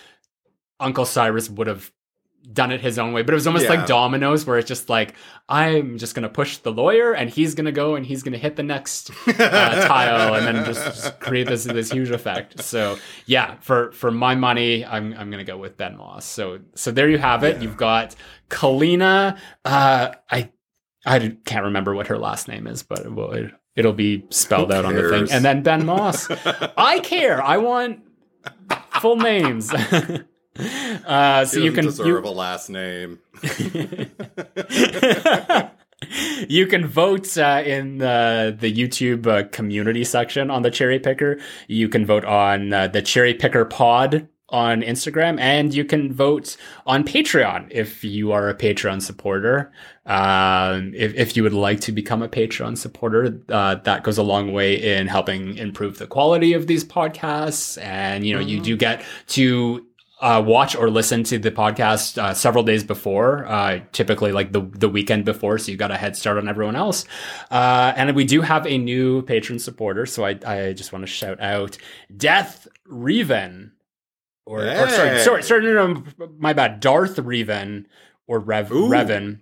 [0.81, 1.89] Uncle Cyrus would have
[2.51, 3.71] done it his own way, but it was almost yeah.
[3.71, 5.15] like dominoes where it's just like
[5.47, 8.63] I'm just gonna push the lawyer and he's gonna go and he's gonna hit the
[8.63, 9.33] next uh,
[9.87, 12.61] tile and then just, just, create this this huge effect.
[12.61, 16.25] So yeah, for for my money, I'm I'm gonna go with Ben Moss.
[16.25, 17.57] So so there you have it.
[17.57, 17.63] Yeah.
[17.63, 18.15] You've got
[18.49, 19.37] Kalina.
[19.63, 20.51] Uh, I
[21.05, 24.85] I can't remember what her last name is, but it will, it'll be spelled out
[24.85, 25.27] on the thing.
[25.31, 26.29] And then Ben Moss.
[26.77, 27.41] I care.
[27.41, 28.01] I want
[29.01, 29.71] full names.
[30.55, 33.19] Uh, so you can deserve you, a last name.
[36.47, 41.39] you can vote uh, in the the YouTube uh, community section on the Cherry Picker.
[41.67, 46.55] You can vote on uh, the Cherry Picker Pod on Instagram, and you can vote
[46.85, 49.71] on Patreon if you are a Patreon supporter.
[50.05, 54.23] Um, if, if you would like to become a Patreon supporter, uh, that goes a
[54.23, 57.81] long way in helping improve the quality of these podcasts.
[57.81, 58.49] And, you know, mm-hmm.
[58.49, 59.87] you do get to
[60.23, 64.61] uh, watch or listen to the podcast uh, several days before, uh, typically like the
[64.61, 67.03] the weekend before, so you got a head start on everyone else.
[67.51, 71.07] Uh, and we do have a new patron supporter, so I I just want to
[71.07, 71.77] shout out
[72.15, 73.71] Death Reven,
[74.45, 74.81] or, hey.
[74.81, 77.85] or sorry sorry sorry no, no, my bad Darth Reven
[78.25, 78.87] or Rev Ooh.
[78.87, 79.41] Reven.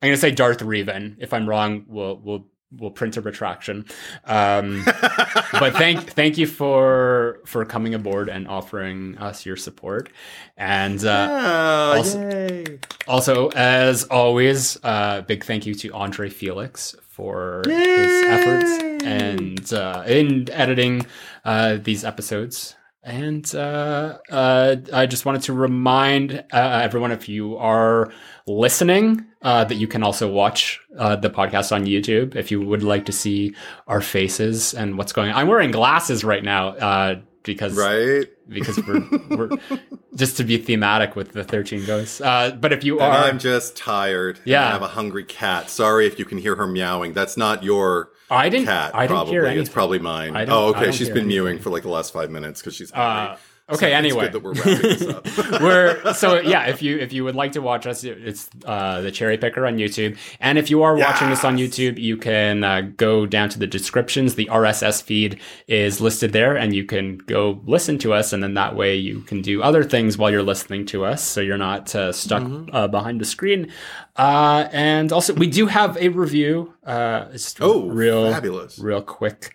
[0.00, 1.16] I'm gonna say Darth Reven.
[1.18, 2.46] If I'm wrong, we'll we'll
[2.76, 3.84] we'll print a retraction.
[4.24, 4.84] Um,
[5.52, 10.10] but thank thank you for for coming aboard and offering us your support.
[10.56, 17.62] And uh, oh, also, also, as always, uh, big thank you to Andre Felix for
[17.66, 17.74] yay!
[17.74, 21.06] his efforts and uh, in editing
[21.44, 22.74] uh, these episodes.
[23.04, 28.12] And uh, uh, I just wanted to remind uh, everyone if you are
[28.46, 32.84] listening uh, that you can also watch uh, the podcast on YouTube if you would
[32.84, 33.56] like to see
[33.88, 35.36] our faces and what's going on.
[35.36, 39.58] I'm wearing glasses right now uh, because right because we're, we're
[40.14, 42.20] just to be thematic with the 13 ghosts.
[42.20, 44.38] but if you are, I'm just tired.
[44.44, 45.70] Yeah, I have a hungry cat.
[45.70, 47.14] Sorry if you can hear her meowing.
[47.14, 48.66] That's not your I didn't.
[48.66, 49.32] Cat, I didn't probably.
[49.32, 49.62] hear anything.
[49.62, 50.34] It's probably mine.
[50.48, 50.92] Oh, okay.
[50.92, 52.92] She's been mewing for like the last five minutes because she's.
[52.92, 53.36] Uh,
[53.70, 53.88] Okay.
[53.92, 55.60] it's anyway, good that we're wrapping this up.
[55.62, 56.64] we're so yeah.
[56.66, 59.76] If you if you would like to watch us, it's uh, the Cherry Picker on
[59.78, 60.18] YouTube.
[60.40, 63.66] And if you are watching this on YouTube, you can uh, go down to the
[63.66, 64.34] descriptions.
[64.34, 68.32] The RSS feed is listed there, and you can go listen to us.
[68.32, 71.40] And then that way you can do other things while you're listening to us, so
[71.40, 72.74] you're not uh, stuck Mm-hmm.
[72.74, 73.70] uh, behind the screen.
[74.16, 76.74] Uh, and also, we do have a review.
[76.84, 78.78] Uh, it's Oh, real fabulous.
[78.78, 79.54] real quick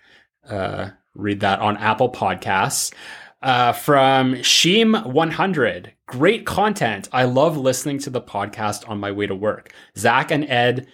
[0.49, 2.93] uh, read that on Apple Podcasts.
[3.41, 5.91] Uh, from Sheem100.
[6.07, 7.07] Great content.
[7.11, 9.71] I love listening to the podcast on my way to work.
[9.97, 10.87] Zack and Ed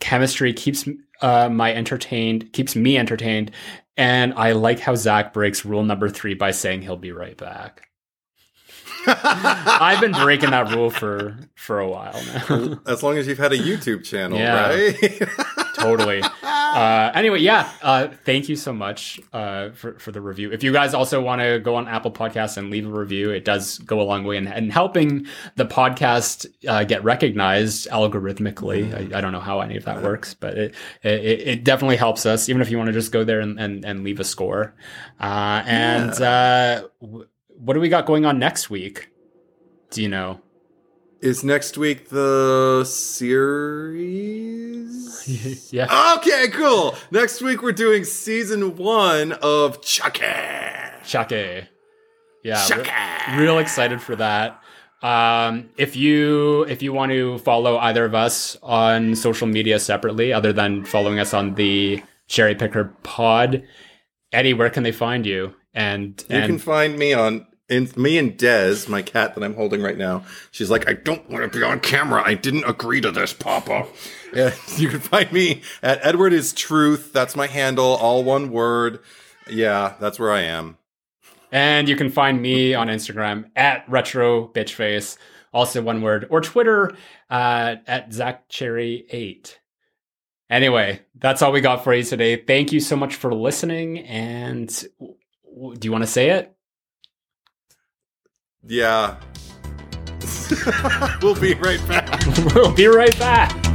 [0.00, 0.86] chemistry keeps
[1.22, 3.50] uh, my entertained, keeps me entertained,
[3.96, 7.88] and I like how Zack breaks rule number three by saying he'll be right back.
[9.06, 12.80] I've been breaking that rule for for a while now.
[12.86, 14.68] as long as you've had a YouTube channel, Yeah.
[14.68, 15.22] right?
[15.76, 16.22] totally.
[16.66, 17.70] Uh, anyway, yeah.
[17.80, 20.52] Uh, thank you so much uh, for for the review.
[20.52, 23.46] If you guys also want to go on Apple Podcasts and leave a review, it
[23.46, 28.92] does go a long way in, in helping the podcast uh, get recognized algorithmically.
[29.14, 31.10] I, I don't know how any of that works, but it it,
[31.48, 32.50] it definitely helps us.
[32.50, 34.74] Even if you want to just go there and, and, and leave a score.
[35.18, 37.26] Uh, and uh, w-
[37.56, 39.08] what do we got going on next week?
[39.90, 40.40] Do you know?
[41.20, 43.96] Is next week the series?
[45.72, 46.14] yeah.
[46.18, 46.94] Okay, cool.
[47.10, 50.26] Next week we're doing season one of Chucky.
[51.04, 51.64] Shake.
[52.44, 52.86] Yeah, Shake.
[52.86, 54.60] re- real excited for that.
[55.02, 60.34] Um, if you if you want to follow either of us on social media separately,
[60.34, 63.62] other than following us on the Cherry Picker Pod,
[64.32, 65.54] Eddie, where can they find you?
[65.74, 69.82] And You can find me on in me and Dez, my cat that I'm holding
[69.82, 70.24] right now.
[70.50, 72.22] She's like, I don't want to be on camera.
[72.24, 73.86] I didn't agree to this, Papa.
[74.34, 77.12] Yeah, you can find me at Edward is Truth.
[77.14, 78.98] That's my handle, all one word.
[79.48, 80.76] Yeah, that's where I am.
[81.52, 85.16] and you can find me on Instagram at retro bitchface,
[85.54, 86.90] also one word, or Twitter
[87.30, 89.54] uh, at ZackCherry8.
[90.50, 92.36] Anyway, that's all we got for you today.
[92.36, 94.00] Thank you so much for listening.
[94.00, 94.68] And
[95.00, 96.55] do you want to say it?
[98.68, 99.16] Yeah.
[101.22, 102.20] we'll be right back.
[102.54, 103.65] we'll be right back.